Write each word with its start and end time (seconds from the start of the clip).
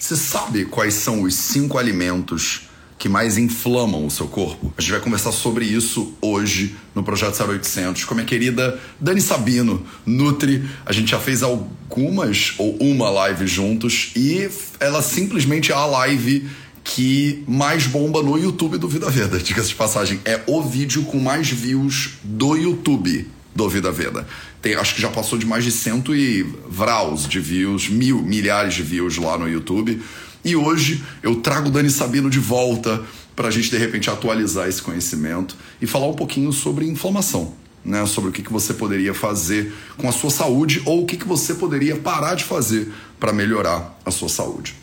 Você 0.00 0.14
sabe 0.14 0.64
quais 0.64 0.94
são 0.94 1.22
os 1.22 1.34
cinco 1.34 1.76
alimentos 1.76 2.68
que 2.96 3.08
mais 3.08 3.36
inflamam 3.36 4.06
o 4.06 4.10
seu 4.10 4.28
corpo? 4.28 4.72
A 4.78 4.80
gente 4.80 4.92
vai 4.92 5.00
conversar 5.00 5.32
sobre 5.32 5.64
isso 5.64 6.14
hoje 6.22 6.76
no 6.94 7.02
Projeto 7.02 7.42
0800 7.42 8.04
com 8.04 8.14
a 8.14 8.18
minha 8.18 8.26
querida 8.26 8.80
Dani 9.00 9.20
Sabino, 9.20 9.84
Nutri. 10.06 10.64
A 10.86 10.92
gente 10.92 11.10
já 11.10 11.18
fez 11.18 11.42
algumas 11.42 12.54
ou 12.58 12.76
uma 12.76 13.10
live 13.10 13.44
juntos 13.48 14.12
e 14.14 14.48
ela 14.78 15.02
simplesmente 15.02 15.72
é 15.72 15.74
a 15.74 15.84
live 15.84 16.48
que 16.84 17.42
mais 17.48 17.88
bomba 17.88 18.22
no 18.22 18.38
YouTube 18.38 18.78
do 18.78 18.86
Vida 18.86 19.10
Veda. 19.10 19.40
Diga-se 19.40 19.70
de 19.70 19.74
passagem, 19.74 20.20
é 20.24 20.40
o 20.46 20.62
vídeo 20.62 21.02
com 21.06 21.18
mais 21.18 21.50
views 21.50 22.10
do 22.22 22.54
YouTube 22.54 23.26
do 23.54 23.68
Vida 23.68 23.90
Veda. 23.90 24.26
Tem, 24.60 24.74
acho 24.74 24.94
que 24.94 25.00
já 25.00 25.08
passou 25.08 25.38
de 25.38 25.46
mais 25.46 25.64
de 25.64 25.70
cento 25.70 26.14
e 26.14 26.42
vraus 26.68 27.28
de 27.28 27.40
views, 27.40 27.88
mil, 27.88 28.22
milhares 28.22 28.74
de 28.74 28.82
views 28.82 29.16
lá 29.16 29.38
no 29.38 29.48
YouTube. 29.48 30.00
E 30.44 30.56
hoje 30.56 31.04
eu 31.22 31.36
trago 31.36 31.68
o 31.68 31.70
Dani 31.70 31.90
Sabino 31.90 32.30
de 32.30 32.38
volta 32.38 33.02
para 33.34 33.48
a 33.48 33.50
gente, 33.50 33.70
de 33.70 33.78
repente, 33.78 34.10
atualizar 34.10 34.68
esse 34.68 34.82
conhecimento 34.82 35.56
e 35.80 35.86
falar 35.86 36.08
um 36.08 36.14
pouquinho 36.14 36.52
sobre 36.52 36.86
inflamação. 36.86 37.54
Né, 37.84 38.04
sobre 38.04 38.28
o 38.28 38.32
que, 38.32 38.42
que 38.42 38.52
você 38.52 38.74
poderia 38.74 39.14
fazer 39.14 39.72
com 39.96 40.08
a 40.08 40.12
sua 40.12 40.28
saúde 40.28 40.82
ou 40.84 41.04
o 41.04 41.06
que, 41.06 41.16
que 41.16 41.26
você 41.26 41.54
poderia 41.54 41.96
parar 41.96 42.34
de 42.34 42.44
fazer 42.44 42.92
para 43.18 43.32
melhorar 43.32 43.96
a 44.04 44.10
sua 44.10 44.28
saúde. 44.28 44.74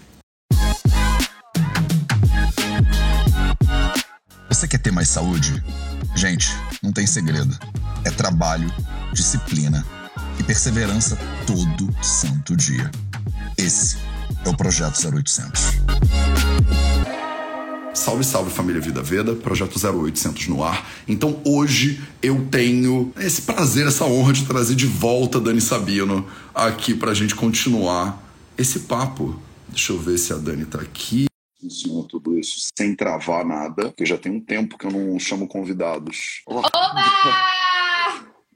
Você 4.50 4.68
quer 4.68 4.80
ter 4.80 4.92
mais 4.92 5.09
saúde? 5.09 5.62
Gente, 6.16 6.48
não 6.82 6.94
tem 6.94 7.06
segredo. 7.06 7.56
É 8.05 8.12
trabalho, 8.12 8.72
disciplina 9.12 9.84
e 10.40 10.44
perseverança 10.44 11.18
todo 11.48 11.91
santo 12.04 12.55
dia. 12.55 12.91
Esse 13.58 13.98
é 14.45 14.50
o 14.50 14.55
Projeto 14.55 14.95
0800. 14.95 15.62
Salve, 17.95 18.23
salve 18.23 18.52
família 18.52 18.80
Vida 18.80 19.02
Veda, 19.02 19.33
Projeto 19.33 19.80
0800 19.83 20.48
no 20.50 20.64
ar. 20.64 20.88
Então 21.08 21.42
hoje 21.44 22.00
eu 22.22 22.45
tenho 22.52 23.11
esse 23.17 23.42
prazer, 23.42 23.88
essa 23.88 24.06
honra 24.06 24.33
de 24.33 24.45
trazer 24.45 24.76
de 24.76 24.86
volta 24.86 25.42
Dani 25.42 25.59
Sabino 25.59 26.28
aqui 26.53 26.94
para 26.94 27.09
a 27.09 27.16
gente 27.16 27.33
continuar 27.33 28.22
esse 28.56 28.81
papo. 28.81 29.42
Deixa 29.67 29.94
eu 29.94 30.00
ver 30.00 30.20
se 30.20 30.31
a 30.31 30.38
Dani 30.38 30.66
tá 30.66 30.80
aqui 30.80 31.26
funciona 31.59 32.08
tudo 32.08 32.38
isso 32.38 32.70
sem 32.78 32.95
travar 32.95 33.44
nada, 33.44 33.86
porque 33.86 34.06
já 34.06 34.17
tem 34.17 34.31
um 34.31 34.39
tempo 34.39 34.78
que 34.78 34.86
eu 34.86 34.92
não 34.92 35.20
chamo 35.20 35.48
convidados. 35.48 36.44
Oba! 36.45 36.70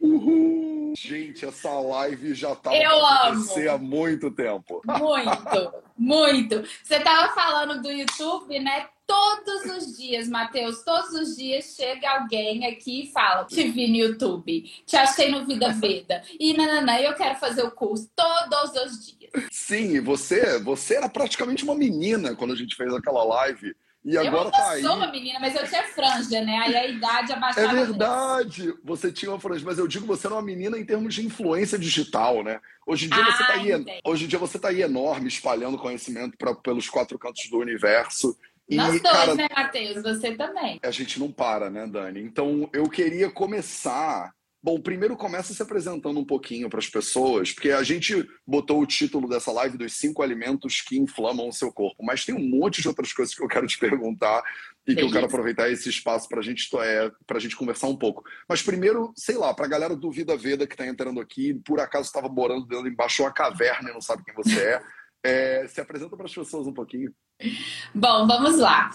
Uhul! 0.10 0.94
Gente, 0.98 1.46
essa 1.46 1.72
live 1.72 2.34
já 2.34 2.56
tá 2.56 2.76
eu 2.76 3.06
acontecer 3.06 3.70
há 3.70 3.78
muito 3.78 4.32
tempo. 4.32 4.82
Muito, 4.84 5.74
muito. 5.96 6.64
Você 6.84 7.00
tava 7.00 7.34
falando 7.34 7.82
do 7.82 7.92
YouTube, 7.92 8.58
né? 8.60 8.88
Todos 9.06 9.66
os 9.78 9.98
dias, 9.98 10.28
Matheus, 10.28 10.84
todos 10.84 11.12
os 11.14 11.36
dias 11.36 11.76
chega 11.76 12.10
alguém 12.10 12.66
aqui 12.66 13.04
e 13.04 13.12
fala: 13.12 13.46
Te 13.46 13.70
vi 13.70 13.88
no 13.88 13.98
YouTube, 13.98 14.62
te 14.86 14.96
achei 14.96 15.32
no 15.32 15.46
Vida 15.46 15.72
Veda. 15.74 16.24
E 16.40 16.56
nananã, 16.56 16.98
eu 17.00 17.14
quero 17.14 17.36
fazer 17.36 17.64
o 17.64 17.72
curso 17.72 18.10
todos 18.16 18.72
os 18.84 19.06
dias. 19.06 19.32
Sim, 19.52 20.00
você, 20.02 20.60
você 20.60 20.96
era 20.96 21.08
praticamente 21.10 21.64
uma 21.64 21.76
menina 21.76 22.36
quando 22.36 22.54
a 22.54 22.56
gente 22.56 22.76
fez 22.76 22.92
aquela 22.94 23.24
live. 23.24 23.76
E 24.10 24.18
agora 24.18 24.48
eu 24.48 24.52
tá 24.52 24.72
aí. 24.72 24.82
sou 24.82 24.96
uma 24.96 25.12
menina, 25.12 25.40
mas 25.40 25.56
eu 25.56 25.68
tinha 25.68 25.84
franja, 25.84 26.42
né? 26.42 26.58
Aí 26.58 26.76
a 26.76 26.88
idade 26.88 27.32
abaixava. 27.32 27.68
É 27.68 27.86
verdade, 27.86 28.74
você 28.84 29.12
tinha 29.12 29.32
uma 29.32 29.40
franja, 29.40 29.64
mas 29.64 29.78
eu 29.78 29.88
digo 29.88 30.08
você 30.08 30.26
era 30.26 30.36
uma 30.36 30.42
menina 30.42 30.80
em 30.80 30.84
termos 30.84 31.14
de 31.14 31.24
influência 31.24 31.78
digital, 31.78 32.44
né? 32.44 32.60
Hoje 32.88 33.06
em 33.06 33.10
dia 33.10 33.24
ah, 33.24 33.32
você 33.32 33.44
tá 33.46 33.54
aí, 33.54 33.72
entendi. 33.72 34.00
hoje 34.04 34.26
em 34.26 34.28
dia 34.28 34.40
você 34.40 34.58
tá 34.58 34.70
aí 34.70 34.82
enorme, 34.82 35.28
espalhando 35.28 35.78
conhecimento 35.78 36.36
pra, 36.38 36.56
pelos 36.56 36.90
quatro 36.90 37.20
cantos 37.20 37.48
do 37.52 37.60
universo. 37.60 38.36
E, 38.68 38.76
Nós 38.76 39.00
dois, 39.00 39.02
cara, 39.02 39.36
né, 39.36 39.48
Matheus? 39.56 40.02
Você 40.02 40.36
também. 40.36 40.80
a 40.82 40.92
gente 40.92 41.20
não 41.20 41.32
para, 41.32 41.70
né, 41.70 41.86
Dani? 41.86 42.22
Então 42.22 42.68
eu 42.74 42.90
queria 42.90 43.30
começar. 43.30 44.34
Bom, 44.62 44.80
primeiro 44.82 45.16
começa 45.16 45.54
se 45.54 45.62
apresentando 45.62 46.20
um 46.20 46.26
pouquinho 46.26 46.70
para 46.70 46.80
as 46.80 46.90
pessoas, 46.90 47.54
porque 47.54 47.72
a 47.72 47.82
gente 47.82 48.28
botou 48.46 48.82
o 48.82 48.86
título 48.86 49.30
dessa 49.30 49.52
live 49.54 49.78
dos 49.78 49.94
cinco 49.94 50.22
alimentos 50.22 50.82
que 50.82 51.00
inflamam 51.00 51.48
o 51.48 51.54
seu 51.54 51.72
corpo, 51.72 52.04
mas 52.04 52.26
tem 52.26 52.36
um 52.36 52.46
monte 52.46 52.82
de 52.82 52.88
outras 52.90 53.14
coisas 53.14 53.34
que 53.34 53.42
eu 53.42 53.48
quero 53.48 53.66
te 53.68 53.80
perguntar 53.80 54.44
e 54.86 54.94
que 54.94 55.02
eu 55.02 55.12
quero 55.12 55.28
aproveitar 55.28 55.70
esse 55.70 55.88
espaço 55.88 56.28
para 56.28 56.42
gente, 56.42 56.68
é, 56.78 57.10
a 57.30 57.40
gente 57.40 57.56
conversar 57.56 57.88
um 57.88 57.96
pouco. 57.96 58.24
Mas 58.50 58.62
primeiro, 58.62 59.14
sei 59.16 59.38
lá, 59.38 59.54
para 59.54 59.66
a 59.66 59.70
galera 59.70 59.96
do 59.96 60.12
Vida 60.12 60.36
Veda 60.36 60.68
que 60.68 60.74
está 60.74 60.86
entrando 60.86 61.22
aqui, 61.22 61.54
por 61.66 61.80
acaso 61.80 62.08
estava 62.08 62.28
morando 62.28 62.66
dentro 62.66 62.88
embaixo 62.88 63.24
uma 63.24 63.32
caverna 63.32 63.90
e 63.90 63.94
não 63.94 64.02
sabe 64.02 64.24
quem 64.26 64.34
você 64.34 64.60
é, 64.60 64.82
é, 65.24 65.68
se 65.68 65.80
apresenta 65.80 66.18
para 66.18 66.26
as 66.26 66.34
pessoas 66.34 66.68
um 66.68 66.74
pouquinho. 66.74 67.14
Bom, 67.96 68.28
vamos 68.28 68.58
lá. 68.58 68.90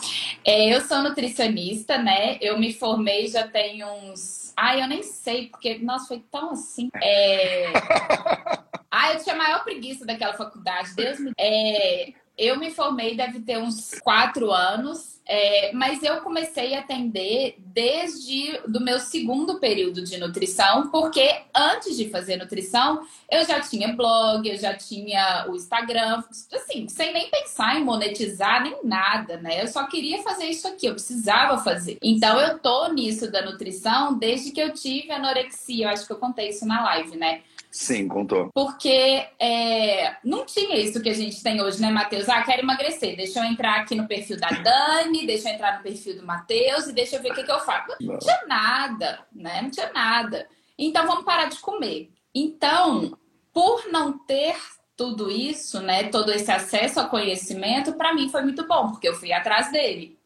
É, 0.44 0.74
eu 0.74 0.80
sou 0.82 1.03
nutricionista, 1.03 1.97
né? 1.97 2.38
Eu 2.41 2.58
me 2.58 2.72
formei 2.74 3.28
já 3.28 3.48
tem 3.48 3.82
uns. 3.84 4.44
Ai, 4.56 4.82
eu 4.82 4.87
nem 4.87 5.03
sei, 5.03 5.48
porque, 5.48 5.78
nossa, 5.78 6.09
foi 6.09 6.20
tão 6.31 6.50
assim. 6.50 6.88
É... 7.03 7.72
Ai, 8.91 9.16
eu 9.16 9.22
tinha 9.22 9.34
a 9.34 9.38
maior 9.38 9.65
preguiça 9.65 10.06
daquela 10.06 10.34
faculdade, 10.34 10.94
Deus 10.94 11.19
me. 11.19 11.32
É... 11.38 12.12
Eu 12.37 12.59
me 12.59 12.71
formei, 12.71 13.17
deve 13.17 13.41
ter 13.41 13.59
uns 13.59 13.95
quatro 14.00 14.50
anos, 14.53 15.15
é, 15.27 15.72
mas 15.72 16.03
eu 16.03 16.21
comecei 16.21 16.75
a 16.75 16.81
atender 16.81 17.56
desde 17.59 18.61
do 18.69 18.81
meu 18.81 19.00
segundo 19.00 19.59
período 19.59 20.03
de 20.03 20.19
nutrição, 20.19 20.91
porque 20.91 21.43
antes 21.55 21.97
de 21.97 22.11
fazer 22.11 22.37
nutrição, 22.37 23.06
eu 23.31 23.45
já 23.45 23.61
tinha 23.61 23.95
blog, 23.95 24.47
eu 24.47 24.59
já 24.59 24.75
tinha 24.75 25.47
o 25.49 25.56
Instagram, 25.56 26.22
assim, 26.53 26.89
sem 26.89 27.12
nem 27.12 27.31
pensar 27.31 27.78
em 27.78 27.84
monetizar 27.84 28.62
nem 28.62 28.77
nada, 28.84 29.39
né? 29.39 29.62
Eu 29.62 29.69
só 29.69 29.87
queria 29.87 30.22
fazer 30.22 30.47
isso 30.47 30.69
aqui, 30.69 30.87
eu 30.87 30.93
precisava 30.93 31.56
fazer. 31.59 31.99
Então 32.03 32.39
eu 32.39 32.59
tô 32.59 32.89
nisso 32.89 33.31
da 33.31 33.43
nutrição 33.43 34.19
desde 34.19 34.51
que 34.51 34.61
eu 34.61 34.75
tive 34.75 35.11
anorexia, 35.11 35.87
eu 35.87 35.91
acho 35.91 36.06
que 36.06 36.12
eu 36.12 36.19
contei 36.19 36.51
isso 36.51 36.66
na 36.66 36.84
live, 36.84 37.16
né? 37.16 37.43
Sim, 37.74 38.06
contou. 38.06 38.52
Porque 38.54 39.26
é, 39.36 40.16
não 40.22 40.46
tinha 40.46 40.78
isso 40.78 41.02
que 41.02 41.08
a 41.08 41.12
gente 41.12 41.42
tem 41.42 41.60
hoje, 41.60 41.82
né, 41.82 41.90
Matheus? 41.90 42.28
Ah, 42.28 42.40
quero 42.44 42.62
emagrecer. 42.62 43.16
Deixa 43.16 43.40
eu 43.40 43.44
entrar 43.44 43.80
aqui 43.80 43.96
no 43.96 44.06
perfil 44.06 44.38
da 44.38 44.48
Dani, 44.48 45.26
deixa 45.26 45.48
eu 45.48 45.54
entrar 45.54 45.78
no 45.78 45.82
perfil 45.82 46.20
do 46.20 46.24
Matheus 46.24 46.86
e 46.86 46.92
deixa 46.92 47.16
eu 47.16 47.22
ver 47.22 47.32
o 47.32 47.34
que, 47.34 47.42
que 47.42 47.50
eu 47.50 47.58
faço. 47.58 47.96
Não 48.00 48.16
tinha 48.16 48.46
nada, 48.46 49.26
né? 49.34 49.60
Não 49.60 49.70
tinha 49.72 49.92
nada. 49.92 50.46
Então 50.78 51.04
vamos 51.04 51.24
parar 51.24 51.46
de 51.46 51.58
comer. 51.58 52.12
Então, 52.32 53.18
por 53.52 53.91
não 53.91 54.18
ter 54.18 54.54
tudo 54.96 55.28
isso, 55.28 55.82
né, 55.82 56.04
todo 56.04 56.30
esse 56.30 56.52
acesso 56.52 57.00
ao 57.00 57.10
conhecimento, 57.10 57.94
para 57.94 58.14
mim 58.14 58.28
foi 58.28 58.42
muito 58.42 58.68
bom, 58.68 58.92
porque 58.92 59.08
eu 59.08 59.14
fui 59.14 59.32
atrás 59.32 59.72
dele 59.72 60.16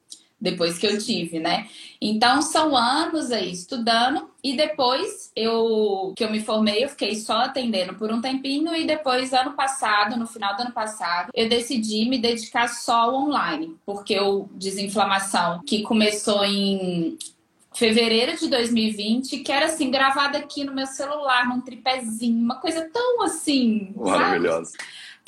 depois 0.40 0.78
que 0.78 0.86
eu 0.86 0.98
tive, 0.98 1.40
né? 1.40 1.68
Então 2.00 2.40
são 2.42 2.76
anos 2.76 3.32
aí 3.32 3.50
estudando 3.50 4.30
e 4.42 4.56
depois 4.56 5.32
eu 5.34 6.12
que 6.16 6.22
eu 6.22 6.30
me 6.30 6.40
formei, 6.40 6.84
eu 6.84 6.88
fiquei 6.88 7.16
só 7.16 7.38
atendendo 7.38 7.94
por 7.94 8.12
um 8.12 8.20
tempinho 8.20 8.74
e 8.74 8.86
depois 8.86 9.32
ano 9.32 9.52
passado, 9.54 10.16
no 10.16 10.26
final 10.26 10.56
do 10.56 10.62
ano 10.62 10.72
passado, 10.72 11.30
eu 11.34 11.48
decidi 11.48 12.08
me 12.08 12.18
dedicar 12.18 12.68
só 12.68 13.02
ao 13.02 13.14
online, 13.14 13.76
porque 13.84 14.18
o 14.20 14.48
desinflamação 14.52 15.60
que 15.66 15.82
começou 15.82 16.44
em 16.44 17.18
fevereiro 17.74 18.36
de 18.36 18.48
2020, 18.48 19.38
que 19.38 19.52
era 19.52 19.66
assim 19.66 19.90
gravada 19.90 20.38
aqui 20.38 20.64
no 20.64 20.74
meu 20.74 20.86
celular, 20.86 21.48
num 21.48 21.60
tripézinho, 21.60 22.42
uma 22.42 22.56
coisa 22.56 22.88
tão 22.92 23.22
assim, 23.22 23.94
sabe? 24.04 24.48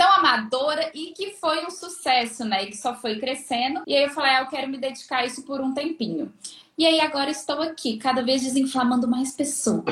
Tão 0.01 0.11
amadora 0.15 0.91
e 0.95 1.13
que 1.13 1.33
foi 1.33 1.63
um 1.67 1.71
sucesso, 1.71 2.43
né? 2.43 2.65
E 2.65 2.67
que 2.69 2.77
só 2.79 2.95
foi 2.95 3.19
crescendo. 3.19 3.83
E 3.87 3.95
aí 3.95 4.05
eu 4.05 4.09
falei, 4.09 4.31
ah, 4.31 4.41
eu 4.41 4.47
quero 4.47 4.67
me 4.67 4.79
dedicar 4.79 5.19
a 5.19 5.27
isso 5.27 5.43
por 5.43 5.61
um 5.61 5.75
tempinho. 5.75 6.33
E 6.79 6.87
aí 6.87 7.03
agora 7.03 7.31
estou 7.31 7.61
aqui, 7.61 7.99
cada 7.99 8.23
vez 8.23 8.41
desinflamando 8.41 9.07
mais 9.07 9.33
pessoas. 9.37 9.85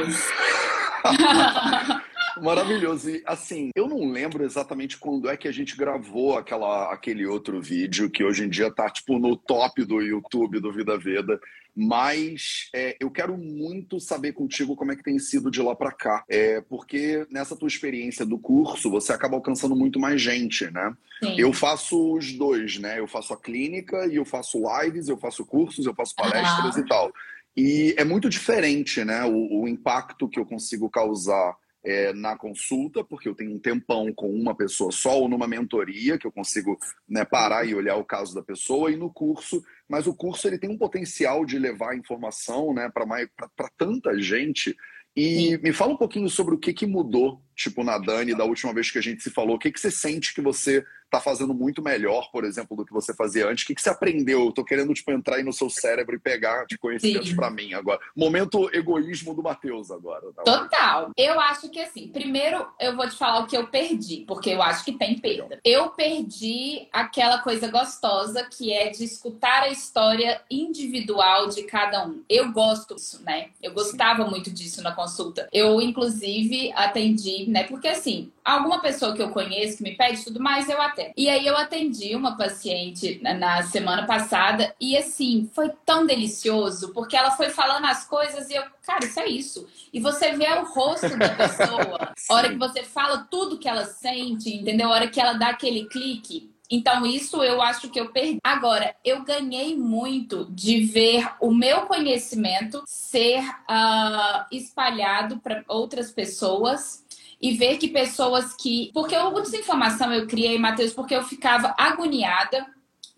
Maravilhoso. 2.42 3.10
E 3.10 3.22
assim, 3.26 3.70
eu 3.74 3.88
não 3.88 4.10
lembro 4.10 4.44
exatamente 4.44 4.98
quando 4.98 5.28
é 5.28 5.36
que 5.36 5.48
a 5.48 5.52
gente 5.52 5.76
gravou 5.76 6.36
aquela, 6.36 6.92
aquele 6.92 7.26
outro 7.26 7.60
vídeo 7.60 8.10
que 8.10 8.24
hoje 8.24 8.44
em 8.44 8.48
dia 8.48 8.70
tá 8.70 8.88
tipo 8.88 9.18
no 9.18 9.36
top 9.36 9.84
do 9.84 10.00
YouTube 10.00 10.60
do 10.60 10.72
Vida 10.72 10.98
Veda. 10.98 11.40
Mas 11.80 12.68
é, 12.74 12.96
eu 12.98 13.08
quero 13.08 13.38
muito 13.38 14.00
saber 14.00 14.32
contigo 14.32 14.74
como 14.74 14.90
é 14.90 14.96
que 14.96 15.02
tem 15.04 15.16
sido 15.20 15.48
de 15.48 15.62
lá 15.62 15.76
para 15.76 15.92
cá. 15.92 16.24
É, 16.28 16.60
porque 16.60 17.24
nessa 17.30 17.54
tua 17.54 17.68
experiência 17.68 18.26
do 18.26 18.36
curso, 18.36 18.90
você 18.90 19.12
acaba 19.12 19.36
alcançando 19.36 19.76
muito 19.76 20.00
mais 20.00 20.20
gente, 20.20 20.68
né? 20.72 20.92
Sim. 21.22 21.36
Eu 21.38 21.52
faço 21.52 22.14
os 22.14 22.32
dois, 22.32 22.78
né? 22.78 22.98
Eu 22.98 23.06
faço 23.06 23.32
a 23.32 23.36
clínica 23.36 24.08
e 24.08 24.16
eu 24.16 24.24
faço 24.24 24.60
lives, 24.80 25.08
eu 25.08 25.16
faço 25.16 25.46
cursos, 25.46 25.86
eu 25.86 25.94
faço 25.94 26.16
palestras 26.16 26.76
e 26.76 26.84
tal. 26.84 27.12
E 27.56 27.94
é 27.96 28.02
muito 28.02 28.28
diferente, 28.28 29.04
né? 29.04 29.24
O, 29.24 29.62
o 29.62 29.68
impacto 29.68 30.28
que 30.28 30.40
eu 30.40 30.44
consigo 30.44 30.90
causar 30.90 31.56
é, 31.84 32.12
na 32.12 32.36
consulta, 32.36 33.04
porque 33.04 33.28
eu 33.28 33.34
tenho 33.34 33.54
um 33.54 33.58
tempão 33.58 34.12
com 34.12 34.28
uma 34.30 34.54
pessoa 34.54 34.90
só, 34.90 35.18
ou 35.18 35.28
numa 35.28 35.46
mentoria, 35.46 36.18
que 36.18 36.26
eu 36.26 36.32
consigo 36.32 36.78
né, 37.08 37.24
parar 37.24 37.64
e 37.64 37.74
olhar 37.74 37.96
o 37.96 38.04
caso 38.04 38.34
da 38.34 38.42
pessoa, 38.42 38.90
e 38.90 38.96
no 38.96 39.12
curso. 39.12 39.62
Mas 39.88 40.06
o 40.06 40.14
curso 40.14 40.46
ele 40.46 40.58
tem 40.58 40.70
um 40.70 40.78
potencial 40.78 41.44
de 41.44 41.58
levar 41.58 41.96
informação 41.96 42.74
né, 42.74 42.90
para 42.90 43.70
tanta 43.76 44.18
gente. 44.20 44.76
E 45.16 45.58
me 45.58 45.72
fala 45.72 45.94
um 45.94 45.96
pouquinho 45.96 46.28
sobre 46.28 46.54
o 46.54 46.58
que, 46.58 46.72
que 46.72 46.86
mudou 46.86 47.42
tipo, 47.58 47.82
na 47.82 47.98
Dani, 47.98 48.36
da 48.36 48.44
última 48.44 48.72
vez 48.72 48.90
que 48.90 48.98
a 48.98 49.02
gente 49.02 49.22
se 49.22 49.30
falou? 49.30 49.56
O 49.56 49.58
que, 49.58 49.72
que 49.72 49.80
você 49.80 49.90
sente 49.90 50.32
que 50.32 50.40
você 50.40 50.84
tá 51.10 51.20
fazendo 51.20 51.54
muito 51.54 51.82
melhor, 51.82 52.30
por 52.30 52.44
exemplo, 52.44 52.76
do 52.76 52.84
que 52.84 52.92
você 52.92 53.14
fazia 53.14 53.48
antes? 53.48 53.64
O 53.64 53.66
que, 53.66 53.74
que 53.74 53.82
você 53.82 53.90
aprendeu? 53.90 54.44
Eu 54.44 54.52
tô 54.52 54.64
querendo, 54.64 54.92
tipo, 54.92 55.10
entrar 55.10 55.36
aí 55.36 55.42
no 55.42 55.52
seu 55.52 55.68
cérebro 55.70 56.14
e 56.14 56.18
pegar 56.18 56.66
de 56.66 56.78
conhecimentos 56.78 57.32
para 57.32 57.50
mim 57.50 57.74
agora. 57.74 57.98
Momento 58.14 58.70
egoísmo 58.72 59.34
do 59.34 59.42
Matheus 59.42 59.90
agora. 59.90 60.32
Tá 60.32 60.42
Total. 60.42 61.10
Eu 61.16 61.40
acho 61.40 61.68
que, 61.70 61.80
assim, 61.80 62.08
primeiro 62.08 62.66
eu 62.78 62.94
vou 62.94 63.08
te 63.08 63.16
falar 63.16 63.40
o 63.40 63.46
que 63.46 63.56
eu 63.56 63.66
perdi, 63.66 64.24
porque 64.26 64.50
eu 64.50 64.62
acho 64.62 64.84
que 64.84 64.92
tem 64.92 65.18
perda. 65.18 65.58
Eu 65.64 65.90
perdi 65.90 66.86
aquela 66.92 67.38
coisa 67.38 67.68
gostosa 67.68 68.44
que 68.44 68.72
é 68.72 68.90
de 68.90 69.04
escutar 69.04 69.62
a 69.62 69.70
história 69.70 70.40
individual 70.50 71.48
de 71.48 71.62
cada 71.64 72.06
um. 72.06 72.22
Eu 72.28 72.52
gosto 72.52 72.94
disso, 72.94 73.22
né? 73.24 73.48
Eu 73.62 73.72
gostava 73.72 74.26
muito 74.26 74.50
disso 74.50 74.82
na 74.82 74.92
consulta. 74.92 75.48
Eu, 75.52 75.80
inclusive, 75.80 76.70
atendi, 76.74 77.47
né? 77.48 77.64
Porque, 77.64 77.88
assim, 77.88 78.30
alguma 78.44 78.80
pessoa 78.80 79.14
que 79.14 79.22
eu 79.22 79.30
conheço 79.30 79.78
que 79.78 79.82
me 79.82 79.96
pede 79.96 80.24
tudo 80.24 80.40
mais, 80.40 80.68
eu 80.68 80.80
atendo. 80.80 81.12
E 81.16 81.28
aí 81.28 81.46
eu 81.46 81.56
atendi 81.56 82.14
uma 82.14 82.36
paciente 82.36 83.20
na 83.22 83.62
semana 83.62 84.06
passada 84.06 84.74
e 84.80 84.96
assim, 84.96 85.50
foi 85.52 85.70
tão 85.84 86.06
delicioso, 86.06 86.92
porque 86.92 87.16
ela 87.16 87.30
foi 87.30 87.50
falando 87.50 87.86
as 87.86 88.06
coisas 88.06 88.48
e 88.50 88.54
eu, 88.54 88.62
cara, 88.86 89.04
isso 89.04 89.20
é 89.20 89.26
isso. 89.26 89.66
E 89.92 90.00
você 90.00 90.32
vê 90.32 90.48
o 90.52 90.64
rosto 90.64 91.16
da 91.16 91.30
pessoa, 91.30 92.12
a 92.28 92.34
hora 92.34 92.48
que 92.48 92.56
você 92.56 92.82
fala 92.82 93.26
tudo 93.30 93.58
que 93.58 93.68
ela 93.68 93.84
sente, 93.84 94.54
entendeu? 94.54 94.88
A 94.88 94.94
hora 94.94 95.08
que 95.08 95.20
ela 95.20 95.34
dá 95.34 95.48
aquele 95.48 95.86
clique. 95.86 96.50
Então, 96.70 97.06
isso 97.06 97.42
eu 97.42 97.62
acho 97.62 97.88
que 97.88 97.98
eu 97.98 98.12
perdi. 98.12 98.38
Agora, 98.44 98.94
eu 99.02 99.24
ganhei 99.24 99.74
muito 99.74 100.46
de 100.50 100.84
ver 100.84 101.26
o 101.40 101.50
meu 101.50 101.82
conhecimento 101.82 102.82
ser 102.86 103.40
uh, 103.40 104.44
espalhado 104.52 105.38
para 105.38 105.64
outras 105.66 106.12
pessoas 106.12 107.04
e 107.40 107.52
ver 107.52 107.78
que 107.78 107.88
pessoas 107.88 108.54
que. 108.54 108.90
Porque 108.92 109.16
o 109.16 109.40
Desinformação 109.40 110.12
eu 110.12 110.26
criei, 110.26 110.58
Matheus, 110.58 110.92
porque 110.92 111.14
eu 111.14 111.22
ficava 111.22 111.74
agoniada 111.78 112.66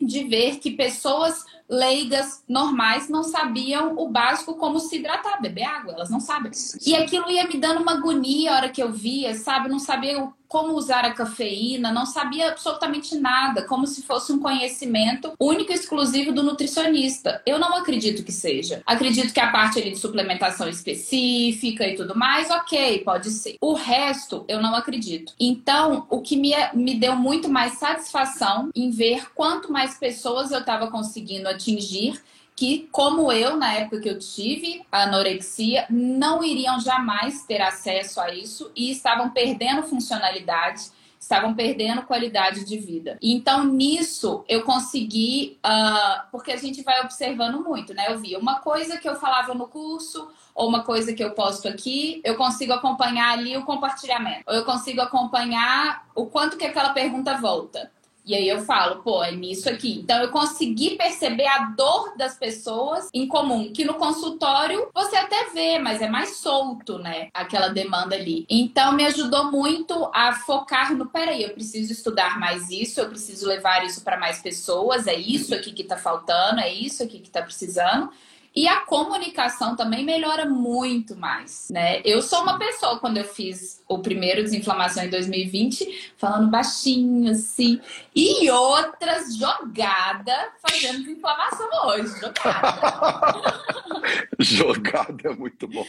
de 0.00 0.24
ver 0.24 0.58
que 0.58 0.70
pessoas 0.70 1.44
leigas, 1.68 2.42
normais, 2.48 3.08
não 3.08 3.22
sabiam 3.22 3.96
o 3.98 4.08
básico 4.08 4.54
como 4.54 4.80
se 4.80 4.96
hidratar, 4.96 5.40
beber 5.40 5.64
água, 5.64 5.92
elas 5.92 6.10
não 6.10 6.18
sabem. 6.18 6.50
E 6.84 6.96
aquilo 6.96 7.30
ia 7.30 7.46
me 7.46 7.58
dando 7.58 7.80
uma 7.80 7.92
agonia 7.92 8.52
a 8.52 8.56
hora 8.56 8.68
que 8.70 8.82
eu 8.82 8.90
via, 8.90 9.34
sabe? 9.34 9.68
Não 9.68 9.78
sabia 9.78 10.32
como 10.50 10.74
usar 10.74 11.04
a 11.04 11.12
cafeína, 11.12 11.92
não 11.92 12.04
sabia 12.04 12.48
absolutamente 12.48 13.14
nada, 13.14 13.62
como 13.62 13.86
se 13.86 14.02
fosse 14.02 14.32
um 14.32 14.40
conhecimento 14.40 15.32
único 15.38 15.70
e 15.70 15.76
exclusivo 15.76 16.32
do 16.32 16.42
nutricionista. 16.42 17.40
Eu 17.46 17.56
não 17.56 17.76
acredito 17.76 18.24
que 18.24 18.32
seja. 18.32 18.82
Acredito 18.84 19.32
que 19.32 19.38
a 19.38 19.52
parte 19.52 19.78
ali 19.78 19.92
de 19.92 19.98
suplementação 19.98 20.68
específica 20.68 21.86
e 21.86 21.94
tudo 21.94 22.16
mais, 22.16 22.50
ok, 22.50 22.98
pode 23.04 23.30
ser. 23.30 23.58
O 23.60 23.74
resto, 23.74 24.44
eu 24.48 24.60
não 24.60 24.74
acredito. 24.74 25.32
Então, 25.38 26.04
o 26.10 26.20
que 26.20 26.36
me, 26.36 26.52
me 26.74 26.96
deu 26.96 27.14
muito 27.14 27.48
mais 27.48 27.74
satisfação 27.74 28.70
em 28.74 28.90
ver 28.90 29.32
quanto 29.36 29.70
mais 29.70 29.98
pessoas 29.98 30.50
eu 30.50 30.58
estava 30.58 30.90
conseguindo 30.90 31.48
atingir 31.48 32.20
que, 32.60 32.90
como 32.92 33.32
eu, 33.32 33.56
na 33.56 33.72
época 33.72 34.02
que 34.02 34.08
eu 34.10 34.18
tive 34.18 34.84
a 34.92 35.04
anorexia, 35.04 35.86
não 35.88 36.44
iriam 36.44 36.78
jamais 36.78 37.42
ter 37.44 37.62
acesso 37.62 38.20
a 38.20 38.34
isso 38.34 38.70
e 38.76 38.90
estavam 38.90 39.30
perdendo 39.30 39.82
funcionalidade, 39.82 40.90
estavam 41.18 41.54
perdendo 41.54 42.02
qualidade 42.02 42.66
de 42.66 42.76
vida. 42.76 43.16
Então, 43.22 43.64
nisso, 43.64 44.44
eu 44.46 44.62
consegui, 44.62 45.58
uh, 45.64 46.20
porque 46.30 46.52
a 46.52 46.56
gente 46.58 46.82
vai 46.82 47.00
observando 47.00 47.64
muito, 47.64 47.94
né? 47.94 48.08
Eu 48.10 48.18
vi 48.18 48.36
uma 48.36 48.60
coisa 48.60 48.98
que 48.98 49.08
eu 49.08 49.16
falava 49.16 49.54
no 49.54 49.66
curso, 49.66 50.28
ou 50.54 50.68
uma 50.68 50.82
coisa 50.82 51.14
que 51.14 51.24
eu 51.24 51.30
posto 51.30 51.66
aqui, 51.66 52.20
eu 52.22 52.36
consigo 52.36 52.74
acompanhar 52.74 53.32
ali 53.32 53.56
o 53.56 53.64
compartilhamento, 53.64 54.44
ou 54.46 54.54
eu 54.54 54.66
consigo 54.66 55.00
acompanhar 55.00 56.06
o 56.14 56.26
quanto 56.26 56.58
que 56.58 56.66
aquela 56.66 56.90
pergunta 56.90 57.38
volta. 57.38 57.90
E 58.30 58.34
aí 58.36 58.48
eu 58.48 58.60
falo, 58.60 59.02
pô, 59.02 59.24
é 59.24 59.32
nisso 59.32 59.68
aqui. 59.68 59.98
Então 59.98 60.22
eu 60.22 60.30
consegui 60.30 60.90
perceber 60.90 61.48
a 61.48 61.64
dor 61.76 62.16
das 62.16 62.38
pessoas 62.38 63.08
em 63.12 63.26
comum, 63.26 63.72
que 63.72 63.84
no 63.84 63.94
consultório 63.94 64.88
você 64.94 65.16
até 65.16 65.50
vê, 65.52 65.80
mas 65.80 66.00
é 66.00 66.08
mais 66.08 66.36
solto, 66.36 66.96
né? 66.96 67.26
Aquela 67.34 67.70
demanda 67.70 68.14
ali. 68.14 68.46
Então 68.48 68.92
me 68.92 69.04
ajudou 69.04 69.50
muito 69.50 70.08
a 70.14 70.32
focar 70.32 70.94
no, 70.94 71.06
peraí, 71.06 71.42
eu 71.42 71.50
preciso 71.50 71.90
estudar 71.90 72.38
mais 72.38 72.70
isso, 72.70 73.00
eu 73.00 73.08
preciso 73.08 73.48
levar 73.48 73.84
isso 73.84 74.02
para 74.02 74.16
mais 74.16 74.40
pessoas, 74.40 75.08
é 75.08 75.16
isso 75.16 75.52
aqui 75.52 75.72
que 75.72 75.82
tá 75.82 75.96
faltando, 75.96 76.60
é 76.60 76.72
isso 76.72 77.02
aqui 77.02 77.18
que 77.18 77.30
tá 77.30 77.42
precisando. 77.42 78.10
E 78.54 78.66
a 78.66 78.80
comunicação 78.80 79.76
também 79.76 80.04
melhora 80.04 80.44
muito 80.44 81.16
mais, 81.16 81.68
né? 81.70 82.00
Eu 82.04 82.20
sou 82.20 82.42
uma 82.42 82.58
pessoa, 82.58 82.98
quando 82.98 83.18
eu 83.18 83.24
fiz 83.24 83.80
o 83.88 84.00
primeiro 84.00 84.42
Desinflamação 84.42 85.04
em 85.04 85.08
2020, 85.08 86.12
falando 86.16 86.50
baixinho, 86.50 87.30
assim, 87.30 87.80
e 88.14 88.50
outras 88.50 89.36
jogada 89.36 90.52
fazendo 90.60 91.04
desinflamação 91.04 91.68
hoje. 91.86 92.08
Jogada. 92.20 93.62
jogada 94.40 95.28
é 95.30 95.34
muito 95.34 95.68
bom. 95.68 95.86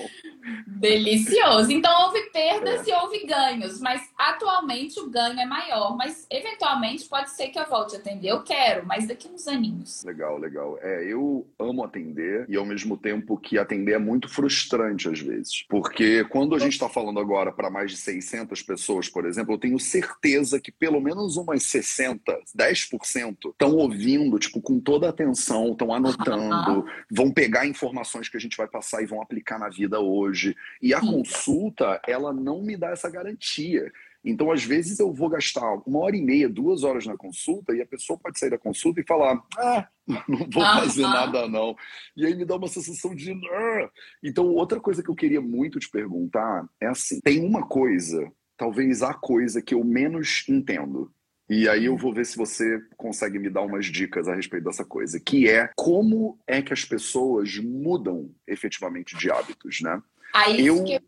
Delicioso. 0.68 1.72
Então 1.72 2.06
houve 2.06 2.22
perdas 2.32 2.88
é. 2.88 2.92
e 2.92 2.94
houve 2.94 3.26
ganhos, 3.26 3.80
mas 3.80 4.02
atualmente 4.18 5.00
o 5.00 5.10
ganho 5.10 5.40
é 5.40 5.46
maior. 5.46 5.96
Mas 5.96 6.26
eventualmente 6.30 7.06
pode 7.06 7.32
ser 7.32 7.48
que 7.50 7.60
eu 7.60 7.66
volte 7.66 7.96
a 7.96 8.00
atender. 8.00 8.30
Eu 8.30 8.44
quero, 8.44 8.86
mas 8.86 9.08
daqui 9.08 9.28
uns 9.28 9.48
aninhos. 9.48 10.04
Legal, 10.04 10.38
legal. 10.38 10.78
É, 10.82 11.04
eu 11.06 11.48
amo 11.60 11.84
atender 11.84 12.46
e 12.48 12.58
ao 12.62 12.66
mesmo 12.66 12.96
tempo 12.96 13.38
que 13.38 13.58
atender 13.58 13.94
é 13.94 13.98
muito 14.00 14.30
frustrante 14.30 15.10
às 15.10 15.20
vezes. 15.20 15.66
Porque 15.68 16.24
quando 16.26 16.56
a 16.56 16.60
gente 16.60 16.74
está 16.74 16.88
falando 16.88 17.20
agora 17.20 17.52
para 17.52 17.70
mais 17.70 17.92
de 17.92 17.98
600 17.98 18.62
pessoas, 18.62 19.10
por 19.10 19.26
exemplo, 19.26 19.54
eu 19.54 19.60
tenho 19.60 19.80
certeza 19.80 20.60
que 20.60 20.72
pelo 20.72 21.02
menos 21.02 21.38
umas 21.38 21.64
60, 21.64 22.40
10% 22.58 23.52
estão 23.52 23.76
ouvindo, 23.76 24.40
tipo, 24.40 24.62
com 24.62 24.80
toda 24.80 25.08
a 25.08 25.10
atenção, 25.10 25.72
estão 25.72 25.94
anotando, 25.94 26.86
vão 27.12 27.32
pegar 27.32 27.68
informações 27.68 28.30
que 28.30 28.38
a 28.38 28.40
gente 28.40 28.58
vai 28.58 28.68
passar 28.68 29.02
e 29.02 29.06
vão 29.06 29.22
aplicar 29.22 29.60
na 29.60 29.70
vida 29.70 30.00
hoje. 30.00 30.56
E 30.82 30.94
a 30.94 31.02
consulta, 31.02 32.02
ela 32.08 32.32
não 32.32 32.62
me 32.62 32.78
dá 32.78 32.92
essa 32.92 33.10
garantia. 33.10 33.92
Então, 34.24 34.52
às 34.52 34.64
vezes, 34.64 35.00
eu 35.00 35.12
vou 35.12 35.30
gastar 35.30 35.74
uma 35.86 36.00
hora 36.00 36.16
e 36.16 36.22
meia, 36.22 36.48
duas 36.48 36.84
horas 36.84 37.06
na 37.06 37.18
consulta, 37.18 37.74
e 37.74 37.82
a 37.82 37.86
pessoa 37.86 38.20
pode 38.20 38.38
sair 38.38 38.52
da 38.52 38.58
consulta 38.58 39.02
e 39.02 39.06
falar: 39.06 39.42
ah, 39.58 39.88
não 40.28 40.48
vou 40.52 40.64
fazer 40.64 41.02
nada, 41.02 41.48
não. 41.48 41.76
E 42.16 42.26
aí 42.26 42.36
me 42.36 42.46
dá 42.46 42.56
uma 42.56 42.68
sensação 42.68 43.16
de. 43.16 43.32
Ah. 43.32 43.90
Então, 44.24 44.48
outra 44.48 44.80
coisa 44.80 45.02
que 45.02 45.10
eu 45.10 45.16
queria 45.16 45.42
muito 45.42 45.80
te 45.80 45.90
perguntar 45.90 46.68
é 46.80 46.88
assim: 46.88 47.20
tem 47.22 47.44
uma 47.44 47.66
coisa, 47.66 48.32
talvez 48.56 49.02
a 49.02 49.14
coisa 49.14 49.62
que 49.62 49.74
eu 49.74 49.84
menos 49.84 50.46
entendo. 50.48 51.12
E 51.50 51.68
aí 51.68 51.84
eu 51.84 51.98
vou 51.98 52.14
ver 52.14 52.26
se 52.26 52.38
você 52.38 52.80
consegue 52.96 53.38
me 53.38 53.50
dar 53.50 53.64
umas 53.64 53.86
dicas 53.88 54.26
a 54.30 54.34
respeito 54.34 54.64
dessa 54.64 54.86
coisa, 54.86 55.20
que 55.20 55.50
é 55.50 55.70
como 55.76 56.40
é 56.48 56.62
que 56.62 56.72
as 56.72 56.86
pessoas 56.86 57.58
mudam 57.58 58.34
efetivamente 58.48 59.18
de 59.18 59.30
hábitos, 59.30 59.82
né? 59.82 60.02
Aí 60.34 60.66
eu, 60.66 60.84
que 60.84 60.94
eu, 60.94 61.02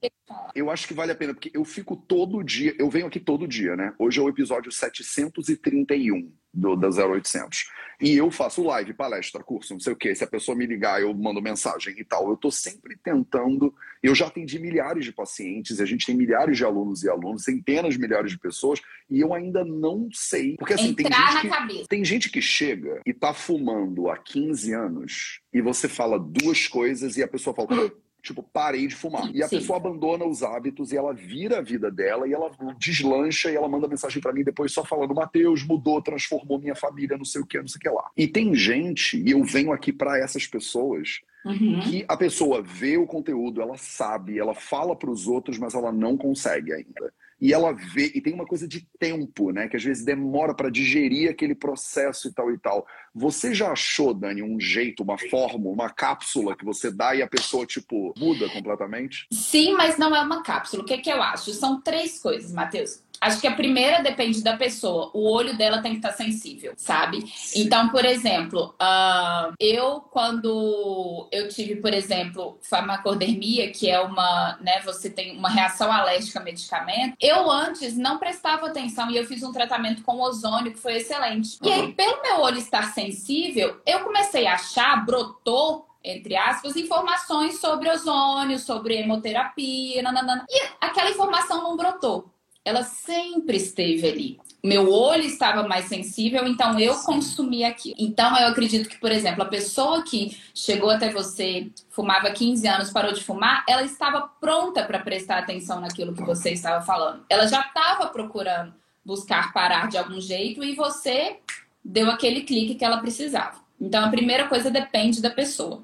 eu 0.55 0.71
acho 0.71 0.87
que 0.87 0.93
vale 0.93 1.11
a 1.11 1.15
pena, 1.15 1.33
porque 1.33 1.51
eu 1.53 1.63
fico 1.63 1.95
todo 1.95 2.43
dia, 2.43 2.75
eu 2.77 2.89
venho 2.89 3.07
aqui 3.07 3.19
todo 3.19 3.47
dia, 3.47 3.75
né? 3.75 3.93
Hoje 3.97 4.19
é 4.19 4.23
o 4.23 4.29
episódio 4.29 4.71
731 4.71 6.31
do, 6.53 6.75
da 6.75 6.89
0800. 6.89 7.65
E 8.01 8.15
eu 8.17 8.29
faço 8.29 8.63
live, 8.63 8.93
palestra, 8.93 9.43
curso, 9.43 9.73
não 9.73 9.79
sei 9.79 9.93
o 9.93 9.95
quê. 9.95 10.13
Se 10.13 10.23
a 10.23 10.27
pessoa 10.27 10.57
me 10.57 10.65
ligar, 10.65 11.01
eu 11.01 11.13
mando 11.13 11.41
mensagem 11.41 11.95
e 11.97 12.03
tal. 12.03 12.29
Eu 12.29 12.37
tô 12.37 12.51
sempre 12.51 12.97
tentando. 12.97 13.73
Eu 14.01 14.13
já 14.13 14.27
atendi 14.27 14.59
milhares 14.59 15.05
de 15.05 15.11
pacientes, 15.11 15.79
a 15.79 15.85
gente 15.85 16.05
tem 16.05 16.15
milhares 16.15 16.57
de 16.57 16.65
alunos 16.65 17.03
e 17.03 17.09
alunos, 17.09 17.45
centenas 17.45 17.93
de 17.93 17.99
milhares 18.01 18.31
de 18.31 18.37
pessoas, 18.37 18.81
e 19.09 19.21
eu 19.21 19.33
ainda 19.33 19.63
não 19.63 20.09
sei. 20.11 20.57
Porque 20.57 20.73
assim, 20.73 20.93
tem 20.93 21.05
gente, 21.05 21.41
que, 21.41 21.87
tem 21.87 22.05
gente 22.05 22.29
que 22.29 22.41
chega 22.41 23.01
e 23.05 23.13
tá 23.13 23.33
fumando 23.33 24.09
há 24.09 24.17
15 24.17 24.73
anos, 24.73 25.39
e 25.53 25.61
você 25.61 25.87
fala 25.87 26.19
duas 26.19 26.67
coisas 26.67 27.15
e 27.15 27.23
a 27.23 27.27
pessoa 27.27 27.55
fala. 27.55 27.91
Tipo, 28.23 28.41
parei 28.41 28.87
de 28.87 28.95
fumar. 28.95 29.29
E 29.35 29.43
a 29.43 29.49
Sim. 29.49 29.57
pessoa 29.57 29.75
abandona 29.77 30.25
os 30.25 30.41
hábitos 30.41 30.93
e 30.93 30.97
ela 30.97 31.13
vira 31.13 31.57
a 31.57 31.61
vida 31.61 31.91
dela 31.91 32.25
e 32.25 32.31
ela 32.33 32.49
deslancha 32.79 33.51
e 33.51 33.55
ela 33.55 33.67
manda 33.67 33.85
mensagem 33.85 34.21
para 34.21 34.31
mim 34.31 34.45
depois 34.45 34.71
só 34.71 34.83
falando: 34.85 35.13
Mateus, 35.13 35.61
mudou, 35.63 36.01
transformou 36.01 36.57
minha 36.57 36.73
família, 36.73 37.17
não 37.17 37.25
sei 37.25 37.41
o 37.41 37.45
que, 37.45 37.59
não 37.59 37.67
sei 37.67 37.77
o 37.79 37.81
que 37.81 37.89
lá. 37.89 38.09
E 38.15 38.25
tem 38.25 38.55
gente, 38.55 39.17
e 39.17 39.31
eu 39.31 39.43
venho 39.43 39.73
aqui 39.73 39.91
para 39.91 40.17
essas 40.17 40.47
pessoas, 40.47 41.19
Uhum. 41.45 41.81
que 41.81 42.05
a 42.07 42.15
pessoa 42.15 42.61
vê 42.61 42.95
o 42.97 43.05
conteúdo, 43.05 43.61
ela 43.61 43.75
sabe, 43.75 44.39
ela 44.39 44.53
fala 44.53 44.95
para 44.95 45.09
os 45.11 45.27
outros, 45.27 45.57
mas 45.57 45.73
ela 45.73 45.91
não 45.91 46.15
consegue 46.15 46.71
ainda 46.71 47.11
e 47.43 47.51
ela 47.51 47.73
vê, 47.73 48.09
e 48.15 48.21
tem 48.21 48.33
uma 48.33 48.45
coisa 48.45 48.65
de 48.65 48.87
tempo, 48.97 49.51
né? 49.51 49.67
Que 49.67 49.75
às 49.75 49.83
vezes 49.83 50.05
demora 50.05 50.55
para 50.55 50.69
digerir 50.69 51.29
aquele 51.29 51.53
processo 51.53 52.29
e 52.29 52.33
tal 52.33 52.49
e 52.49 52.57
tal. 52.57 52.87
Você 53.13 53.53
já 53.53 53.69
achou, 53.69 54.13
Dani, 54.13 54.41
um 54.41 54.57
jeito, 54.57 55.03
uma 55.03 55.17
fórmula, 55.17 55.75
uma 55.75 55.89
cápsula 55.89 56.55
que 56.55 56.63
você 56.63 56.89
dá 56.89 57.13
e 57.13 57.21
a 57.21 57.27
pessoa, 57.27 57.65
tipo, 57.65 58.13
muda 58.17 58.47
completamente? 58.47 59.27
Sim, 59.29 59.73
mas 59.73 59.97
não 59.97 60.15
é 60.15 60.21
uma 60.21 60.41
cápsula. 60.41 60.83
O 60.83 60.85
que, 60.85 60.93
é 60.93 60.97
que 60.99 61.09
eu 61.09 61.21
acho? 61.21 61.51
São 61.51 61.81
três 61.81 62.17
coisas, 62.17 62.53
Matheus. 62.53 63.02
Acho 63.21 63.39
que 63.39 63.47
a 63.47 63.55
primeira 63.55 64.01
depende 64.01 64.43
da 64.43 64.57
pessoa. 64.57 65.09
O 65.13 65.31
olho 65.31 65.55
dela 65.55 65.81
tem 65.81 65.91
que 65.91 65.97
estar 65.97 66.11
sensível, 66.11 66.73
sabe? 66.75 67.23
Então, 67.55 67.87
por 67.89 68.03
exemplo, 68.03 68.75
uh, 68.81 69.53
eu 69.59 70.01
quando 70.01 71.27
eu 71.31 71.47
tive, 71.47 71.77
por 71.77 71.93
exemplo, 71.93 72.57
farmacodermia, 72.61 73.71
que 73.71 73.89
é 73.89 73.99
uma, 73.99 74.57
né, 74.59 74.81
você 74.81 75.09
tem 75.09 75.37
uma 75.37 75.49
reação 75.49 75.91
alérgica 75.91 76.39
a 76.39 76.43
medicamento, 76.43 77.15
eu 77.21 77.49
antes 77.49 77.95
não 77.95 78.17
prestava 78.17 78.67
atenção 78.67 79.09
e 79.09 79.15
eu 79.15 79.25
fiz 79.25 79.41
um 79.41 79.53
tratamento 79.53 80.03
com 80.03 80.19
ozônio 80.19 80.73
que 80.73 80.79
foi 80.79 80.97
excelente. 80.97 81.57
E 81.63 81.71
aí, 81.71 81.93
pelo 81.93 82.21
meu 82.21 82.41
olho 82.41 82.57
estar 82.57 82.93
sensível, 82.93 83.81
eu 83.85 84.01
comecei 84.01 84.45
a 84.45 84.55
achar, 84.55 85.05
brotou 85.05 85.87
entre 86.05 86.35
aspas, 86.35 86.75
informações 86.75 87.61
sobre 87.61 87.89
ozônio, 87.89 88.59
sobre 88.59 88.97
hemoterapia, 88.97 90.01
nananana. 90.01 90.45
e 90.49 90.61
aquela 90.81 91.09
informação 91.09 91.63
não 91.63 91.77
brotou 91.77 92.32
ela 92.65 92.83
sempre 92.83 93.57
esteve 93.57 94.07
ali. 94.07 94.39
Meu 94.63 94.89
olho 94.89 95.23
estava 95.23 95.67
mais 95.67 95.85
sensível, 95.85 96.47
então 96.47 96.79
eu 96.79 96.95
consumi 97.03 97.65
aquilo. 97.65 97.95
Então 97.99 98.37
eu 98.39 98.47
acredito 98.47 98.87
que, 98.87 98.97
por 98.97 99.11
exemplo, 99.11 99.43
a 99.43 99.47
pessoa 99.47 100.03
que 100.03 100.37
chegou 100.55 100.89
até 100.89 101.11
você, 101.11 101.69
fumava 101.89 102.31
15 102.31 102.65
anos, 102.67 102.89
parou 102.89 103.11
de 103.11 103.23
fumar, 103.23 103.65
ela 103.67 103.83
estava 103.83 104.21
pronta 104.39 104.85
para 104.85 104.99
prestar 104.99 105.39
atenção 105.39 105.81
naquilo 105.81 106.13
que 106.13 106.23
você 106.23 106.51
estava 106.51 106.83
falando. 106.85 107.25
Ela 107.29 107.45
já 107.47 107.59
estava 107.59 108.07
procurando 108.07 108.73
buscar 109.05 109.51
parar 109.51 109.89
de 109.89 109.97
algum 109.97 110.21
jeito 110.21 110.63
e 110.63 110.73
você 110.75 111.39
deu 111.83 112.09
aquele 112.09 112.41
clique 112.41 112.75
que 112.75 112.85
ela 112.85 112.99
precisava. 112.99 113.61
Então 113.79 114.05
a 114.05 114.09
primeira 114.09 114.47
coisa 114.47 114.71
depende 114.71 115.21
da 115.21 115.29
pessoa. 115.29 115.83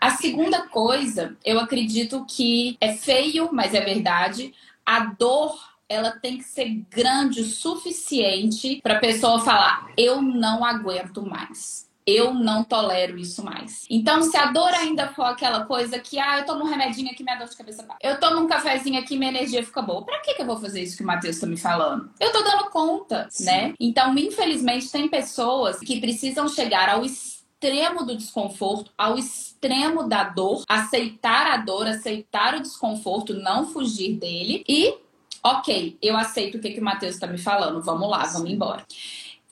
A 0.00 0.10
segunda 0.10 0.62
coisa, 0.68 1.36
eu 1.44 1.58
acredito 1.58 2.24
que 2.26 2.76
é 2.80 2.92
feio, 2.92 3.48
mas 3.52 3.74
é 3.74 3.80
verdade. 3.80 4.54
A 4.84 5.00
dor 5.00 5.58
ela 5.88 6.10
tem 6.12 6.38
que 6.38 6.44
ser 6.44 6.84
grande 6.90 7.40
o 7.40 7.44
suficiente 7.44 8.80
para 8.82 8.96
a 8.96 9.00
pessoa 9.00 9.40
falar: 9.40 9.90
eu 9.96 10.20
não 10.20 10.64
aguento 10.64 11.24
mais. 11.24 11.86
Eu 12.06 12.32
não 12.32 12.62
tolero 12.62 13.18
isso 13.18 13.44
mais. 13.44 13.84
Então, 13.90 14.22
se 14.22 14.36
a 14.36 14.46
dor 14.52 14.72
ainda 14.72 15.08
for 15.08 15.24
aquela 15.24 15.64
coisa 15.64 15.98
que, 15.98 16.20
ah, 16.20 16.38
eu 16.38 16.46
tomo 16.46 16.62
um 16.62 16.68
remedinho 16.68 17.10
aqui, 17.10 17.24
minha 17.24 17.34
dor 17.34 17.48
de 17.48 17.56
cabeça 17.56 17.84
vai. 17.84 17.96
Eu 18.00 18.20
tomo 18.20 18.42
um 18.42 18.46
cafezinho 18.46 19.00
aqui, 19.00 19.18
minha 19.18 19.32
energia 19.32 19.64
fica 19.64 19.82
boa. 19.82 20.04
Pra 20.04 20.20
que, 20.20 20.34
que 20.34 20.42
eu 20.42 20.46
vou 20.46 20.56
fazer 20.56 20.82
isso 20.82 20.96
que 20.96 21.02
o 21.02 21.06
Matheus 21.06 21.40
tá 21.40 21.48
me 21.48 21.56
falando? 21.56 22.08
Eu 22.20 22.30
tô 22.30 22.42
dando 22.42 22.70
conta, 22.70 23.26
Sim. 23.28 23.46
né? 23.46 23.74
Então, 23.80 24.16
infelizmente, 24.16 24.88
tem 24.88 25.08
pessoas 25.08 25.80
que 25.80 26.00
precisam 26.00 26.48
chegar 26.48 26.88
ao 26.88 27.04
extremo 27.04 28.04
do 28.04 28.16
desconforto, 28.16 28.92
ao 28.96 29.18
extremo 29.18 30.08
da 30.08 30.22
dor, 30.22 30.62
aceitar 30.68 31.48
a 31.48 31.56
dor, 31.56 31.88
aceitar 31.88 32.54
o 32.54 32.62
desconforto, 32.62 33.34
não 33.34 33.66
fugir 33.66 34.14
dele 34.14 34.62
e 34.68 34.94
ok, 35.42 35.98
eu 36.02 36.16
aceito 36.16 36.58
o 36.58 36.60
que, 36.60 36.70
que 36.70 36.80
o 36.80 36.84
Matheus 36.84 37.14
está 37.14 37.26
me 37.26 37.38
falando, 37.38 37.82
vamos 37.82 38.08
lá, 38.08 38.24
vamos 38.26 38.50
embora. 38.50 38.84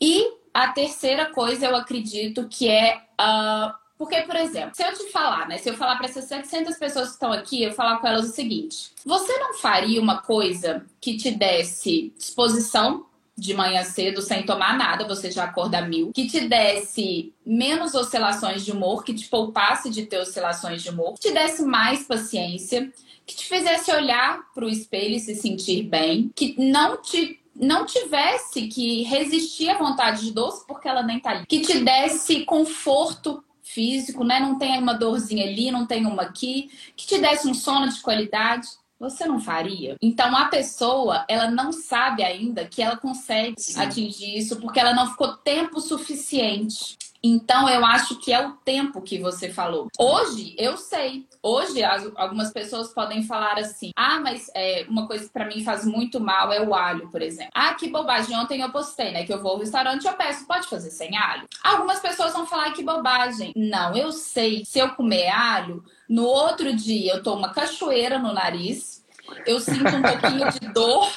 E 0.01 0.33
a 0.53 0.69
terceira 0.69 1.27
coisa, 1.27 1.67
eu 1.67 1.77
acredito 1.77 2.47
que 2.49 2.69
é. 2.69 3.03
Uh, 3.21 3.75
porque, 3.97 4.21
por 4.23 4.37
exemplo, 4.37 4.75
se 4.75 4.83
eu 4.83 4.93
te 4.93 5.11
falar, 5.11 5.49
né? 5.49 5.59
Se 5.59 5.69
eu 5.69 5.75
falar 5.75 5.97
para 5.97 6.07
essas 6.07 6.25
700 6.25 6.77
pessoas 6.77 7.09
que 7.09 7.15
estão 7.15 7.33
aqui, 7.33 7.63
eu 7.63 7.73
falar 7.73 7.99
com 7.99 8.07
elas 8.07 8.29
o 8.29 8.33
seguinte: 8.33 8.91
você 9.05 9.33
não 9.39 9.55
faria 9.55 10.01
uma 10.01 10.21
coisa 10.21 10.85
que 11.01 11.17
te 11.17 11.31
desse 11.31 12.13
disposição 12.17 13.07
de 13.37 13.53
manhã 13.53 13.83
cedo 13.83 14.23
sem 14.23 14.45
tomar 14.45 14.77
nada, 14.79 15.07
você 15.07 15.31
já 15.31 15.45
acorda 15.45 15.81
mil, 15.81 16.13
que 16.13 16.27
te 16.29 16.49
desse 16.49 17.33
menos 17.45 17.95
oscilações 17.95 18.65
de 18.65 18.71
humor, 18.71 19.03
que 19.03 19.13
te 19.13 19.27
poupasse 19.29 19.91
de 19.91 20.07
ter 20.07 20.19
oscilações 20.19 20.83
de 20.83 20.91
humor, 20.91 21.15
que 21.15 21.29
te 21.29 21.33
desse 21.33 21.65
mais 21.65 22.05
paciência, 22.05 22.93
que 23.27 23.35
te 23.35 23.47
fizesse 23.47 23.91
olhar 23.91 24.41
para 24.55 24.65
o 24.65 24.69
espelho 24.69 25.17
e 25.17 25.21
se 25.21 25.35
sentir 25.35 25.85
bem, 25.85 26.31
que 26.35 26.55
não 26.59 27.01
te 27.01 27.41
não 27.55 27.87
tivesse 27.87 28.67
que 28.67 29.05
resistir 29.05 29.71
à 29.71 29.79
vontade 29.79 30.23
de 30.23 30.33
doce 30.33 30.67
porque 30.67 30.89
ela 30.89 31.05
nem 31.05 31.21
tá 31.21 31.31
ali, 31.31 31.47
que 31.47 31.61
te 31.61 31.79
desse 31.79 32.45
conforto 32.45 33.45
físico, 33.63 34.25
né? 34.25 34.41
Não 34.41 34.59
tem 34.59 34.79
uma 34.79 34.95
dorzinha 34.95 35.47
ali, 35.47 35.71
não 35.71 35.87
tem 35.87 36.05
uma 36.05 36.23
aqui, 36.23 36.71
que 36.97 37.07
te 37.07 37.19
desse 37.19 37.49
um 37.49 37.55
sono 37.55 37.89
de 37.89 38.01
qualidade. 38.01 38.67
Você 38.99 39.27
não 39.27 39.41
faria? 39.41 39.97
Então 40.01 40.37
a 40.37 40.47
pessoa, 40.47 41.25
ela 41.29 41.51
não 41.51 41.73
sabe 41.73 42.23
ainda 42.23 42.65
que 42.65 42.81
ela 42.81 42.97
consegue 42.97 43.55
Sim. 43.59 43.81
atingir 43.81 44.39
isso 44.39 44.57
porque 44.61 44.79
ela 44.79 44.95
não 44.95 45.11
ficou 45.11 45.37
tempo 45.37 45.81
suficiente. 45.81 46.97
Então, 47.27 47.67
eu 47.71 47.83
acho 47.87 48.17
que 48.17 48.31
é 48.35 48.47
o 48.47 48.53
tempo 48.53 49.01
que 49.01 49.19
você 49.19 49.49
falou. 49.49 49.89
Hoje, 49.99 50.55
eu 50.59 50.77
sei. 50.77 51.27
Hoje, 51.43 51.83
as, 51.83 52.07
algumas 52.17 52.53
pessoas 52.53 52.93
podem 52.93 53.23
falar 53.23 53.59
assim: 53.59 53.93
ah, 53.97 54.21
mas 54.21 54.51
é, 54.55 54.85
uma 54.91 55.07
coisa 55.07 55.25
que 55.25 55.33
pra 55.33 55.47
mim 55.47 55.65
faz 55.65 55.87
muito 55.87 56.21
mal 56.21 56.53
é 56.53 56.61
o 56.61 56.75
alho, 56.75 57.09
por 57.11 57.23
exemplo. 57.23 57.51
Ah, 57.55 57.73
que 57.73 57.89
bobagem. 57.89 58.37
Ontem 58.37 58.61
eu 58.61 58.71
postei, 58.71 59.11
né? 59.11 59.25
Que 59.25 59.33
eu 59.33 59.41
vou 59.41 59.53
ao 59.53 59.59
restaurante 59.59 60.05
e 60.05 60.07
eu 60.07 60.13
peço, 60.13 60.47
pode 60.47 60.67
fazer 60.67 60.91
sem 60.91 61.17
alho? 61.17 61.49
Algumas 61.63 61.99
pessoas 61.99 62.35
vão 62.35 62.47
falar 62.47 62.73
que 62.73 62.85
bobagem. 62.85 63.55
Não, 63.57 63.97
eu 63.97 64.13
sei. 64.13 64.63
Se 64.67 64.79
eu 64.79 64.91
comer 64.91 65.31
alho, 65.31 65.83
no 66.07 66.25
outro 66.25 66.77
dia 66.77 67.15
eu 67.15 67.23
tô 67.23 67.35
uma 67.35 67.55
cachoeira 67.55 68.19
no 68.19 68.35
nariz, 68.35 69.03
eu 69.47 69.59
sinto 69.61 69.97
um 69.97 70.03
pouquinho 70.03 70.51
de 70.53 70.61
dor 70.75 71.09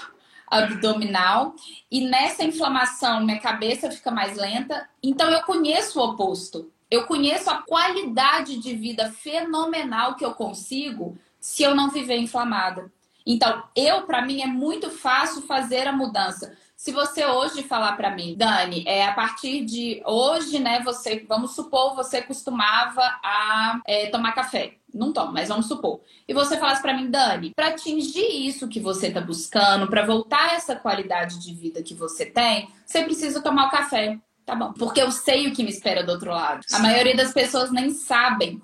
abdominal 0.47 1.53
e 1.91 2.07
nessa 2.07 2.43
inflamação 2.43 3.25
minha 3.25 3.39
cabeça 3.39 3.91
fica 3.91 4.09
mais 4.09 4.37
lenta. 4.37 4.87
Então 5.03 5.29
eu 5.29 5.43
conheço 5.43 5.99
o 5.99 6.03
oposto. 6.03 6.71
Eu 6.89 7.05
conheço 7.05 7.49
a 7.49 7.61
qualidade 7.63 8.57
de 8.57 8.73
vida 8.73 9.11
fenomenal 9.11 10.15
que 10.15 10.23
eu 10.23 10.33
consigo 10.33 11.17
se 11.39 11.63
eu 11.63 11.75
não 11.75 11.89
viver 11.89 12.17
inflamada. 12.17 12.91
Então, 13.25 13.61
eu 13.75 14.03
para 14.03 14.21
mim 14.21 14.41
é 14.41 14.47
muito 14.47 14.89
fácil 14.89 15.41
fazer 15.41 15.85
a 15.85 15.91
mudança. 15.91 16.57
Se 16.77 16.93
você 16.93 17.25
hoje 17.25 17.63
falar 17.63 17.97
para 17.97 18.11
mim, 18.11 18.35
Dani, 18.37 18.85
é 18.87 19.05
a 19.05 19.11
partir 19.11 19.65
de 19.65 20.01
hoje, 20.05 20.59
né? 20.59 20.81
Você, 20.83 21.25
vamos 21.27 21.53
supor, 21.55 21.93
você 21.93 22.21
costumava 22.21 23.01
a 23.01 23.81
é, 23.85 24.05
tomar 24.07 24.31
café. 24.31 24.76
Não 24.93 25.11
tomo, 25.11 25.33
mas 25.33 25.49
vamos 25.49 25.67
supor. 25.67 26.01
E 26.27 26.33
você 26.33 26.57
falasse 26.57 26.81
para 26.81 26.95
mim, 26.95 27.09
Dani, 27.09 27.51
para 27.55 27.67
atingir 27.67 28.47
isso 28.47 28.67
que 28.67 28.79
você 28.79 29.11
tá 29.11 29.21
buscando, 29.21 29.87
para 29.87 30.05
voltar 30.05 30.53
essa 30.53 30.75
qualidade 30.75 31.39
de 31.39 31.53
vida 31.53 31.83
que 31.83 31.93
você 31.93 32.25
tem, 32.25 32.69
você 32.85 33.03
precisa 33.03 33.41
tomar 33.41 33.67
o 33.67 33.71
café. 33.71 34.17
Tá 34.45 34.55
bom. 34.55 34.71
Porque 34.73 35.01
eu 35.01 35.11
sei 35.11 35.47
o 35.47 35.53
que 35.53 35.61
me 35.61 35.69
espera 35.69 36.03
do 36.03 36.13
outro 36.13 36.31
lado. 36.31 36.61
A 36.71 36.79
maioria 36.79 37.15
das 37.15 37.33
pessoas 37.33 37.69
nem 37.69 37.89
sabem 37.89 38.61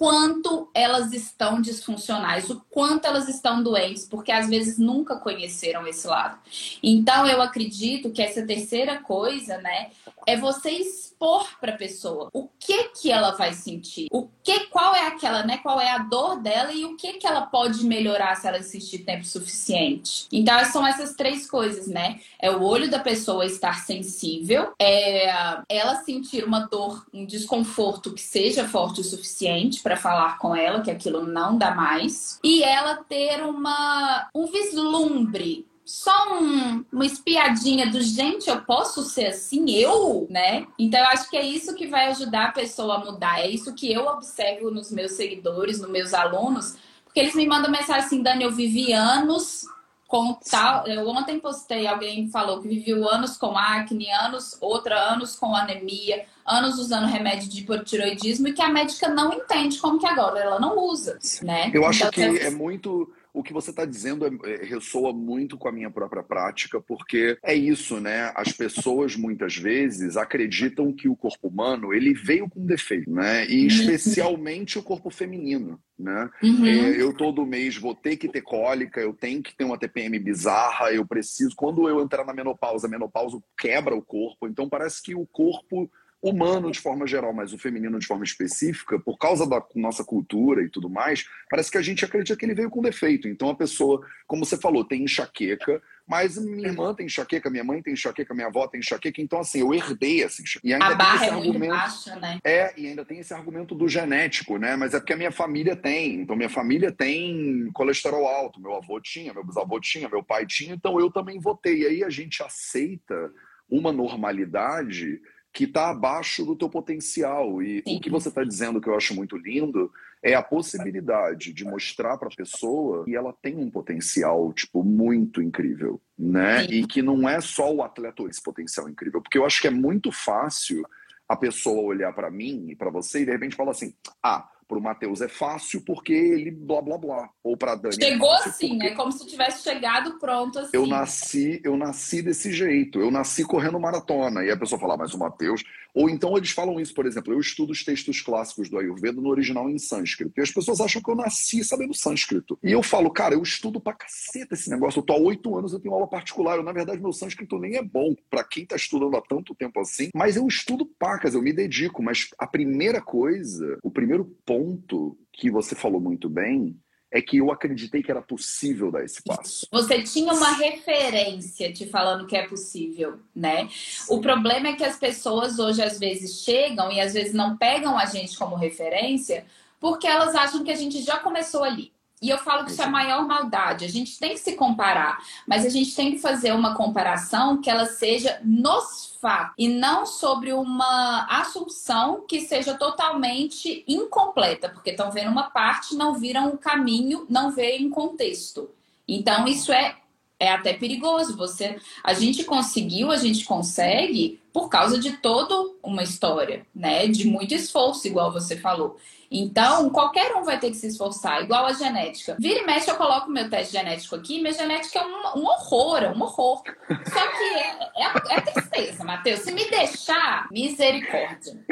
quanto 0.00 0.70
elas 0.72 1.12
estão 1.12 1.60
disfuncionais, 1.60 2.48
o 2.48 2.64
quanto 2.70 3.04
elas 3.04 3.28
estão 3.28 3.62
doentes, 3.62 4.06
porque 4.06 4.32
às 4.32 4.48
vezes 4.48 4.78
nunca 4.78 5.16
conheceram 5.16 5.86
esse 5.86 6.06
lado. 6.06 6.38
Então 6.82 7.26
eu 7.26 7.42
acredito 7.42 8.10
que 8.10 8.22
essa 8.22 8.40
terceira 8.40 8.96
coisa, 9.02 9.58
né, 9.58 9.90
é 10.26 10.38
você 10.38 10.70
expor 10.70 11.46
para 11.60 11.74
a 11.74 11.76
pessoa 11.76 12.30
o 12.32 12.48
que 12.58 12.84
que 12.84 13.12
ela 13.12 13.32
vai 13.32 13.52
sentir, 13.52 14.06
o 14.10 14.26
que, 14.42 14.60
qual 14.68 14.94
é 14.94 15.06
aquela, 15.06 15.42
né, 15.42 15.58
qual 15.58 15.78
é 15.78 15.90
a 15.90 15.98
dor 15.98 16.40
dela 16.40 16.72
e 16.72 16.86
o 16.86 16.96
que 16.96 17.14
que 17.14 17.26
ela 17.26 17.42
pode 17.42 17.84
melhorar 17.84 18.36
se 18.36 18.48
ela 18.48 18.56
assistir 18.56 19.00
tempo 19.00 19.26
suficiente. 19.26 20.26
Então 20.32 20.64
são 20.64 20.86
essas 20.86 21.14
três 21.14 21.46
coisas, 21.46 21.86
né? 21.86 22.20
É 22.38 22.50
o 22.50 22.62
olho 22.62 22.90
da 22.90 22.98
pessoa 22.98 23.44
estar 23.44 23.84
sensível, 23.84 24.72
é 24.80 25.30
ela 25.68 25.96
sentir 25.96 26.42
uma 26.42 26.60
dor, 26.60 27.04
um 27.12 27.26
desconforto 27.26 28.14
que 28.14 28.22
seja 28.22 28.66
forte 28.66 29.02
o 29.02 29.04
suficiente 29.04 29.82
para 29.90 29.96
falar 29.96 30.38
com 30.38 30.54
ela 30.54 30.82
que 30.82 30.90
aquilo 30.90 31.26
não 31.26 31.58
dá 31.58 31.74
mais 31.74 32.38
e 32.44 32.62
ela 32.62 33.02
ter 33.08 33.42
uma 33.42 34.28
um 34.32 34.46
vislumbre 34.46 35.66
só 35.84 36.40
um, 36.40 36.84
uma 36.92 37.04
espiadinha 37.04 37.90
do 37.90 38.00
gente, 38.00 38.48
eu 38.48 38.60
posso 38.62 39.02
ser 39.02 39.26
assim, 39.26 39.68
eu, 39.72 40.28
né? 40.30 40.68
Então 40.78 41.00
eu 41.00 41.06
acho 41.06 41.28
que 41.28 41.36
é 41.36 41.44
isso 41.44 41.74
que 41.74 41.88
vai 41.88 42.06
ajudar 42.10 42.44
a 42.44 42.52
pessoa 42.52 42.94
a 42.94 43.04
mudar. 43.04 43.40
É 43.40 43.48
isso 43.48 43.74
que 43.74 43.92
eu 43.92 44.06
observo 44.06 44.70
nos 44.70 44.92
meus 44.92 45.12
seguidores, 45.12 45.80
nos 45.80 45.90
meus 45.90 46.14
alunos, 46.14 46.76
porque 47.02 47.18
eles 47.18 47.34
me 47.34 47.44
mandam 47.44 47.72
mensagem 47.72 48.04
assim, 48.04 48.22
Dani, 48.22 48.44
eu 48.44 48.52
vivi 48.52 48.92
anos 48.92 49.64
com 50.10 50.34
tal. 50.34 50.88
Eu 50.88 51.06
ontem 51.06 51.38
postei, 51.38 51.86
alguém 51.86 52.28
falou 52.28 52.60
que 52.60 52.66
viveu 52.66 53.08
anos 53.08 53.38
com 53.38 53.56
acne, 53.56 54.10
anos, 54.10 54.58
outra 54.60 54.96
anos 54.96 55.36
com 55.36 55.54
anemia, 55.54 56.26
anos 56.44 56.80
usando 56.80 57.06
remédio 57.06 57.48
de 57.48 57.60
hipotiroidismo 57.60 58.48
e 58.48 58.52
que 58.52 58.60
a 58.60 58.68
médica 58.68 59.08
não 59.08 59.32
entende 59.32 59.78
como 59.78 60.00
que 60.00 60.06
agora 60.06 60.40
ela 60.40 60.58
não 60.58 60.76
usa, 60.76 61.16
né? 61.42 61.70
Eu 61.72 61.86
acho 61.86 62.04
então, 62.04 62.10
que 62.10 62.40
é 62.40 62.50
muito 62.50 63.08
o 63.32 63.42
que 63.42 63.52
você 63.52 63.70
está 63.70 63.84
dizendo 63.84 64.26
é, 64.26 64.30
é, 64.52 64.64
ressoa 64.64 65.12
muito 65.12 65.56
com 65.56 65.68
a 65.68 65.72
minha 65.72 65.90
própria 65.90 66.22
prática, 66.22 66.80
porque 66.80 67.38
é 67.42 67.54
isso, 67.54 68.00
né? 68.00 68.32
As 68.34 68.52
pessoas 68.52 69.16
muitas 69.16 69.56
vezes 69.56 70.16
acreditam 70.16 70.92
que 70.92 71.08
o 71.08 71.16
corpo 71.16 71.48
humano 71.48 71.92
ele 71.92 72.14
veio 72.14 72.48
com 72.48 72.64
defeito, 72.64 73.10
né? 73.10 73.46
E 73.46 73.60
uhum. 73.60 73.66
especialmente 73.66 74.78
o 74.78 74.82
corpo 74.82 75.10
feminino. 75.10 75.80
Né? 75.98 76.30
Uhum. 76.42 76.64
É, 76.64 77.02
eu 77.02 77.12
todo 77.12 77.44
mês 77.44 77.76
vou 77.76 77.94
ter 77.94 78.16
que 78.16 78.26
ter 78.26 78.40
cólica, 78.40 78.98
eu 79.02 79.12
tenho 79.12 79.42
que 79.42 79.54
ter 79.54 79.64
uma 79.64 79.78
TPM 79.78 80.18
bizarra, 80.18 80.90
eu 80.92 81.06
preciso. 81.06 81.54
Quando 81.54 81.86
eu 81.86 82.00
entrar 82.00 82.24
na 82.24 82.32
menopausa, 82.32 82.86
a 82.86 82.90
menopausa 82.90 83.38
quebra 83.58 83.94
o 83.94 84.02
corpo, 84.02 84.48
então 84.48 84.66
parece 84.66 85.02
que 85.02 85.14
o 85.14 85.26
corpo 85.26 85.90
humano 86.22 86.70
de 86.70 86.78
forma 86.78 87.06
geral, 87.06 87.32
mas 87.32 87.52
o 87.52 87.58
feminino 87.58 87.98
de 87.98 88.06
forma 88.06 88.24
específica, 88.24 88.98
por 88.98 89.16
causa 89.16 89.48
da 89.48 89.62
nossa 89.74 90.04
cultura 90.04 90.62
e 90.62 90.68
tudo 90.68 90.88
mais, 90.88 91.24
parece 91.48 91.70
que 91.70 91.78
a 91.78 91.82
gente 91.82 92.04
acredita 92.04 92.36
que 92.36 92.44
ele 92.44 92.54
veio 92.54 92.68
com 92.68 92.82
defeito. 92.82 93.26
Então 93.26 93.48
a 93.48 93.54
pessoa, 93.54 94.06
como 94.26 94.44
você 94.44 94.56
falou, 94.56 94.84
tem 94.84 95.04
enxaqueca, 95.04 95.82
Mas 96.10 96.36
minha 96.36 96.66
irmã 96.66 96.92
tem 96.92 97.06
enxaqueca, 97.06 97.48
minha 97.48 97.62
mãe 97.62 97.80
tem 97.80 97.92
enxaqueca, 97.92 98.34
minha 98.34 98.48
avó 98.48 98.66
tem 98.66 98.80
enxaqueca, 98.80 99.22
então 99.22 99.38
assim, 99.38 99.60
eu 99.60 99.72
herdei 99.72 100.24
essa 100.24 100.42
enxaqueca. 100.42 100.66
E 100.66 100.72
ainda 100.72 100.86
a 100.88 100.94
barra 100.96 101.26
é 101.26 101.30
muito 101.30 101.56
baixa, 101.56 102.16
né? 102.16 102.40
É, 102.42 102.74
e 102.76 102.88
ainda 102.88 103.04
tem 103.04 103.20
esse 103.20 103.32
argumento 103.32 103.76
do 103.76 103.88
genético, 103.88 104.58
né? 104.58 104.74
Mas 104.74 104.92
é 104.92 104.98
porque 104.98 105.12
a 105.12 105.16
minha 105.16 105.30
família 105.30 105.76
tem. 105.76 106.16
Então, 106.16 106.34
minha 106.34 106.48
família 106.48 106.90
tem 106.90 107.70
colesterol 107.72 108.26
alto, 108.26 108.60
meu 108.60 108.74
avô 108.74 109.00
tinha, 109.00 109.32
meu 109.32 109.44
bisavô 109.44 109.78
tinha, 109.78 110.08
meu 110.08 110.20
pai 110.20 110.44
tinha, 110.46 110.74
então 110.74 110.98
eu 110.98 111.12
também 111.12 111.38
votei. 111.38 111.82
E 111.82 111.86
aí 111.86 112.02
a 112.02 112.10
gente 112.10 112.42
aceita 112.42 113.32
uma 113.70 113.92
normalidade 113.92 115.20
que 115.52 115.64
está 115.64 115.90
abaixo 115.90 116.44
do 116.44 116.54
teu 116.56 116.68
potencial. 116.68 117.62
E 117.62 117.82
Sim. 117.86 117.96
o 117.96 118.00
que 118.00 118.10
você 118.10 118.28
está 118.28 118.44
dizendo 118.44 118.80
que 118.80 118.88
eu 118.88 118.96
acho 118.96 119.14
muito 119.14 119.36
lindo 119.36 119.92
é 120.22 120.34
a 120.34 120.42
possibilidade 120.42 121.52
de 121.52 121.64
mostrar 121.64 122.16
para 122.18 122.28
a 122.28 122.36
pessoa 122.36 123.04
que 123.04 123.16
ela 123.16 123.32
tem 123.32 123.56
um 123.56 123.70
potencial 123.70 124.52
tipo 124.52 124.84
muito 124.84 125.40
incrível, 125.42 126.00
né? 126.18 126.66
Sim. 126.66 126.74
E 126.74 126.86
que 126.86 127.02
não 127.02 127.28
é 127.28 127.40
só 127.40 127.72
o 127.72 127.82
atleta 127.82 128.22
esse 128.24 128.42
potencial 128.42 128.88
incrível, 128.88 129.20
porque 129.20 129.38
eu 129.38 129.46
acho 129.46 129.60
que 129.60 129.66
é 129.66 129.70
muito 129.70 130.12
fácil 130.12 130.84
a 131.28 131.36
pessoa 131.36 131.82
olhar 131.82 132.12
para 132.12 132.30
mim 132.30 132.66
e 132.68 132.76
para 132.76 132.90
você 132.90 133.22
e 133.22 133.24
de 133.24 133.32
repente 133.32 133.56
falar 133.56 133.70
assim: 133.70 133.94
"Ah, 134.22 134.48
para 134.70 134.78
o 134.78 134.80
Matheus 134.80 135.20
é 135.20 135.26
fácil 135.26 135.82
porque 135.84 136.12
ele 136.12 136.52
blá 136.52 136.80
blá 136.80 136.96
blá. 136.96 137.28
Ou 137.42 137.56
para 137.56 137.74
Dani. 137.74 137.96
É 137.98 138.10
Chegou 138.10 138.32
é 138.32 138.44
assim, 138.44 138.80
é 138.82 138.94
como 138.94 139.10
se 139.10 139.26
tivesse 139.26 139.64
chegado 139.64 140.16
pronto 140.20 140.60
assim. 140.60 140.70
Eu 140.72 140.86
nasci, 140.86 141.60
eu 141.64 141.76
nasci 141.76 142.22
desse 142.22 142.52
jeito. 142.52 143.00
Eu 143.00 143.10
nasci 143.10 143.42
correndo 143.42 143.80
maratona. 143.80 144.44
E 144.44 144.50
a 144.50 144.56
pessoa 144.56 144.80
fala, 144.80 144.94
ah, 144.94 144.98
mas 144.98 145.12
o 145.12 145.18
Matheus. 145.18 145.64
Ou 145.92 146.08
então 146.08 146.36
eles 146.36 146.52
falam 146.52 146.78
isso, 146.78 146.94
por 146.94 147.04
exemplo, 147.04 147.32
eu 147.32 147.40
estudo 147.40 147.72
os 147.72 147.82
textos 147.82 148.20
clássicos 148.20 148.68
do 148.68 148.78
Ayurveda 148.78 149.20
no 149.20 149.28
original 149.28 149.68
em 149.68 149.76
sânscrito. 149.76 150.38
E 150.38 150.40
as 150.40 150.52
pessoas 150.52 150.80
acham 150.80 151.02
que 151.02 151.10
eu 151.10 151.16
nasci 151.16 151.64
sabendo 151.64 151.92
sânscrito. 151.92 152.56
E 152.62 152.70
eu 152.70 152.80
falo, 152.80 153.10
cara, 153.10 153.34
eu 153.34 153.42
estudo 153.42 153.80
pra 153.80 153.92
caceta 153.92 154.54
esse 154.54 154.70
negócio. 154.70 155.00
Eu 155.00 155.02
tô 155.02 155.14
há 155.14 155.18
oito 155.18 155.58
anos, 155.58 155.72
eu 155.72 155.80
tenho 155.80 155.92
aula 155.92 156.06
particular. 156.06 156.58
Eu, 156.58 156.62
na 156.62 156.72
verdade, 156.72 157.02
meu 157.02 157.12
sânscrito 157.12 157.58
nem 157.58 157.76
é 157.76 157.82
bom 157.82 158.14
para 158.30 158.44
quem 158.44 158.64
tá 158.64 158.76
estudando 158.76 159.16
há 159.16 159.20
tanto 159.20 159.52
tempo 159.52 159.80
assim. 159.80 160.10
Mas 160.14 160.36
eu 160.36 160.46
estudo 160.46 160.86
pacas, 160.86 161.34
eu 161.34 161.42
me 161.42 161.52
dedico. 161.52 162.04
Mas 162.04 162.28
a 162.38 162.46
primeira 162.46 163.00
coisa, 163.00 163.76
o 163.82 163.90
primeiro 163.90 164.24
ponto 164.46 164.59
ponto 164.60 165.16
que 165.32 165.50
você 165.50 165.74
falou 165.74 166.00
muito 166.00 166.28
bem 166.28 166.78
é 167.10 167.20
que 167.20 167.38
eu 167.38 167.50
acreditei 167.50 168.02
que 168.02 168.10
era 168.10 168.22
possível 168.22 168.92
dar 168.92 169.02
esse 169.02 169.20
passo. 169.24 169.66
Você 169.72 170.02
tinha 170.02 170.32
uma 170.32 170.52
referência 170.52 171.72
te 171.72 171.86
falando 171.86 172.26
que 172.26 172.36
é 172.36 172.46
possível, 172.46 173.18
né? 173.34 173.68
O 174.08 174.20
problema 174.20 174.68
é 174.68 174.72
que 174.74 174.84
as 174.84 174.96
pessoas 174.96 175.58
hoje 175.58 175.82
às 175.82 175.98
vezes 175.98 176.42
chegam 176.44 176.92
e 176.92 177.00
às 177.00 177.14
vezes 177.14 177.32
não 177.32 177.56
pegam 177.56 177.98
a 177.98 178.04
gente 178.04 178.38
como 178.38 178.54
referência 178.54 179.44
porque 179.80 180.06
elas 180.06 180.34
acham 180.34 180.62
que 180.62 180.70
a 180.70 180.76
gente 180.76 181.02
já 181.02 181.16
começou 181.16 181.64
ali. 181.64 181.90
E 182.22 182.28
eu 182.28 182.36
falo 182.36 182.66
que 182.66 182.70
isso 182.70 182.82
é 182.82 182.84
a 182.84 182.90
maior 182.90 183.26
maldade. 183.26 183.86
A 183.86 183.88
gente 183.88 184.18
tem 184.18 184.34
que 184.34 184.40
se 184.40 184.52
comparar, 184.52 185.18
mas 185.48 185.64
a 185.64 185.70
gente 185.70 185.96
tem 185.96 186.12
que 186.12 186.18
fazer 186.18 186.52
uma 186.52 186.76
comparação 186.76 187.62
que 187.62 187.70
ela 187.70 187.86
seja 187.86 188.38
nos 188.44 189.09
fatos 189.20 189.54
e 189.58 189.68
não 189.68 190.06
sobre 190.06 190.52
uma 190.52 191.26
assunção 191.28 192.24
que 192.26 192.40
seja 192.40 192.74
totalmente 192.74 193.84
incompleta, 193.86 194.68
porque 194.68 194.90
estão 194.90 195.10
vendo 195.10 195.30
uma 195.30 195.50
parte, 195.50 195.94
não 195.94 196.14
viram 196.14 196.48
o 196.48 196.58
caminho, 196.58 197.26
não 197.28 197.50
veem 197.50 197.90
contexto. 197.90 198.70
Então 199.06 199.46
isso 199.46 199.72
é 199.72 199.96
é 200.40 200.50
até 200.50 200.72
perigoso. 200.72 201.36
Você, 201.36 201.78
a 202.02 202.14
gente 202.14 202.42
conseguiu, 202.42 203.10
a 203.12 203.16
gente 203.16 203.44
consegue 203.44 204.40
por 204.52 204.68
causa 204.68 204.98
de 204.98 205.12
toda 205.18 205.54
uma 205.82 206.02
história, 206.02 206.66
né? 206.74 207.06
De 207.06 207.26
muito 207.26 207.54
esforço, 207.54 208.08
igual 208.08 208.32
você 208.32 208.56
falou. 208.56 208.96
Então, 209.30 209.90
qualquer 209.90 210.34
um 210.34 210.42
vai 210.42 210.58
ter 210.58 210.70
que 210.70 210.76
se 210.76 210.88
esforçar, 210.88 211.42
igual 211.42 211.64
a 211.66 211.72
genética. 211.72 212.36
Vira 212.40 212.62
e 212.62 212.66
mexe, 212.66 212.90
eu 212.90 212.96
coloco 212.96 213.30
meu 213.30 213.48
teste 213.48 213.74
genético 213.74 214.16
aqui, 214.16 214.40
minha 214.40 214.52
genética 214.52 214.98
é 214.98 215.06
um, 215.06 215.40
um 215.40 215.46
horror, 215.46 215.98
é 215.98 216.10
um 216.10 216.20
horror. 216.20 216.64
Só 216.88 217.26
que 217.28 217.44
é, 217.44 217.92
é, 217.96 218.36
é 218.36 218.40
tristeza, 218.40 219.04
Matheus. 219.04 219.40
Se 219.40 219.52
me 219.52 219.70
deixar, 219.70 220.48
misericórdia. 220.50 221.64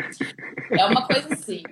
É 0.71 0.85
uma 0.85 1.05
coisa 1.05 1.35
assim. 1.35 1.63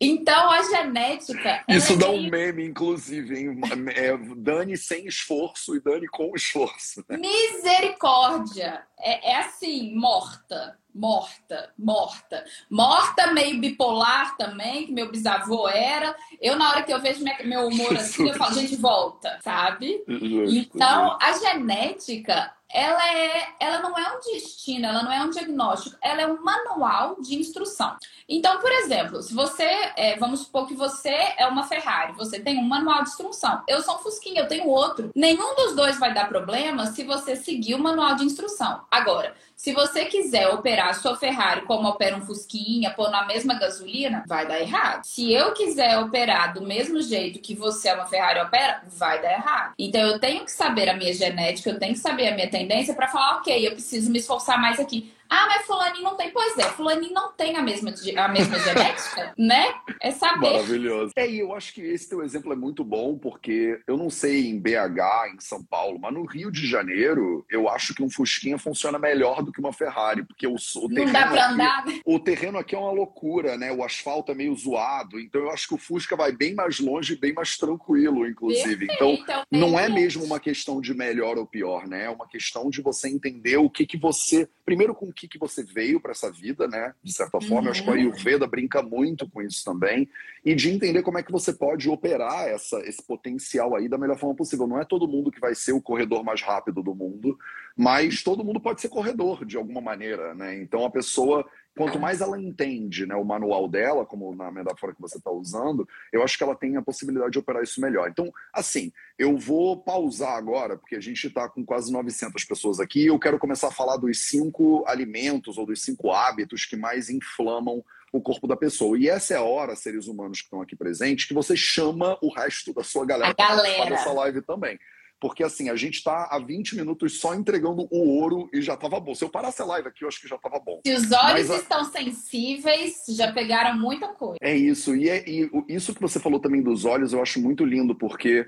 Então, 0.00 0.50
a 0.50 0.62
genética. 0.62 1.64
Isso 1.68 1.94
é 1.94 1.96
dá 1.96 2.10
um 2.10 2.28
meme, 2.28 2.66
inclusive, 2.66 3.38
hein? 3.38 3.60
É, 3.94 4.16
Dani 4.36 4.76
sem 4.76 5.06
esforço 5.06 5.74
e 5.74 5.80
Dani 5.80 6.06
com 6.06 6.34
esforço. 6.36 7.04
Né? 7.08 7.16
Misericórdia! 7.16 8.82
É, 8.98 9.32
é 9.32 9.36
assim, 9.38 9.94
morta 9.94 10.76
morta, 10.96 11.70
morta. 11.78 12.44
Morta, 12.70 13.32
meio 13.32 13.60
bipolar 13.60 14.34
também, 14.36 14.86
que 14.86 14.92
meu 14.92 15.10
bisavô 15.10 15.68
era. 15.68 16.16
Eu, 16.40 16.56
na 16.56 16.70
hora 16.70 16.82
que 16.82 16.92
eu 16.92 17.00
vejo 17.00 17.22
meu 17.44 17.68
humor 17.68 17.94
assim, 17.94 18.28
eu 18.28 18.34
falo, 18.38 18.54
gente, 18.54 18.76
volta, 18.76 19.38
sabe? 19.42 20.02
Então, 20.08 21.18
a 21.20 21.32
genética, 21.34 22.50
ela, 22.72 23.16
é, 23.16 23.48
ela 23.60 23.80
não 23.80 23.96
é 23.96 24.16
um 24.16 24.20
destino, 24.20 24.86
ela 24.86 25.02
não 25.02 25.12
é 25.12 25.22
um 25.22 25.30
diagnóstico, 25.30 25.96
ela 26.02 26.22
é 26.22 26.26
um 26.26 26.42
manual 26.42 27.20
de 27.20 27.36
instrução. 27.36 27.96
Então, 28.28 28.60
por 28.60 28.72
exemplo, 28.72 29.22
se 29.22 29.32
você, 29.32 29.64
é, 29.96 30.16
vamos 30.18 30.40
supor 30.40 30.66
que 30.66 30.74
você 30.74 31.14
é 31.36 31.46
uma 31.46 31.64
Ferrari, 31.64 32.12
você 32.12 32.40
tem 32.40 32.58
um 32.58 32.64
manual 32.64 33.02
de 33.02 33.10
instrução. 33.10 33.62
Eu 33.68 33.80
sou 33.82 33.96
um 33.96 33.98
Fusquinha, 33.98 34.42
eu 34.42 34.48
tenho 34.48 34.68
outro. 34.68 35.10
Nenhum 35.14 35.54
dos 35.54 35.76
dois 35.76 35.98
vai 35.98 36.12
dar 36.12 36.28
problema 36.28 36.86
se 36.86 37.04
você 37.04 37.36
seguir 37.36 37.74
o 37.74 37.78
manual 37.78 38.16
de 38.16 38.24
instrução. 38.24 38.82
Agora, 38.90 39.34
se 39.56 39.72
você 39.72 40.04
quiser 40.04 40.48
operar 40.48 40.88
a 40.88 40.94
sua 40.94 41.16
Ferrari 41.16 41.62
como 41.62 41.88
opera 41.88 42.14
um 42.14 42.20
Fusquinha, 42.20 42.90
pôr 42.90 43.10
na 43.10 43.24
mesma 43.24 43.54
gasolina, 43.54 44.22
vai 44.26 44.46
dar 44.46 44.60
errado. 44.60 45.02
Se 45.04 45.32
eu 45.32 45.52
quiser 45.54 45.98
operar 45.98 46.52
do 46.52 46.60
mesmo 46.60 47.00
jeito 47.00 47.38
que 47.38 47.54
você, 47.54 47.88
é 47.88 47.94
uma 47.94 48.06
Ferrari, 48.06 48.40
opera, 48.40 48.82
vai 48.86 49.20
dar 49.22 49.32
errado. 49.32 49.74
Então 49.78 50.00
eu 50.02 50.18
tenho 50.18 50.44
que 50.44 50.52
saber 50.52 50.90
a 50.90 50.94
minha 50.94 51.12
genética, 51.14 51.70
eu 51.70 51.78
tenho 51.78 51.94
que 51.94 52.00
saber 52.00 52.28
a 52.28 52.34
minha 52.34 52.50
tendência 52.58 52.94
para 52.94 53.08
falar, 53.08 53.38
ok, 53.38 53.66
eu 53.66 53.72
preciso 53.72 54.10
me 54.10 54.18
esforçar 54.18 54.60
mais 54.60 54.80
aqui. 54.80 55.12
Ah, 55.28 55.46
mas 55.48 55.66
fulaninho 55.66 56.04
não 56.04 56.16
tem. 56.16 56.30
Pois 56.30 56.56
é, 56.58 56.64
fulaninho 56.64 57.12
não 57.12 57.32
tem 57.32 57.56
a 57.56 57.62
mesma, 57.62 57.90
a 58.16 58.28
mesma 58.28 58.58
genética, 58.58 59.34
né? 59.38 59.74
É 60.00 60.10
saber. 60.10 60.52
Maravilhoso. 60.52 61.12
É, 61.16 61.28
e 61.28 61.40
eu 61.40 61.54
acho 61.54 61.74
que 61.74 61.80
esse 61.80 62.08
teu 62.08 62.22
exemplo 62.22 62.52
é 62.52 62.56
muito 62.56 62.84
bom, 62.84 63.18
porque 63.18 63.80
eu 63.86 63.96
não 63.96 64.10
sei 64.10 64.48
em 64.48 64.58
BH, 64.58 65.34
em 65.34 65.40
São 65.40 65.62
Paulo, 65.64 65.98
mas 66.00 66.12
no 66.12 66.24
Rio 66.24 66.50
de 66.50 66.66
Janeiro, 66.66 67.44
eu 67.50 67.68
acho 67.68 67.94
que 67.94 68.02
um 68.02 68.10
Fusquinha 68.10 68.58
funciona 68.58 68.98
melhor 68.98 69.42
do 69.42 69.52
que 69.52 69.60
uma 69.60 69.72
Ferrari, 69.72 70.24
porque 70.24 70.46
o, 70.46 70.54
o 70.54 70.88
terreno. 70.88 71.06
Não 71.06 71.12
dá 71.12 71.26
pra 71.26 71.50
andar, 71.50 71.78
aqui, 71.80 71.94
né? 71.94 72.00
O 72.04 72.18
terreno 72.18 72.58
aqui 72.58 72.74
é 72.74 72.78
uma 72.78 72.92
loucura, 72.92 73.56
né? 73.56 73.72
O 73.72 73.82
asfalto 73.84 74.32
é 74.32 74.34
meio 74.34 74.54
zoado, 74.54 75.18
então 75.18 75.40
eu 75.40 75.50
acho 75.50 75.68
que 75.68 75.74
o 75.74 75.78
Fusca 75.78 76.16
vai 76.16 76.32
bem 76.32 76.54
mais 76.54 76.78
longe 76.78 77.14
e 77.14 77.18
bem 77.18 77.32
mais 77.32 77.56
tranquilo, 77.56 78.26
inclusive. 78.26 78.86
Perfeito, 78.86 79.22
então, 79.22 79.44
não 79.50 79.78
é 79.78 79.88
mesmo 79.88 80.24
uma 80.24 80.40
questão 80.40 80.80
de 80.80 80.94
melhor 80.94 81.38
ou 81.38 81.46
pior, 81.46 81.86
né? 81.86 82.04
É 82.04 82.10
uma 82.10 82.28
questão 82.28 82.70
de 82.70 82.80
você 82.80 83.08
entender 83.08 83.56
o 83.56 83.70
que, 83.70 83.86
que 83.86 83.96
você. 83.96 84.48
Primeiro, 84.64 84.94
com 84.94 85.12
que, 85.16 85.26
que 85.26 85.38
você 85.38 85.64
veio 85.64 86.00
para 86.00 86.12
essa 86.12 86.30
vida, 86.30 86.68
né? 86.68 86.94
De 87.02 87.12
certa 87.12 87.40
forma, 87.40 87.60
uhum. 87.60 87.64
eu 87.66 87.70
acho 87.72 87.82
que 87.82 87.90
a 87.90 87.94
Ayurveda 87.94 88.46
brinca 88.46 88.82
muito 88.82 89.28
com 89.28 89.42
isso 89.42 89.64
também. 89.64 90.08
E 90.44 90.54
de 90.54 90.70
entender 90.70 91.02
como 91.02 91.18
é 91.18 91.22
que 91.22 91.32
você 91.32 91.52
pode 91.52 91.88
operar 91.88 92.46
essa, 92.46 92.78
esse 92.80 93.02
potencial 93.02 93.74
aí 93.74 93.88
da 93.88 93.98
melhor 93.98 94.18
forma 94.18 94.36
possível. 94.36 94.66
Não 94.66 94.80
é 94.80 94.84
todo 94.84 95.08
mundo 95.08 95.32
que 95.32 95.40
vai 95.40 95.54
ser 95.54 95.72
o 95.72 95.82
corredor 95.82 96.22
mais 96.22 96.42
rápido 96.42 96.82
do 96.82 96.94
mundo, 96.94 97.36
mas 97.76 98.22
todo 98.22 98.44
mundo 98.44 98.60
pode 98.60 98.80
ser 98.80 98.88
corredor 98.88 99.44
de 99.44 99.56
alguma 99.56 99.80
maneira, 99.80 100.34
né? 100.34 100.54
Então 100.60 100.84
a 100.84 100.90
pessoa 100.90 101.44
quanto 101.76 101.98
mais 101.98 102.22
ela 102.22 102.40
entende 102.40 103.04
né, 103.04 103.14
o 103.14 103.24
manual 103.24 103.68
dela, 103.68 104.06
como 104.06 104.34
na 104.34 104.50
metáfora 104.50 104.94
que 104.94 105.00
você 105.00 105.18
está 105.18 105.30
usando, 105.30 105.86
eu 106.10 106.22
acho 106.22 106.38
que 106.38 106.42
ela 106.42 106.56
tem 106.56 106.76
a 106.76 106.82
possibilidade 106.82 107.32
de 107.32 107.38
operar 107.38 107.62
isso 107.62 107.80
melhor. 107.80 108.08
Então, 108.08 108.32
assim, 108.52 108.90
eu 109.18 109.36
vou 109.36 109.76
pausar 109.76 110.36
agora, 110.36 110.78
porque 110.78 110.96
a 110.96 111.00
gente 111.00 111.26
está 111.26 111.48
com 111.48 111.64
quase 111.64 111.92
900 111.92 112.44
pessoas 112.44 112.80
aqui, 112.80 113.02
e 113.02 113.06
eu 113.08 113.18
quero 113.18 113.38
começar 113.38 113.68
a 113.68 113.72
falar 113.72 113.98
dos 113.98 114.26
cinco 114.26 114.84
alimentos 114.86 115.58
ou 115.58 115.66
dos 115.66 115.82
cinco 115.82 116.10
hábitos 116.10 116.64
que 116.64 116.76
mais 116.76 117.10
inflamam 117.10 117.84
o 118.10 118.22
corpo 118.22 118.46
da 118.46 118.56
pessoa. 118.56 118.98
E 118.98 119.08
essa 119.08 119.34
é 119.34 119.36
a 119.36 119.42
hora, 119.42 119.76
seres 119.76 120.06
humanos 120.06 120.38
que 120.38 120.44
estão 120.44 120.62
aqui 120.62 120.74
presentes, 120.74 121.26
que 121.26 121.34
você 121.34 121.54
chama 121.54 122.16
o 122.22 122.32
resto 122.32 122.72
da 122.72 122.82
sua 122.82 123.04
galera 123.04 123.34
para 123.34 123.46
participar 123.48 123.90
dessa 123.90 124.12
live 124.12 124.40
também. 124.42 124.78
Porque 125.20 125.42
assim, 125.42 125.70
a 125.70 125.76
gente 125.76 125.94
está 125.94 126.28
há 126.30 126.38
20 126.38 126.76
minutos 126.76 127.18
só 127.18 127.34
entregando 127.34 127.88
o 127.90 127.98
ouro 128.20 128.48
e 128.52 128.60
já 128.60 128.74
estava 128.74 129.00
bom. 129.00 129.14
Se 129.14 129.24
eu 129.24 129.30
parasse 129.30 129.62
a 129.62 129.64
live 129.64 129.88
aqui, 129.88 130.04
eu 130.04 130.08
acho 130.08 130.20
que 130.20 130.28
já 130.28 130.36
estava 130.36 130.58
bom. 130.58 130.80
Se 130.86 130.92
os 130.92 131.10
olhos 131.10 131.48
Mas, 131.48 131.62
estão 131.62 131.84
sensíveis, 131.84 133.04
já 133.08 133.32
pegaram 133.32 133.78
muita 133.78 134.08
coisa. 134.08 134.36
É 134.40 134.54
isso. 134.54 134.94
E, 134.94 135.08
é, 135.08 135.24
e 135.26 135.50
isso 135.68 135.94
que 135.94 136.00
você 136.00 136.20
falou 136.20 136.38
também 136.38 136.62
dos 136.62 136.84
olhos, 136.84 137.12
eu 137.12 137.22
acho 137.22 137.40
muito 137.40 137.64
lindo, 137.64 137.94
porque 137.94 138.46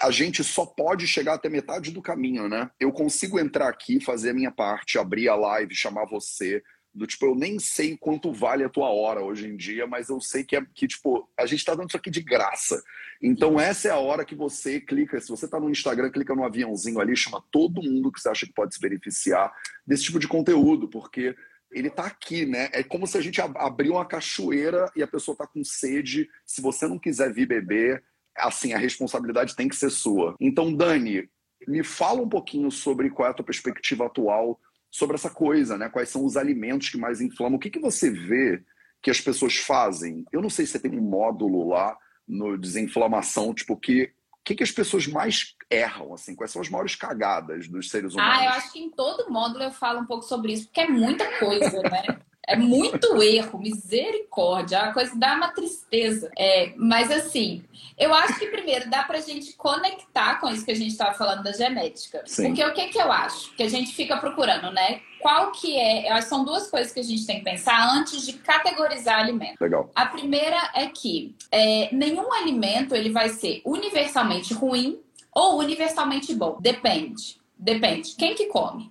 a 0.00 0.10
gente 0.10 0.42
só 0.42 0.66
pode 0.66 1.06
chegar 1.06 1.34
até 1.34 1.48
metade 1.48 1.90
do 1.90 2.02
caminho, 2.02 2.48
né? 2.48 2.70
Eu 2.80 2.90
consigo 2.90 3.38
entrar 3.38 3.68
aqui, 3.68 4.00
fazer 4.00 4.30
a 4.30 4.34
minha 4.34 4.50
parte, 4.50 4.98
abrir 4.98 5.28
a 5.28 5.36
live, 5.36 5.74
chamar 5.74 6.06
você, 6.06 6.62
do 6.98 7.06
tipo, 7.06 7.26
eu 7.26 7.34
nem 7.34 7.58
sei 7.58 7.96
quanto 7.96 8.32
vale 8.32 8.64
a 8.64 8.68
tua 8.68 8.90
hora 8.90 9.22
hoje 9.22 9.46
em 9.46 9.56
dia, 9.56 9.86
mas 9.86 10.08
eu 10.08 10.20
sei 10.20 10.44
que 10.44 10.56
é 10.56 10.66
que, 10.74 10.86
tipo, 10.86 11.28
a 11.36 11.46
gente 11.46 11.64
tá 11.64 11.74
dando 11.74 11.88
isso 11.88 11.96
aqui 11.96 12.10
de 12.10 12.20
graça. 12.20 12.82
Então, 13.22 13.58
essa 13.58 13.88
é 13.88 13.90
a 13.90 13.98
hora 13.98 14.24
que 14.24 14.34
você 14.34 14.80
clica. 14.80 15.20
Se 15.20 15.28
você 15.28 15.48
tá 15.48 15.58
no 15.58 15.70
Instagram, 15.70 16.10
clica 16.10 16.34
no 16.34 16.44
aviãozinho 16.44 17.00
ali, 17.00 17.16
chama 17.16 17.42
todo 17.50 17.82
mundo 17.82 18.12
que 18.12 18.20
você 18.20 18.28
acha 18.28 18.46
que 18.46 18.52
pode 18.52 18.74
se 18.74 18.80
beneficiar 18.80 19.52
desse 19.86 20.04
tipo 20.04 20.18
de 20.18 20.28
conteúdo, 20.28 20.88
porque 20.88 21.34
ele 21.70 21.88
tá 21.88 22.06
aqui, 22.06 22.44
né? 22.44 22.68
É 22.72 22.82
como 22.82 23.06
se 23.06 23.16
a 23.16 23.20
gente 23.20 23.40
abriu 23.40 23.92
uma 23.92 24.04
cachoeira 24.04 24.90
e 24.96 25.02
a 25.02 25.06
pessoa 25.06 25.36
tá 25.36 25.46
com 25.46 25.62
sede. 25.62 26.28
Se 26.44 26.60
você 26.60 26.86
não 26.86 26.98
quiser 26.98 27.32
vir 27.32 27.46
beber, 27.46 28.02
assim, 28.36 28.72
a 28.72 28.78
responsabilidade 28.78 29.56
tem 29.56 29.68
que 29.68 29.76
ser 29.76 29.90
sua. 29.90 30.34
Então, 30.40 30.74
Dani, 30.74 31.28
me 31.66 31.82
fala 31.82 32.22
um 32.22 32.28
pouquinho 32.28 32.70
sobre 32.70 33.10
qual 33.10 33.28
é 33.28 33.30
a 33.30 33.34
tua 33.34 33.44
perspectiva 33.44 34.06
atual 34.06 34.58
sobre 34.90 35.16
essa 35.16 35.30
coisa, 35.30 35.76
né? 35.76 35.88
Quais 35.88 36.08
são 36.08 36.24
os 36.24 36.36
alimentos 36.36 36.88
que 36.88 36.96
mais 36.96 37.20
inflamam? 37.20 37.56
O 37.56 37.60
que, 37.60 37.70
que 37.70 37.78
você 37.78 38.10
vê 38.10 38.62
que 39.02 39.10
as 39.10 39.20
pessoas 39.20 39.56
fazem? 39.56 40.24
Eu 40.32 40.42
não 40.42 40.50
sei 40.50 40.66
se 40.66 40.72
você 40.72 40.80
tem 40.80 40.98
um 40.98 41.02
módulo 41.02 41.68
lá 41.68 41.96
no 42.26 42.58
desinflamação, 42.58 43.54
tipo, 43.54 43.76
que 43.76 44.12
o 44.32 44.44
que, 44.48 44.54
que 44.54 44.62
as 44.62 44.70
pessoas 44.70 45.06
mais 45.06 45.54
erram, 45.70 46.14
assim? 46.14 46.34
Quais 46.34 46.50
são 46.50 46.62
as 46.62 46.70
maiores 46.70 46.94
cagadas 46.94 47.68
dos 47.68 47.90
seres 47.90 48.14
humanos? 48.14 48.38
Ah, 48.38 48.44
eu 48.44 48.50
acho 48.50 48.72
que 48.72 48.78
em 48.78 48.90
todo 48.90 49.30
módulo 49.30 49.64
eu 49.64 49.70
falo 49.70 50.00
um 50.00 50.06
pouco 50.06 50.24
sobre 50.24 50.54
isso, 50.54 50.66
porque 50.66 50.80
é 50.80 50.88
muita 50.88 51.38
coisa, 51.38 51.82
né? 51.82 52.18
É 52.48 52.56
muito 52.56 53.22
erro, 53.22 53.58
misericórdia, 53.58 54.80
a 54.80 54.92
coisa 54.94 55.14
dá 55.14 55.34
uma 55.34 55.48
tristeza. 55.48 56.30
É, 56.36 56.72
mas 56.76 57.10
assim, 57.10 57.62
eu 57.98 58.14
acho 58.14 58.38
que 58.38 58.46
primeiro 58.46 58.88
dá 58.88 59.02
pra 59.02 59.20
gente 59.20 59.52
conectar 59.52 60.40
com 60.40 60.48
isso 60.48 60.64
que 60.64 60.70
a 60.70 60.74
gente 60.74 60.92
estava 60.92 61.12
falando 61.12 61.42
da 61.42 61.52
genética. 61.52 62.22
Sim. 62.24 62.46
Porque 62.46 62.64
o 62.64 62.72
que, 62.72 62.88
que 62.88 62.98
eu 62.98 63.12
acho? 63.12 63.54
Que 63.54 63.64
a 63.64 63.68
gente 63.68 63.94
fica 63.94 64.16
procurando, 64.16 64.70
né? 64.70 65.02
Qual 65.20 65.52
que 65.52 65.76
é? 65.76 66.18
São 66.22 66.42
duas 66.42 66.70
coisas 66.70 66.90
que 66.90 67.00
a 67.00 67.04
gente 67.04 67.26
tem 67.26 67.40
que 67.40 67.44
pensar 67.44 67.94
antes 67.94 68.24
de 68.24 68.32
categorizar 68.32 69.20
alimento. 69.20 69.60
Legal. 69.60 69.90
A 69.94 70.06
primeira 70.06 70.70
é 70.74 70.86
que 70.86 71.36
é, 71.52 71.90
nenhum 71.92 72.32
alimento 72.32 72.94
ele 72.94 73.10
vai 73.10 73.28
ser 73.28 73.60
universalmente 73.62 74.54
ruim 74.54 74.98
ou 75.34 75.58
universalmente 75.58 76.34
bom. 76.34 76.56
Depende. 76.58 77.38
Depende. 77.58 78.14
Quem 78.16 78.34
que 78.34 78.46
come? 78.46 78.90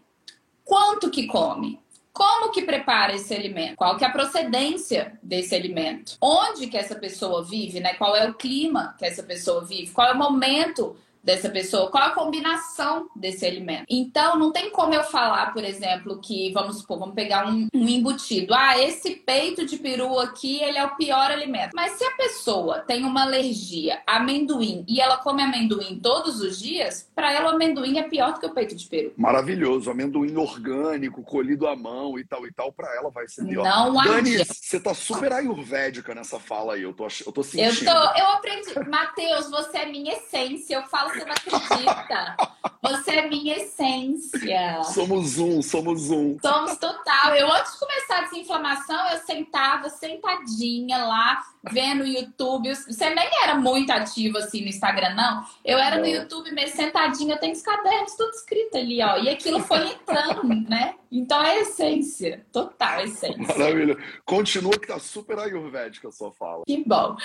Quanto 0.64 1.10
que 1.10 1.26
come? 1.26 1.80
Como 2.18 2.52
que 2.52 2.64
prepara 2.64 3.14
esse 3.14 3.32
alimento? 3.32 3.76
Qual 3.76 3.96
que 3.96 4.04
é 4.04 4.08
a 4.08 4.12
procedência 4.12 5.20
desse 5.22 5.54
alimento? 5.54 6.18
Onde 6.20 6.66
que 6.66 6.76
essa 6.76 6.96
pessoa 6.96 7.44
vive, 7.44 7.80
né? 7.80 7.94
Qual 7.94 8.16
é 8.16 8.28
o 8.28 8.34
clima 8.34 8.96
que 8.98 9.06
essa 9.06 9.22
pessoa 9.22 9.64
vive? 9.64 9.92
Qual 9.92 10.08
é 10.08 10.14
o 10.14 10.18
momento 10.18 10.98
dessa 11.28 11.50
pessoa, 11.50 11.92
qual 11.92 12.06
a 12.06 12.12
combinação 12.12 13.10
desse 13.14 13.46
alimento. 13.46 13.84
Então, 13.90 14.40
não 14.40 14.54
tem 14.54 14.72
como 14.72 14.94
eu 14.94 15.04
falar, 15.04 15.52
por 15.52 15.62
exemplo, 15.62 16.22
que, 16.22 16.54
vamos 16.54 16.78
supor, 16.78 17.00
vamos 17.00 17.16
pegar 17.16 17.46
um, 17.46 17.68
um, 17.76 17.86
embutido. 17.90 18.54
Ah, 18.54 18.80
esse 18.80 19.14
peito 19.14 19.66
de 19.66 19.76
peru 19.76 20.18
aqui, 20.20 20.64
ele 20.64 20.78
é 20.78 20.86
o 20.86 20.96
pior 20.96 21.30
alimento. 21.30 21.72
Mas 21.76 21.92
se 21.92 22.06
a 22.06 22.12
pessoa 22.12 22.80
tem 22.80 23.04
uma 23.04 23.24
alergia 23.24 24.02
a 24.08 24.16
amendoim 24.16 24.86
e 24.88 25.02
ela 25.02 25.18
come 25.18 25.44
amendoim 25.44 26.00
todos 26.02 26.40
os 26.40 26.58
dias, 26.58 27.12
para 27.14 27.34
ela 27.34 27.52
o 27.52 27.56
amendoim 27.56 27.98
é 27.98 28.04
pior 28.04 28.32
do 28.32 28.40
que 28.40 28.46
o 28.46 28.54
peito 28.54 28.74
de 28.74 28.88
peru. 28.88 29.12
Maravilhoso. 29.18 29.92
Amendoim 29.92 30.38
orgânico, 30.38 31.22
colhido 31.24 31.68
à 31.68 31.76
mão 31.76 32.18
e 32.18 32.24
tal 32.24 32.48
e 32.48 32.54
tal, 32.54 32.72
para 32.72 32.96
ela 32.96 33.10
vai 33.10 33.28
ser 33.28 33.44
pior. 33.44 33.66
Não 33.66 34.02
Dani, 34.02 34.46
você 34.46 34.80
tá 34.80 34.94
super 34.94 35.34
ayurvédica 35.34 36.16
nessa 36.16 36.40
fala 36.40 36.76
aí. 36.76 36.84
Eu 36.84 36.94
tô, 36.94 37.06
eu 37.26 37.34
tô 37.34 37.44
sentindo. 37.44 37.90
Eu, 37.90 37.94
tô, 37.94 38.18
eu 38.18 38.28
aprendi. 38.30 38.90
Matheus, 38.90 39.50
você 39.50 39.80
é 39.80 39.86
minha 39.88 40.14
essência. 40.14 40.76
Eu 40.76 40.84
falo 40.84 41.17
você 41.18 41.26
não 41.26 41.60
acredita. 41.60 42.38
Você 42.82 43.12
é 43.12 43.28
minha 43.28 43.56
essência. 43.58 44.84
Somos 44.84 45.38
um, 45.38 45.62
somos 45.62 46.10
um. 46.10 46.38
Somos 46.40 46.78
total. 46.78 47.36
Eu, 47.36 47.52
antes 47.52 47.74
de 47.74 47.80
começar 47.80 48.18
a 48.20 48.22
desinflamação, 48.22 49.10
eu 49.10 49.18
sentava 49.20 49.90
sentadinha 49.90 50.98
lá, 51.00 51.42
vendo 51.72 52.04
o 52.04 52.08
YouTube. 52.08 52.74
Você 52.74 53.10
nem 53.10 53.30
era 53.44 53.56
muito 53.56 53.92
ativo 53.92 54.38
assim 54.38 54.62
no 54.62 54.68
Instagram, 54.68 55.16
não. 55.16 55.44
Eu 55.66 55.78
era 55.78 55.96
não. 55.96 56.04
no 56.04 56.10
YouTube 56.10 56.52
meio 56.52 56.70
sentadinha, 56.70 57.36
eu 57.36 57.40
tenho 57.40 57.54
os 57.54 57.62
cadernos 57.62 58.16
tudo 58.16 58.30
escrito 58.32 58.78
ali, 58.78 59.02
ó. 59.02 59.18
E 59.18 59.30
aquilo 59.30 59.60
foi 59.60 59.88
entrando, 59.88 60.44
né? 60.70 60.96
Então 61.12 61.42
é 61.42 61.62
essência, 61.62 62.46
total 62.52 63.02
essência. 63.02 63.58
Maravilha. 63.58 63.98
Continua 64.26 64.78
que 64.78 64.88
tá 64.88 65.00
super 65.00 65.40
ayurvédica 65.40 66.10
a 66.10 66.12
sua 66.12 66.32
fala. 66.32 66.64
Que 66.66 66.84
bom. 66.86 67.16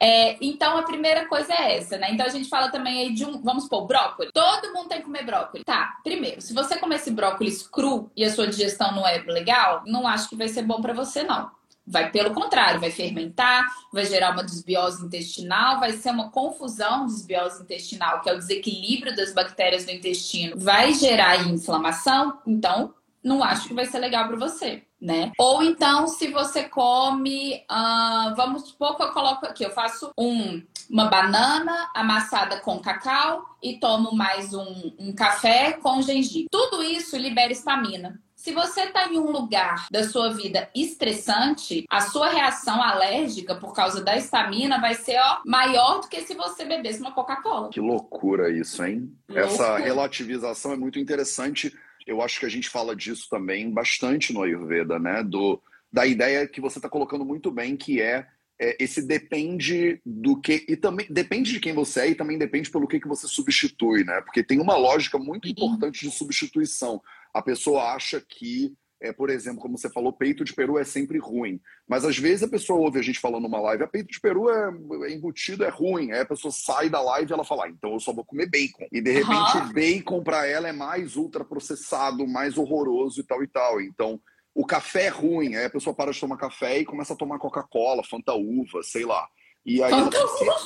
É, 0.00 0.36
então 0.44 0.76
a 0.76 0.82
primeira 0.82 1.26
coisa 1.26 1.52
é 1.52 1.76
essa, 1.76 1.96
né? 1.98 2.12
Então 2.12 2.26
a 2.26 2.30
gente 2.30 2.48
fala 2.48 2.70
também 2.70 3.00
aí 3.00 3.14
de 3.14 3.24
um, 3.24 3.37
vamos 3.42 3.64
supor, 3.64 3.86
brócolis. 3.86 4.32
Todo 4.32 4.72
mundo 4.72 4.88
tem 4.88 4.98
que 4.98 5.04
comer 5.04 5.24
brócolis. 5.24 5.64
Tá, 5.64 5.98
primeiro, 6.02 6.40
se 6.40 6.52
você 6.52 6.76
comer 6.76 6.96
esse 6.96 7.10
brócolis 7.10 7.66
cru 7.66 8.10
e 8.16 8.24
a 8.24 8.30
sua 8.30 8.46
digestão 8.46 8.94
não 8.94 9.06
é 9.06 9.18
legal, 9.18 9.82
não 9.86 10.06
acho 10.06 10.28
que 10.28 10.36
vai 10.36 10.48
ser 10.48 10.62
bom 10.62 10.80
para 10.80 10.92
você, 10.92 11.22
não. 11.22 11.50
Vai 11.90 12.10
pelo 12.10 12.34
contrário, 12.34 12.78
vai 12.78 12.90
fermentar, 12.90 13.66
vai 13.90 14.04
gerar 14.04 14.32
uma 14.32 14.44
desbiose 14.44 15.06
intestinal, 15.06 15.80
vai 15.80 15.92
ser 15.92 16.10
uma 16.10 16.30
confusão 16.30 17.06
desbiose 17.06 17.62
intestinal, 17.62 18.20
que 18.20 18.28
é 18.28 18.34
o 18.34 18.38
desequilíbrio 18.38 19.16
das 19.16 19.32
bactérias 19.32 19.86
do 19.86 19.90
intestino, 19.90 20.54
vai 20.58 20.92
gerar 20.92 21.48
inflamação. 21.48 22.40
Então, 22.46 22.92
não 23.24 23.42
acho 23.42 23.68
que 23.68 23.74
vai 23.74 23.86
ser 23.86 23.98
legal 24.00 24.28
para 24.28 24.36
você, 24.36 24.82
né? 25.00 25.32
Ou 25.38 25.62
então, 25.62 26.06
se 26.06 26.28
você 26.28 26.64
come, 26.64 27.64
uh, 27.70 28.34
vamos 28.36 28.68
supor 28.68 28.96
que 28.96 29.02
eu 29.02 29.12
coloco 29.12 29.46
aqui, 29.46 29.64
eu 29.64 29.70
faço 29.70 30.12
um, 30.18 30.62
uma 30.90 31.06
banana 31.06 31.90
amassada 31.94 32.60
com 32.60 32.78
cacau 32.78 33.44
e 33.62 33.78
tomo 33.78 34.12
mais 34.14 34.52
um, 34.52 34.92
um 34.98 35.14
café 35.14 35.72
com 35.72 36.00
gengibre. 36.02 36.48
Tudo 36.50 36.82
isso 36.82 37.16
libera 37.16 37.52
estamina. 37.52 38.20
Se 38.34 38.52
você 38.52 38.82
está 38.82 39.08
em 39.12 39.18
um 39.18 39.30
lugar 39.30 39.88
da 39.90 40.04
sua 40.04 40.32
vida 40.32 40.70
estressante, 40.74 41.84
a 41.90 42.00
sua 42.00 42.28
reação 42.28 42.80
alérgica 42.80 43.56
por 43.56 43.74
causa 43.74 44.02
da 44.02 44.16
estamina 44.16 44.80
vai 44.80 44.94
ser 44.94 45.18
ó, 45.18 45.40
maior 45.44 46.00
do 46.00 46.08
que 46.08 46.22
se 46.22 46.34
você 46.34 46.64
bebesse 46.64 47.00
uma 47.00 47.12
Coca-Cola. 47.12 47.68
Que 47.70 47.80
loucura 47.80 48.48
isso, 48.50 48.84
hein? 48.84 49.12
Loucura. 49.28 49.46
Essa 49.46 49.76
relativização 49.78 50.72
é 50.72 50.76
muito 50.76 50.98
interessante 50.98 51.74
eu 52.08 52.22
acho 52.22 52.40
que 52.40 52.46
a 52.46 52.48
gente 52.48 52.70
fala 52.70 52.96
disso 52.96 53.28
também 53.28 53.70
bastante 53.70 54.32
no 54.32 54.42
Ayurveda, 54.42 54.98
né? 54.98 55.22
Do, 55.22 55.60
da 55.92 56.06
ideia 56.06 56.48
que 56.48 56.60
você 56.60 56.78
está 56.78 56.88
colocando 56.88 57.22
muito 57.22 57.50
bem, 57.50 57.76
que 57.76 58.00
é, 58.00 58.26
é, 58.60 58.76
esse 58.82 59.00
depende 59.00 60.00
do 60.04 60.40
que. 60.40 60.64
E 60.68 60.76
também 60.76 61.06
depende 61.08 61.52
de 61.52 61.60
quem 61.60 61.72
você 61.72 62.00
é 62.00 62.08
e 62.10 62.14
também 62.14 62.36
depende 62.36 62.70
pelo 62.70 62.88
que, 62.88 63.00
que 63.00 63.08
você 63.08 63.26
substitui, 63.28 64.04
né? 64.04 64.20
Porque 64.22 64.42
tem 64.42 64.60
uma 64.60 64.76
lógica 64.76 65.18
muito 65.18 65.48
importante 65.48 66.00
de 66.00 66.10
substituição. 66.10 67.00
A 67.32 67.40
pessoa 67.40 67.94
acha 67.94 68.20
que 68.20 68.72
é, 69.00 69.12
por 69.12 69.30
exemplo, 69.30 69.60
como 69.60 69.78
você 69.78 69.88
falou, 69.88 70.12
peito 70.12 70.44
de 70.44 70.52
peru 70.52 70.76
é 70.76 70.84
sempre 70.84 71.18
ruim. 71.18 71.60
Mas 71.86 72.04
às 72.04 72.18
vezes 72.18 72.42
a 72.42 72.48
pessoa 72.48 72.80
ouve 72.80 72.98
a 72.98 73.02
gente 73.02 73.20
falando 73.20 73.44
numa 73.44 73.60
live, 73.60 73.84
a 73.84 73.86
ah, 73.86 73.88
peito 73.88 74.10
de 74.10 74.20
peru 74.20 74.50
é, 74.50 74.70
é 75.04 75.12
embutido, 75.12 75.64
é 75.64 75.68
ruim. 75.68 76.10
Aí 76.10 76.20
a 76.20 76.26
pessoa 76.26 76.50
sai 76.50 76.90
da 76.90 77.00
live 77.00 77.30
e 77.30 77.32
ela 77.32 77.44
fala, 77.44 77.66
ah, 77.66 77.70
então 77.70 77.92
eu 77.92 78.00
só 78.00 78.12
vou 78.12 78.24
comer 78.24 78.46
bacon. 78.46 78.88
E 78.90 79.00
de 79.00 79.12
repente 79.12 79.56
uhum. 79.56 79.70
o 79.70 79.72
bacon 79.72 80.22
para 80.22 80.46
ela 80.46 80.68
é 80.68 80.72
mais 80.72 81.16
ultraprocessado, 81.16 82.26
mais 82.26 82.58
horroroso 82.58 83.20
e 83.20 83.24
tal 83.24 83.42
e 83.42 83.46
tal. 83.46 83.80
Então 83.80 84.20
o 84.58 84.66
café 84.66 85.04
é 85.04 85.08
ruim. 85.08 85.54
Aí 85.54 85.66
a 85.66 85.70
pessoa 85.70 85.94
para 85.94 86.10
de 86.10 86.18
tomar 86.18 86.36
café 86.36 86.78
e 86.78 86.84
começa 86.84 87.12
a 87.12 87.16
tomar 87.16 87.38
Coca-Cola, 87.38 88.02
Fanta 88.02 88.34
Uva, 88.34 88.82
sei 88.82 89.04
lá. 89.04 89.24
E 89.64 89.80
aí 89.80 89.90
Fanta 89.92 90.18
Uva. 90.18 90.56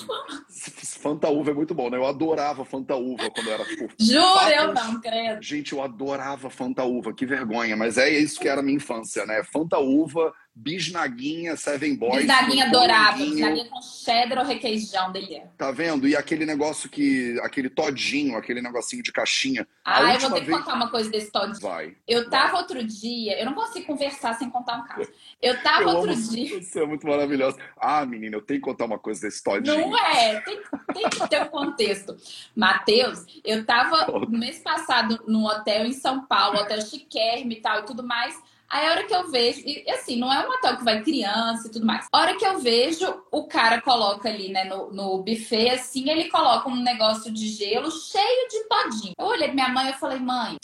Fanta 0.99 1.29
Uva 1.29 1.51
é 1.51 1.55
muito 1.55 1.75
bom, 1.75 1.91
né? 1.91 1.99
Eu 1.99 2.07
adorava 2.07 2.65
Fanta 2.65 2.97
Uva 2.97 3.31
quando 3.31 3.49
eu 3.49 3.53
era 3.53 3.65
tipo. 3.67 3.89
Juro, 4.01 4.49
eu 4.49 4.73
não, 4.73 4.99
credo. 4.99 5.43
Gente, 5.43 5.75
eu 5.75 5.83
adorava 5.83 6.49
Fanta 6.49 6.83
Uva, 6.85 7.13
que 7.13 7.27
vergonha, 7.27 7.77
mas 7.77 7.99
é 7.99 8.09
isso 8.09 8.41
que 8.41 8.49
era 8.49 8.63
a 8.63 8.65
minha 8.65 8.77
infância, 8.77 9.27
né? 9.27 9.45
Fanta 9.45 9.79
Uva, 9.79 10.33
bisnaguinha, 10.55 11.57
Seven 11.57 11.97
Boys. 11.97 12.19
Bisnaguinha 12.19 12.71
dourada, 12.71 13.17
bisnaguinha 13.17 13.65
com 13.67 13.81
cheddar 13.81 14.39
ou 14.39 14.45
requeijão 14.45 15.11
dele. 15.11 15.43
Tá 15.57 15.71
vendo? 15.71 16.07
E 16.07 16.15
aquele 16.15 16.45
negócio 16.45 16.89
que. 16.89 17.39
aquele 17.43 17.71
todinho, 17.71 18.37
aquele 18.37 18.61
negocinho 18.61 19.03
de 19.03 19.11
caixinha. 19.11 19.67
Ah, 19.85 20.15
eu 20.15 20.21
vou 20.21 20.31
ter 20.33 20.45
vez... 20.45 20.47
que 20.47 20.63
contar 20.63 20.75
uma 20.75 20.91
coisa 20.91 21.11
desse 21.11 21.33
todinho. 21.33 21.61
Vai. 21.61 21.97
Eu 22.07 22.29
tava 22.29 22.53
vai. 22.53 22.61
outro 22.61 22.85
dia, 22.85 23.39
eu 23.41 23.47
não 23.47 23.55
consigo 23.55 23.87
conversar 23.87 24.35
sem 24.35 24.51
contar 24.51 24.79
um 24.79 24.85
caso. 24.85 25.11
Eu 25.41 25.61
tava 25.63 25.83
eu 25.83 25.89
outro 25.89 26.15
dia. 26.15 26.61
Você 26.63 26.81
é 26.81 26.87
muito 26.87 27.07
maravilhosa. 27.07 27.59
Ah, 27.77 28.05
menina, 28.05 28.37
eu 28.37 28.43
tenho 28.43 28.61
que 28.61 28.65
contar 28.67 28.85
uma 28.85 28.99
coisa 28.99 29.23
desse 29.23 29.43
todinho. 29.43 29.77
Não 29.77 29.99
é, 29.99 30.41
tem, 30.41 30.61
tem 30.93 31.09
que 31.09 31.29
ter 31.29 31.43
um 31.43 31.47
contexto. 31.47 32.17
Matheus, 32.55 33.25
eu 33.43 33.65
tava 33.65 34.07
no 34.29 34.39
mês 34.39 34.59
passado 34.59 35.19
num 35.27 35.45
hotel 35.45 35.87
em 35.87 35.93
São 35.93 36.27
Paulo, 36.27 36.59
hotel 36.59 36.81
chiquérrimo 36.83 37.53
e 37.53 37.61
tal 37.61 37.81
e 37.81 37.87
tudo 37.87 38.03
mais. 38.03 38.39
Aí 38.73 38.87
a 38.87 38.91
hora 38.91 39.05
que 39.05 39.15
eu 39.15 39.31
vejo, 39.31 39.61
e 39.67 39.85
assim, 39.91 40.19
não 40.19 40.33
é 40.33 40.49
um 40.49 40.51
hotel 40.51 40.79
que 40.79 40.85
vai 40.85 41.03
criança 41.03 41.69
e 41.69 41.71
tudo 41.71 41.85
mais. 41.85 42.07
A 42.11 42.19
hora 42.19 42.39
que 42.39 42.47
eu 42.47 42.59
vejo, 42.59 43.23
o 43.31 43.45
cara 43.45 43.83
coloca 43.83 44.31
ali, 44.31 44.49
né, 44.49 44.65
no, 44.65 44.91
no 44.91 45.19
buffet, 45.19 45.69
assim, 45.69 46.09
ele 46.09 46.31
coloca 46.31 46.71
um 46.71 46.83
negócio 46.83 47.31
de 47.31 47.49
gelo 47.49 47.91
cheio 47.91 48.49
de 48.49 48.65
todinho. 48.67 49.13
Eu 49.19 49.27
olhei 49.27 49.49
pra 49.49 49.55
minha 49.55 49.69
mãe 49.69 49.91
e 49.91 49.93
falei, 49.93 50.19
mãe, 50.19 50.57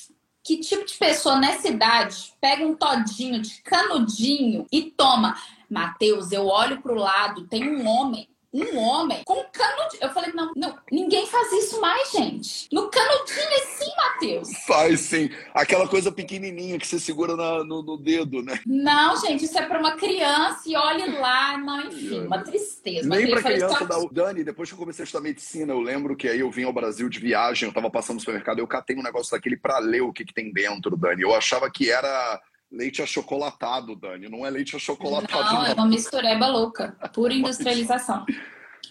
que 0.43 0.57
tipo 0.57 0.87
de 0.87 0.95
pessoa 0.95 1.39
nessa 1.39 1.69
idade 1.69 2.33
pega 2.41 2.67
um 2.67 2.75
todinho 2.75 3.43
de 3.43 3.61
canudinho 3.61 4.67
e 4.73 4.91
toma? 4.91 5.37
Matheus, 5.69 6.33
eu 6.33 6.47
olho 6.47 6.81
pro 6.81 6.95
lado, 6.95 7.47
tem 7.47 7.69
um 7.69 7.87
homem 7.87 8.27
um 8.53 8.79
homem 8.79 9.23
com 9.25 9.45
canudinho. 9.53 10.03
Eu 10.03 10.11
falei, 10.11 10.33
não, 10.33 10.53
não, 10.57 10.79
ninguém 10.91 11.27
faz 11.27 11.53
isso 11.53 11.81
mais, 11.81 12.11
gente. 12.11 12.69
No 12.73 12.89
canudinho 12.91 13.57
assim, 13.57 13.91
Matheus. 13.97 14.49
Faz 14.67 15.01
sim. 15.01 15.31
Aquela 15.53 15.87
coisa 15.87 16.11
pequenininha 16.11 16.79
que 16.79 16.87
você 16.87 16.99
segura 16.99 17.37
na, 17.37 17.63
no, 17.65 17.83
no, 17.83 17.99
dedo, 17.99 18.43
né? 18.43 18.59
Não, 18.67 19.17
gente, 19.21 19.45
isso 19.45 19.59
é 19.59 19.67
para 19.67 19.79
uma 19.79 19.97
criança 19.97 20.63
e 20.67 20.77
olhe 20.77 21.19
lá. 21.19 21.59
Não, 21.59 21.87
enfim, 21.87 22.21
uma 22.21 22.43
tristeza. 22.43 23.09
Nem 23.09 23.31
para 23.31 23.43
criança 23.43 23.85
da 23.85 23.99
Dani, 24.11 24.45
depois 24.45 24.69
que 24.69 24.75
eu 24.75 24.79
comecei 24.79 25.03
a 25.03 25.05
estudar 25.05 25.23
medicina, 25.23 25.73
eu 25.73 25.81
lembro 25.81 26.17
que 26.17 26.29
aí 26.29 26.41
eu 26.41 26.51
vim 26.51 26.65
ao 26.65 26.73
Brasil 26.73 27.09
de 27.09 27.19
viagem, 27.19 27.69
eu 27.69 27.75
tava 27.75 27.91
passando 27.91 28.15
no 28.15 28.21
supermercado, 28.21 28.61
eu 28.61 28.67
catei 28.67 28.97
um 28.97 29.03
negócio 29.03 29.33
daquele 29.33 29.57
para 29.57 29.79
ler 29.79 30.03
o 30.03 30.13
que, 30.13 30.25
que 30.25 30.35
tem 30.35 30.53
dentro, 30.53 30.97
Dani. 30.97 31.23
Eu 31.23 31.35
achava 31.35 31.71
que 31.71 31.91
era 31.91 32.41
leite 32.71 33.03
achocolatado, 33.03 33.97
Dani. 33.97 34.29
Não 34.29 34.47
é 34.47 34.51
leite 34.51 34.77
achocolatado. 34.77 35.45
Não, 35.45 35.63
não. 35.63 35.67
é 35.67 35.75
uma 35.75 35.87
mistureba 35.87 36.47
louca. 36.47 36.97
Pura 37.13 37.35
industrialização. 37.35 38.25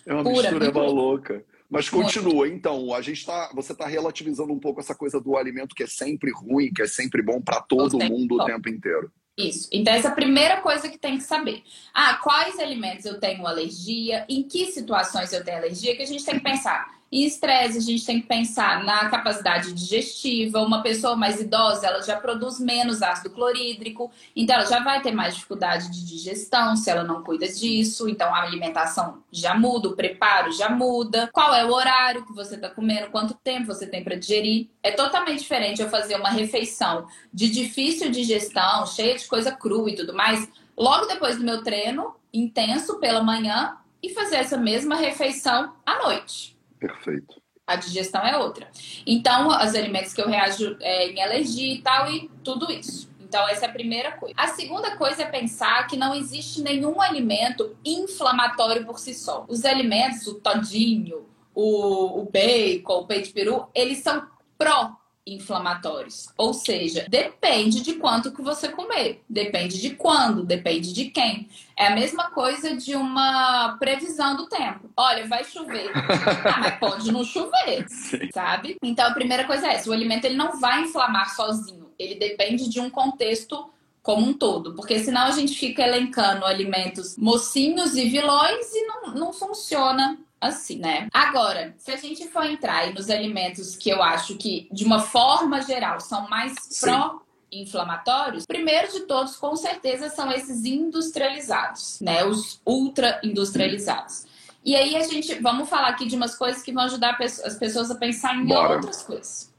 É 0.05 0.13
uma 0.13 0.23
pura, 0.23 0.49
mistureba 0.49 0.81
louca. 0.81 1.45
Mas 1.69 1.89
continua, 1.89 2.45
Muito. 2.45 2.55
então, 2.55 2.93
a 2.93 3.01
gente 3.01 3.25
tá, 3.25 3.51
você 3.53 3.73
está 3.73 3.85
relativizando 3.85 4.53
um 4.53 4.59
pouco 4.59 4.79
essa 4.79 4.95
coisa 4.95 5.19
do 5.19 5.35
alimento 5.35 5.75
que 5.75 5.83
é 5.83 5.87
sempre 5.87 6.31
ruim, 6.31 6.71
que 6.73 6.81
é 6.81 6.87
sempre 6.87 7.21
bom 7.21 7.41
para 7.41 7.61
todo 7.61 7.99
mundo 7.99 8.35
o 8.35 8.45
tempo 8.45 8.69
inteiro. 8.69 9.11
Isso. 9.37 9.67
Então, 9.71 9.93
essa 9.93 10.07
é 10.07 10.11
a 10.11 10.15
primeira 10.15 10.61
coisa 10.61 10.89
que 10.89 10.97
tem 10.97 11.17
que 11.17 11.23
saber. 11.23 11.61
Ah, 11.93 12.15
quais 12.23 12.57
alimentos 12.57 13.05
eu 13.05 13.19
tenho 13.19 13.45
alergia, 13.45 14.25
em 14.29 14.43
que 14.43 14.67
situações 14.71 15.31
eu 15.31 15.43
tenho 15.43 15.57
alergia, 15.57 15.95
que 15.95 16.01
a 16.01 16.07
gente 16.07 16.25
tem 16.25 16.35
que 16.35 16.43
pensar. 16.43 16.96
Em 17.09 17.23
estresse, 17.23 17.77
a 17.77 17.81
gente 17.81 18.05
tem 18.05 18.19
que 18.19 18.27
pensar 18.27 18.83
na 18.83 19.09
capacidade 19.09 19.71
digestiva. 19.71 20.61
Uma 20.61 20.83
pessoa 20.83 21.15
mais 21.15 21.39
idosa, 21.39 21.87
ela 21.87 22.01
já 22.01 22.17
produz 22.17 22.59
menos 22.59 23.01
ácido 23.01 23.29
clorídrico, 23.29 24.11
então 24.35 24.55
ela 24.57 24.65
já 24.65 24.83
vai 24.83 25.01
ter 25.01 25.11
mais 25.11 25.35
dificuldade 25.35 25.89
de 25.89 26.05
digestão 26.05 26.75
se 26.75 26.89
ela 26.89 27.05
não 27.05 27.23
cuida 27.23 27.47
disso. 27.47 28.09
Então 28.09 28.33
a 28.35 28.41
alimentação 28.41 29.23
já 29.31 29.55
muda, 29.55 29.87
o 29.87 29.95
preparo 29.95 30.51
já 30.51 30.69
muda. 30.69 31.29
Qual 31.31 31.55
é 31.55 31.63
o 31.63 31.71
horário 31.71 32.25
que 32.25 32.33
você 32.33 32.55
está 32.55 32.69
comendo, 32.69 33.09
quanto 33.09 33.33
tempo 33.35 33.67
você 33.67 33.87
tem 33.87 34.03
para 34.03 34.15
digerir? 34.15 34.67
É 34.83 34.91
totalmente 34.91 35.39
diferente 35.39 35.81
eu 35.81 35.89
fazer 35.89 36.17
uma 36.17 36.29
refeição 36.29 37.07
de 37.33 37.49
difícil 37.49 38.11
digestão, 38.11 38.85
cheia 38.85 39.17
de 39.17 39.25
coisa 39.27 39.53
crua 39.53 39.89
e 39.89 39.95
tudo 39.95 40.13
mais, 40.13 40.47
logo 40.75 41.05
depois 41.05 41.37
do 41.37 41.43
meu 41.45 41.63
treino 41.63 42.15
intenso 42.33 42.99
pela 42.99 43.23
manhã 43.23 43.77
e 44.03 44.09
fazer 44.09 44.35
essa 44.35 44.57
mesma 44.57 44.95
refeição 44.95 45.73
à 45.85 46.03
noite. 46.03 46.56
Perfeito. 46.79 47.41
A 47.65 47.75
digestão 47.75 48.21
é 48.25 48.37
outra. 48.37 48.69
Então, 49.05 49.49
os 49.49 49.75
alimentos 49.75 50.13
que 50.13 50.21
eu 50.21 50.29
reajo 50.29 50.77
é, 50.79 51.09
em 51.09 51.21
alergia 51.21 51.73
e 51.73 51.81
tal, 51.81 52.09
e 52.09 52.29
tudo 52.43 52.71
isso. 52.71 53.09
Então, 53.19 53.45
essa 53.49 53.65
é 53.65 53.69
a 53.69 53.73
primeira 53.73 54.13
coisa. 54.13 54.33
A 54.37 54.47
segunda 54.47 54.95
coisa 54.95 55.23
é 55.23 55.25
pensar 55.25 55.85
que 55.87 55.97
não 55.97 56.15
existe 56.15 56.61
nenhum 56.61 57.01
alimento 57.01 57.75
inflamatório 57.83 58.85
por 58.85 58.99
si 58.99 59.13
só. 59.13 59.45
Os 59.49 59.65
alimentos, 59.65 60.25
o 60.27 60.35
todinho, 60.35 61.27
o, 61.53 62.21
o 62.21 62.29
bacon, 62.31 62.99
o 62.99 63.05
peito 63.05 63.27
de 63.27 63.33
peru, 63.33 63.67
eles 63.75 63.97
são 63.97 64.25
pró 64.57 64.95
inflamatórios. 65.33 66.29
Ou 66.37 66.53
seja, 66.53 67.05
depende 67.09 67.81
de 67.81 67.93
quanto 67.93 68.31
que 68.31 68.41
você 68.41 68.69
comer, 68.69 69.23
depende 69.29 69.79
de 69.79 69.91
quando, 69.91 70.43
depende 70.43 70.93
de 70.93 71.05
quem. 71.05 71.49
É 71.75 71.87
a 71.87 71.95
mesma 71.95 72.31
coisa 72.31 72.75
de 72.75 72.95
uma 72.95 73.77
previsão 73.79 74.35
do 74.35 74.47
tempo. 74.47 74.89
Olha, 74.95 75.27
vai 75.27 75.43
chover. 75.43 75.91
ah, 75.93 76.59
mas 76.59 76.79
pode 76.79 77.11
não 77.11 77.23
chover, 77.23 77.87
Sim. 77.87 78.29
sabe? 78.33 78.77
Então 78.81 79.07
a 79.07 79.13
primeira 79.13 79.45
coisa 79.45 79.67
é 79.67 79.75
essa, 79.75 79.89
o 79.89 79.93
alimento 79.93 80.25
ele 80.25 80.35
não 80.35 80.59
vai 80.59 80.83
inflamar 80.83 81.35
sozinho. 81.35 81.91
Ele 81.99 82.15
depende 82.15 82.69
de 82.69 82.79
um 82.79 82.89
contexto 82.89 83.69
como 84.01 84.25
um 84.25 84.33
todo, 84.33 84.73
porque 84.73 84.99
senão 84.99 85.23
a 85.23 85.31
gente 85.31 85.53
fica 85.53 85.81
elencando 85.81 86.45
alimentos 86.45 87.17
mocinhos 87.17 87.97
e 87.97 88.07
vilões 88.07 88.73
e 88.73 88.87
não, 88.87 89.13
não 89.13 89.33
funciona 89.33 90.17
assim, 90.39 90.77
né? 90.79 91.07
Agora, 91.13 91.73
se 91.77 91.91
a 91.91 91.97
gente 91.97 92.27
for 92.27 92.45
entrar 92.45 92.93
nos 92.93 93.09
alimentos 93.09 93.75
que 93.75 93.89
eu 93.89 94.01
acho 94.01 94.35
que, 94.35 94.67
de 94.71 94.85
uma 94.85 94.99
forma 94.99 95.61
geral, 95.61 95.99
são 95.99 96.29
mais 96.29 96.53
pró 96.79 97.21
inflamatórios, 97.51 98.45
primeiro 98.45 98.91
de 98.91 99.01
todos, 99.01 99.35
com 99.35 99.55
certeza, 99.55 100.09
são 100.09 100.31
esses 100.31 100.65
industrializados, 100.65 101.99
né? 102.01 102.23
Os 102.25 102.61
ultra 102.65 103.19
industrializados. 103.23 104.25
E 104.63 104.75
aí 104.75 104.97
a 104.97 105.03
gente, 105.03 105.35
vamos 105.35 105.69
falar 105.69 105.87
aqui 105.87 106.05
de 106.05 106.15
umas 106.15 106.35
coisas 106.35 106.61
que 106.61 106.73
vão 106.73 106.83
ajudar 106.83 107.17
as 107.21 107.55
pessoas 107.55 107.89
a 107.89 107.95
pensar 107.95 108.35
em 108.35 108.45
Bora. 108.45 108.75
outras 108.75 109.01
coisas. 109.01 109.53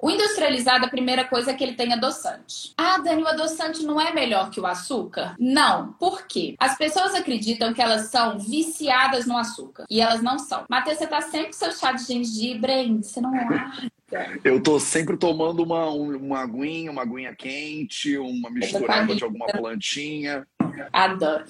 O 0.00 0.10
industrializado, 0.10 0.84
a 0.84 0.88
primeira 0.88 1.24
coisa 1.24 1.50
é 1.50 1.54
que 1.54 1.64
ele 1.64 1.74
tem 1.74 1.92
adoçante. 1.92 2.72
Ah, 2.76 2.98
Dani, 2.98 3.22
o 3.22 3.28
adoçante 3.28 3.84
não 3.84 4.00
é 4.00 4.12
melhor 4.12 4.50
que 4.50 4.60
o 4.60 4.66
açúcar? 4.66 5.34
Não. 5.38 5.92
Por 5.94 6.26
quê? 6.26 6.54
As 6.58 6.76
pessoas 6.78 7.14
acreditam 7.14 7.74
que 7.74 7.82
elas 7.82 8.08
são 8.08 8.38
viciadas 8.38 9.26
no 9.26 9.36
açúcar. 9.36 9.86
E 9.90 10.00
elas 10.00 10.22
não 10.22 10.38
são. 10.38 10.64
Matheus, 10.68 10.98
você 10.98 11.06
tá 11.06 11.20
sempre 11.20 11.48
com 11.48 11.52
seu 11.54 11.72
chá 11.72 11.92
de 11.92 12.04
gengibre, 12.04 12.72
hein? 12.72 13.02
Você 13.02 13.20
não 13.20 13.32
larga. 13.32 13.72
Eu 14.42 14.62
tô 14.62 14.80
sempre 14.80 15.18
tomando 15.18 15.62
uma, 15.62 15.90
uma 15.90 16.40
aguinha, 16.40 16.90
uma 16.90 17.02
aguinha 17.02 17.34
quente, 17.34 18.16
uma 18.16 18.50
misturada 18.50 19.14
de 19.14 19.22
alguma 19.22 19.46
plantinha. 19.46 20.46
Adoro. 20.90 21.44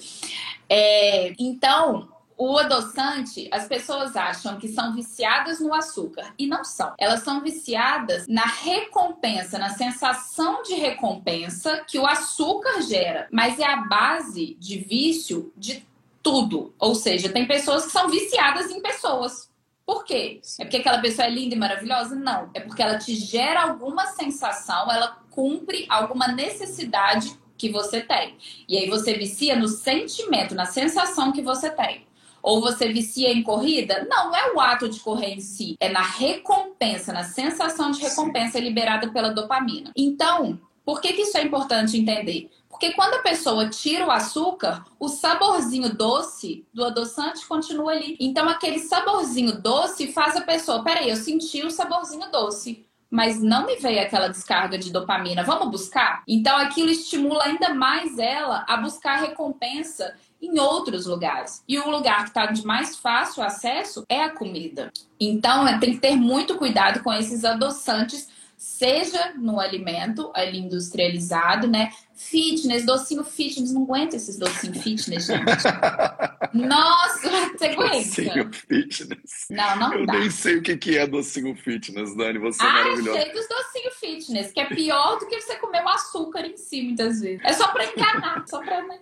É, 0.67 1.33
então, 1.39 2.09
o 2.39 2.57
adoçante, 2.57 3.49
as 3.51 3.67
pessoas 3.67 4.15
acham 4.15 4.57
que 4.57 4.69
são 4.69 4.95
viciadas 4.95 5.59
no 5.59 5.73
açúcar 5.73 6.33
e 6.39 6.47
não 6.47 6.63
são. 6.63 6.93
Elas 6.97 7.21
são 7.21 7.41
viciadas 7.41 8.25
na 8.29 8.45
recompensa, 8.45 9.59
na 9.59 9.71
sensação 9.71 10.63
de 10.63 10.75
recompensa 10.75 11.83
que 11.85 11.99
o 11.99 12.07
açúcar 12.07 12.81
gera, 12.81 13.27
mas 13.29 13.59
é 13.59 13.65
a 13.65 13.81
base 13.81 14.55
de 14.57 14.77
vício 14.77 15.51
de 15.57 15.85
tudo. 16.23 16.73
Ou 16.79 16.95
seja, 16.95 17.27
tem 17.27 17.45
pessoas 17.45 17.85
que 17.85 17.91
são 17.91 18.07
viciadas 18.07 18.71
em 18.71 18.81
pessoas. 18.81 19.51
Por 19.85 20.05
quê? 20.05 20.39
É 20.59 20.63
porque 20.63 20.77
aquela 20.77 20.99
pessoa 20.99 21.27
é 21.27 21.31
linda 21.31 21.55
e 21.55 21.59
maravilhosa? 21.59 22.15
Não. 22.15 22.49
É 22.53 22.61
porque 22.61 22.81
ela 22.81 22.97
te 22.97 23.15
gera 23.15 23.63
alguma 23.63 24.05
sensação, 24.05 24.89
ela 24.89 25.19
cumpre 25.29 25.85
alguma 25.89 26.29
necessidade 26.29 27.37
que 27.57 27.69
você 27.69 27.99
tem. 27.99 28.37
E 28.65 28.77
aí 28.77 28.89
você 28.89 29.15
vicia 29.15 29.57
no 29.57 29.67
sentimento, 29.67 30.55
na 30.55 30.65
sensação 30.65 31.33
que 31.33 31.41
você 31.41 31.69
tem. 31.69 32.07
Ou 32.41 32.61
você 32.61 32.91
vicia 32.91 33.31
em 33.31 33.43
corrida? 33.43 34.07
Não, 34.09 34.29
não 34.29 34.35
é 34.35 34.53
o 34.53 34.59
ato 34.59 34.87
de 34.87 34.99
correr 34.99 35.33
em 35.33 35.41
si, 35.41 35.75
é 35.79 35.89
na 35.89 36.01
recompensa, 36.01 37.11
na 37.11 37.23
sensação 37.23 37.91
de 37.91 38.01
recompensa 38.01 38.57
Sim. 38.57 38.63
liberada 38.63 39.11
pela 39.11 39.29
dopamina. 39.33 39.91
Então, 39.95 40.59
por 40.85 41.01
que, 41.01 41.13
que 41.13 41.23
isso 41.23 41.37
é 41.37 41.43
importante 41.43 41.97
entender? 41.97 42.49
Porque 42.69 42.93
quando 42.93 43.15
a 43.15 43.21
pessoa 43.21 43.69
tira 43.69 44.05
o 44.05 44.11
açúcar, 44.11 44.85
o 44.99 45.09
saborzinho 45.09 45.93
doce 45.93 46.65
do 46.73 46.85
adoçante 46.85 47.45
continua 47.47 47.91
ali. 47.91 48.15
Então, 48.19 48.47
aquele 48.47 48.79
saborzinho 48.79 49.59
doce 49.61 50.11
faz 50.11 50.35
a 50.35 50.41
pessoa, 50.41 50.83
peraí, 50.83 51.09
eu 51.09 51.15
senti 51.15 51.63
o 51.63 51.71
saborzinho 51.71 52.31
doce 52.31 52.85
mas 53.09 53.41
não 53.41 53.65
me 53.65 53.75
veio 53.77 54.01
aquela 54.01 54.27
descarga 54.27 54.77
de 54.77 54.91
dopamina. 54.91 55.43
Vamos 55.43 55.71
buscar? 55.71 56.21
Então 56.27 56.55
aquilo 56.57 56.89
estimula 56.89 57.43
ainda 57.43 57.73
mais 57.73 58.19
ela 58.19 58.63
a 58.67 58.77
buscar 58.77 59.15
recompensa 59.15 60.15
em 60.41 60.59
outros 60.59 61.05
lugares. 61.05 61.63
E 61.67 61.77
o 61.79 61.89
lugar 61.89 62.23
que 62.23 62.29
está 62.29 62.45
de 62.45 62.65
mais 62.65 62.95
fácil 62.95 63.43
acesso 63.43 64.05
é 64.07 64.23
a 64.23 64.29
comida. 64.29 64.91
Então, 65.19 65.67
é, 65.67 65.77
tem 65.77 65.93
que 65.93 65.99
ter 65.99 66.15
muito 66.15 66.57
cuidado 66.57 67.03
com 67.03 67.11
esses 67.13 67.43
adoçantes, 67.43 68.27
seja 68.57 69.33
no 69.35 69.59
alimento 69.59 70.31
ali 70.33 70.59
industrializado, 70.59 71.67
né? 71.67 71.89
Fitness, 72.19 72.85
docinho 72.85 73.23
fitness, 73.23 73.71
não 73.71 73.83
aguento 73.83 74.13
esses 74.13 74.37
docinhos 74.37 74.83
fitness, 74.83 75.25
gente. 75.25 75.45
Nossa, 76.53 77.29
você 77.57 77.65
aguenta? 77.71 77.95
Docinho 77.95 78.51
fitness. 78.51 79.45
Não, 79.49 79.77
não 79.77 79.93
Eu 79.93 80.05
dá. 80.05 80.19
nem 80.19 80.29
sei 80.29 80.57
o 80.57 80.61
que 80.61 80.97
é 80.97 81.07
docinho 81.07 81.55
fitness, 81.55 82.13
Dani, 82.17 82.37
você 82.37 82.61
é 82.61 82.67
ah, 82.67 82.73
maravilhosa. 82.73 83.21
sei 83.21 83.31
dos 83.31 83.47
docinhos 83.47 83.95
fitness, 84.01 84.51
que 84.51 84.59
é 84.59 84.65
pior 84.65 85.17
do 85.17 85.27
que 85.27 85.39
você 85.39 85.55
comer 85.55 85.81
um 85.81 85.87
açúcar 85.87 86.45
em 86.45 86.57
si, 86.57 86.81
muitas 86.81 87.21
vezes. 87.21 87.39
É 87.45 87.53
só 87.53 87.69
pra 87.69 87.85
enganar, 87.85 88.43
só 88.45 88.59
pra... 88.59 88.85
Né? 88.85 88.99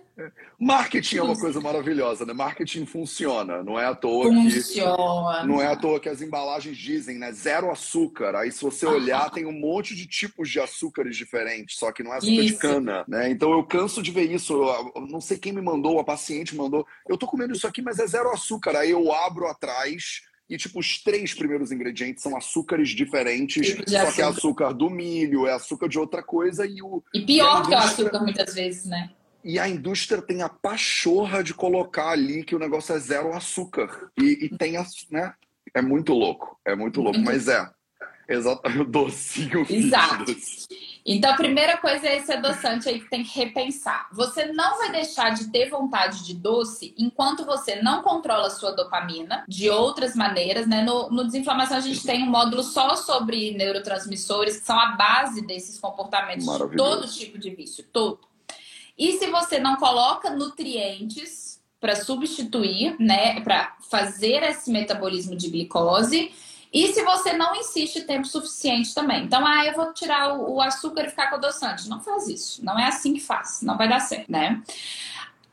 Marketing 0.58 1.18
é 1.18 1.22
uma 1.22 1.38
coisa 1.38 1.60
maravilhosa, 1.60 2.26
né? 2.26 2.32
Marketing 2.32 2.84
funciona, 2.84 3.62
não 3.62 3.78
é 3.78 3.86
à 3.86 3.94
toa 3.94 4.24
funciona. 4.24 5.40
que 5.42 5.46
não 5.46 5.62
é 5.62 5.68
à 5.68 5.76
toa 5.76 6.00
que 6.00 6.08
as 6.08 6.20
embalagens 6.20 6.76
dizem, 6.76 7.16
né, 7.18 7.30
zero 7.30 7.70
açúcar. 7.70 8.34
Aí 8.34 8.50
se 8.50 8.62
você 8.62 8.84
olhar 8.84 9.26
ah. 9.26 9.30
tem 9.30 9.46
um 9.46 9.52
monte 9.52 9.94
de 9.94 10.06
tipos 10.06 10.50
de 10.50 10.58
açúcares 10.58 11.16
diferentes, 11.16 11.78
só 11.78 11.92
que 11.92 12.02
não 12.02 12.12
é 12.12 12.16
açúcar 12.16 12.32
isso. 12.32 12.54
de 12.54 12.58
cana, 12.58 13.04
né? 13.08 13.30
Então 13.30 13.50
eu 13.52 13.64
canso 13.64 14.02
de 14.02 14.10
ver 14.10 14.30
isso. 14.30 14.52
Eu 14.94 15.06
não 15.08 15.20
sei 15.20 15.38
quem 15.38 15.52
me 15.52 15.62
mandou, 15.62 15.98
a 15.98 16.04
paciente 16.04 16.54
mandou. 16.54 16.86
Eu 17.08 17.16
tô 17.16 17.26
comendo 17.26 17.54
isso 17.54 17.66
aqui, 17.66 17.80
mas 17.80 17.98
é 17.98 18.06
zero 18.06 18.30
açúcar. 18.30 18.76
Aí 18.76 18.90
eu 18.90 19.10
abro 19.10 19.46
atrás 19.46 20.20
e, 20.48 20.58
tipo, 20.58 20.78
os 20.78 21.02
três 21.02 21.32
primeiros 21.32 21.72
ingredientes 21.72 22.22
são 22.22 22.36
açúcares 22.36 22.90
diferentes, 22.90 23.66
tipo 23.66 23.88
só 23.88 23.96
açúcar. 23.96 24.12
que 24.12 24.20
é 24.20 24.24
açúcar 24.24 24.72
do 24.72 24.90
milho, 24.90 25.46
é 25.46 25.52
açúcar 25.52 25.88
de 25.88 25.98
outra 25.98 26.22
coisa 26.22 26.66
e 26.66 26.82
o. 26.82 27.02
E 27.14 27.24
pior 27.24 27.62
e 27.62 27.68
que 27.68 27.74
o 27.74 27.78
açúcar, 27.78 28.20
muitas 28.20 28.54
vezes, 28.54 28.84
né? 28.84 29.10
E 29.42 29.58
a 29.58 29.66
indústria 29.66 30.20
tem 30.20 30.42
a 30.42 30.48
pachorra 30.48 31.42
de 31.42 31.54
colocar 31.54 32.10
ali 32.10 32.44
que 32.44 32.54
o 32.54 32.58
negócio 32.58 32.94
é 32.94 32.98
zero 32.98 33.32
açúcar. 33.32 34.10
E, 34.18 34.46
e 34.46 34.58
tem, 34.58 34.74
né? 35.10 35.32
É 35.74 35.80
muito 35.80 36.12
louco. 36.12 36.58
É 36.64 36.74
muito 36.74 37.00
louco, 37.00 37.20
mas 37.20 37.48
é. 37.48 37.70
Exatamente, 38.28 38.80
o 38.82 38.84
docinho. 38.84 39.66
Exato. 39.68 40.36
Então, 41.04 41.30
a 41.30 41.36
primeira 41.36 41.78
coisa 41.78 42.06
é 42.06 42.18
esse 42.18 42.30
adoçante 42.30 42.86
aí 42.86 43.00
que 43.00 43.08
tem 43.08 43.24
que 43.24 43.38
repensar. 43.38 44.06
Você 44.12 44.52
não 44.52 44.76
vai 44.76 44.92
deixar 44.92 45.30
de 45.30 45.50
ter 45.50 45.70
vontade 45.70 46.22
de 46.26 46.34
doce 46.34 46.94
enquanto 46.98 47.46
você 47.46 47.80
não 47.80 48.02
controla 48.02 48.48
a 48.48 48.50
sua 48.50 48.72
dopamina 48.72 49.42
de 49.48 49.70
outras 49.70 50.14
maneiras, 50.14 50.66
né? 50.66 50.82
No, 50.82 51.08
no 51.08 51.24
Desinflamação, 51.24 51.78
a 51.78 51.80
gente 51.80 52.04
tem 52.04 52.22
um 52.22 52.30
módulo 52.30 52.62
só 52.62 52.94
sobre 52.94 53.52
neurotransmissores, 53.56 54.58
que 54.58 54.66
são 54.66 54.78
a 54.78 54.88
base 54.88 55.40
desses 55.46 55.78
comportamentos 55.78 56.44
de 56.44 56.76
todo 56.76 57.08
tipo 57.08 57.38
de 57.38 57.48
vício, 57.48 57.82
todo. 57.90 58.20
E 58.98 59.12
se 59.12 59.28
você 59.28 59.58
não 59.58 59.76
coloca 59.76 60.28
nutrientes 60.28 61.58
para 61.80 61.96
substituir, 61.96 62.96
né, 62.98 63.40
para 63.40 63.76
fazer 63.88 64.42
esse 64.42 64.70
metabolismo 64.70 65.34
de 65.36 65.48
glicose, 65.48 66.32
e 66.72 66.92
se 66.92 67.02
você 67.02 67.32
não 67.32 67.56
insiste 67.56 68.02
tempo 68.02 68.26
suficiente 68.26 68.94
também. 68.94 69.24
Então, 69.24 69.46
ah, 69.46 69.64
eu 69.64 69.74
vou 69.74 69.92
tirar 69.92 70.34
o, 70.34 70.60
açúcar 70.60 71.04
e 71.04 71.10
ficar 71.10 71.28
com 71.28 71.36
adoçante. 71.36 71.88
Não 71.88 72.00
faz 72.00 72.28
isso. 72.28 72.64
Não 72.64 72.78
é 72.78 72.86
assim 72.86 73.14
que 73.14 73.20
faz. 73.20 73.62
Não 73.62 73.76
vai 73.76 73.88
dar 73.88 74.00
certo, 74.00 74.30
né? 74.30 74.62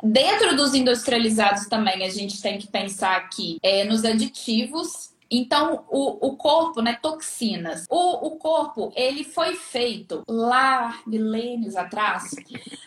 Dentro 0.04 0.56
dos 0.56 0.74
industrializados 0.74 1.68
também, 1.68 2.04
a 2.04 2.10
gente 2.10 2.42
tem 2.42 2.58
que 2.58 2.68
pensar 2.68 3.16
aqui 3.16 3.58
é, 3.64 3.84
nos 3.86 4.04
aditivos 4.04 5.16
Então, 5.32 5.86
o, 5.90 6.28
o 6.28 6.36
corpo, 6.36 6.82
né, 6.82 7.00
toxinas. 7.02 7.86
O, 7.90 8.28
o 8.28 8.32
corpo, 8.38 8.92
ele 8.96 9.24
foi 9.24 9.56
feito 9.56 10.22
lá 10.28 11.02
milênios 11.08 11.76
atrás, 11.76 12.36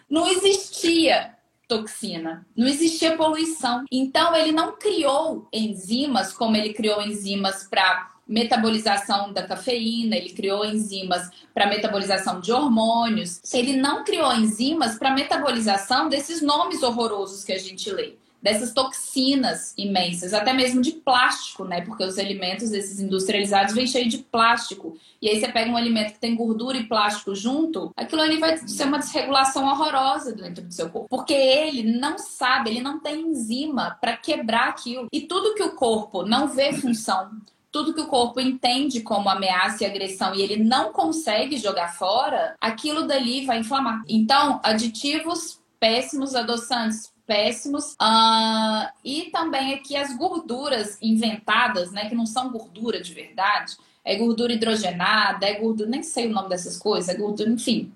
não 0.09 0.29
existia 0.29 1.35
toxina. 1.67 2.47
Não 2.57 2.67
existia 2.67 3.17
poluição. 3.17 3.85
Então, 3.93 4.35
ele 4.35 4.53
não 4.53 4.77
criou 4.77 5.47
enzimas 5.53 6.33
como 6.33 6.57
ele 6.57 6.73
criou 6.73 7.03
enzimas 7.03 7.65
para 7.65 8.11
metabolização 8.29 9.33
da 9.33 9.43
cafeína, 9.43 10.17
ele 10.17 10.31
criou 10.31 10.65
enzimas 10.65 11.31
para 11.55 11.67
metabolização 11.67 12.41
de 12.41 12.53
hormônios. 12.53 13.41
Ele 13.53 13.77
não 13.77 14.05
criou 14.05 14.33
enzimas 14.35 14.99
para 14.99 15.15
metabolização 15.15 16.09
desses 16.09 16.43
nomes 16.43 16.83
horrorosos 16.83 17.43
que 17.43 17.53
a 17.53 17.59
gente 17.59 17.91
lê 17.91 18.17
dessas 18.41 18.73
toxinas 18.73 19.75
imensas, 19.77 20.33
até 20.33 20.53
mesmo 20.53 20.81
de 20.81 20.93
plástico, 20.93 21.65
né? 21.65 21.81
Porque 21.81 22.05
os 22.05 22.19
alimentos 22.19 22.71
desses 22.71 23.01
industrializados 23.01 23.75
vêm 23.75 23.87
cheios 23.87 24.09
de 24.09 24.19
plástico. 24.19 24.97
E 25.21 25.29
aí 25.29 25.41
você 25.41 25.49
pega 25.49 25.71
um 25.71 25.77
alimento 25.77 26.13
que 26.13 26.21
tem 26.21 26.37
gordura 26.37 26.79
e 26.79 26.87
plástico 26.87 27.35
junto, 27.35 27.93
aquilo 27.97 28.23
ali 28.23 28.39
vai 28.39 28.57
ser 28.57 28.85
uma 28.85 28.99
desregulação 28.99 29.67
horrorosa 29.67 30.33
dentro 30.33 30.65
do 30.65 30.73
seu 30.73 30.89
corpo. 30.89 31.09
Porque 31.09 31.35
ele 31.35 31.99
não 31.99 32.17
sabe, 32.19 32.71
ele 32.71 32.81
não 32.81 33.01
tem 33.01 33.21
enzima 33.23 33.99
para 34.01 34.17
quebrar 34.17 34.69
aquilo. 34.69 35.09
E 35.13 35.23
tudo 35.23 35.55
que 35.55 35.63
o 35.63 35.75
corpo 35.75 36.23
não 36.23 36.47
vê 36.47 36.73
função, 36.73 37.31
tudo 37.71 37.95
que 37.95 38.01
o 38.01 38.09
corpo 38.09 38.41
entende 38.41 39.01
como 39.01 39.29
ameaça 39.29 39.85
e 39.85 39.87
agressão 39.87 40.35
e 40.35 40.43
ele 40.43 40.57
não 40.57 40.93
consegue 40.93 41.57
jogar 41.57 41.95
fora, 41.95 42.57
aquilo 42.61 43.07
dali 43.07 43.45
vai 43.45 43.59
inflamar. 43.59 44.03
Então, 44.09 44.61
aditivos 44.63 45.61
péssimos, 45.79 46.35
adoçantes 46.35 47.13
péssimos. 47.27 47.93
Uh, 47.93 48.89
e 49.05 49.31
também 49.31 49.75
aqui 49.75 49.97
as 49.97 50.17
gorduras 50.17 50.99
inventadas, 51.03 51.93
né? 51.93 52.09
Que 52.09 52.15
não 52.15 52.27
são 52.27 52.51
gordura 52.51 53.01
de 53.01 53.13
verdade. 53.13 53.77
É 54.03 54.17
gordura 54.17 54.55
hidrogenada, 54.55 55.47
é 55.47 55.61
gordura, 55.61 55.91
nem 55.91 56.03
sei 56.03 56.27
o 56.27 56.31
nome 56.31 56.49
dessas 56.49 56.79
coisas, 56.79 57.15
é 57.15 57.19
gordura, 57.19 57.51
enfim. 57.51 57.93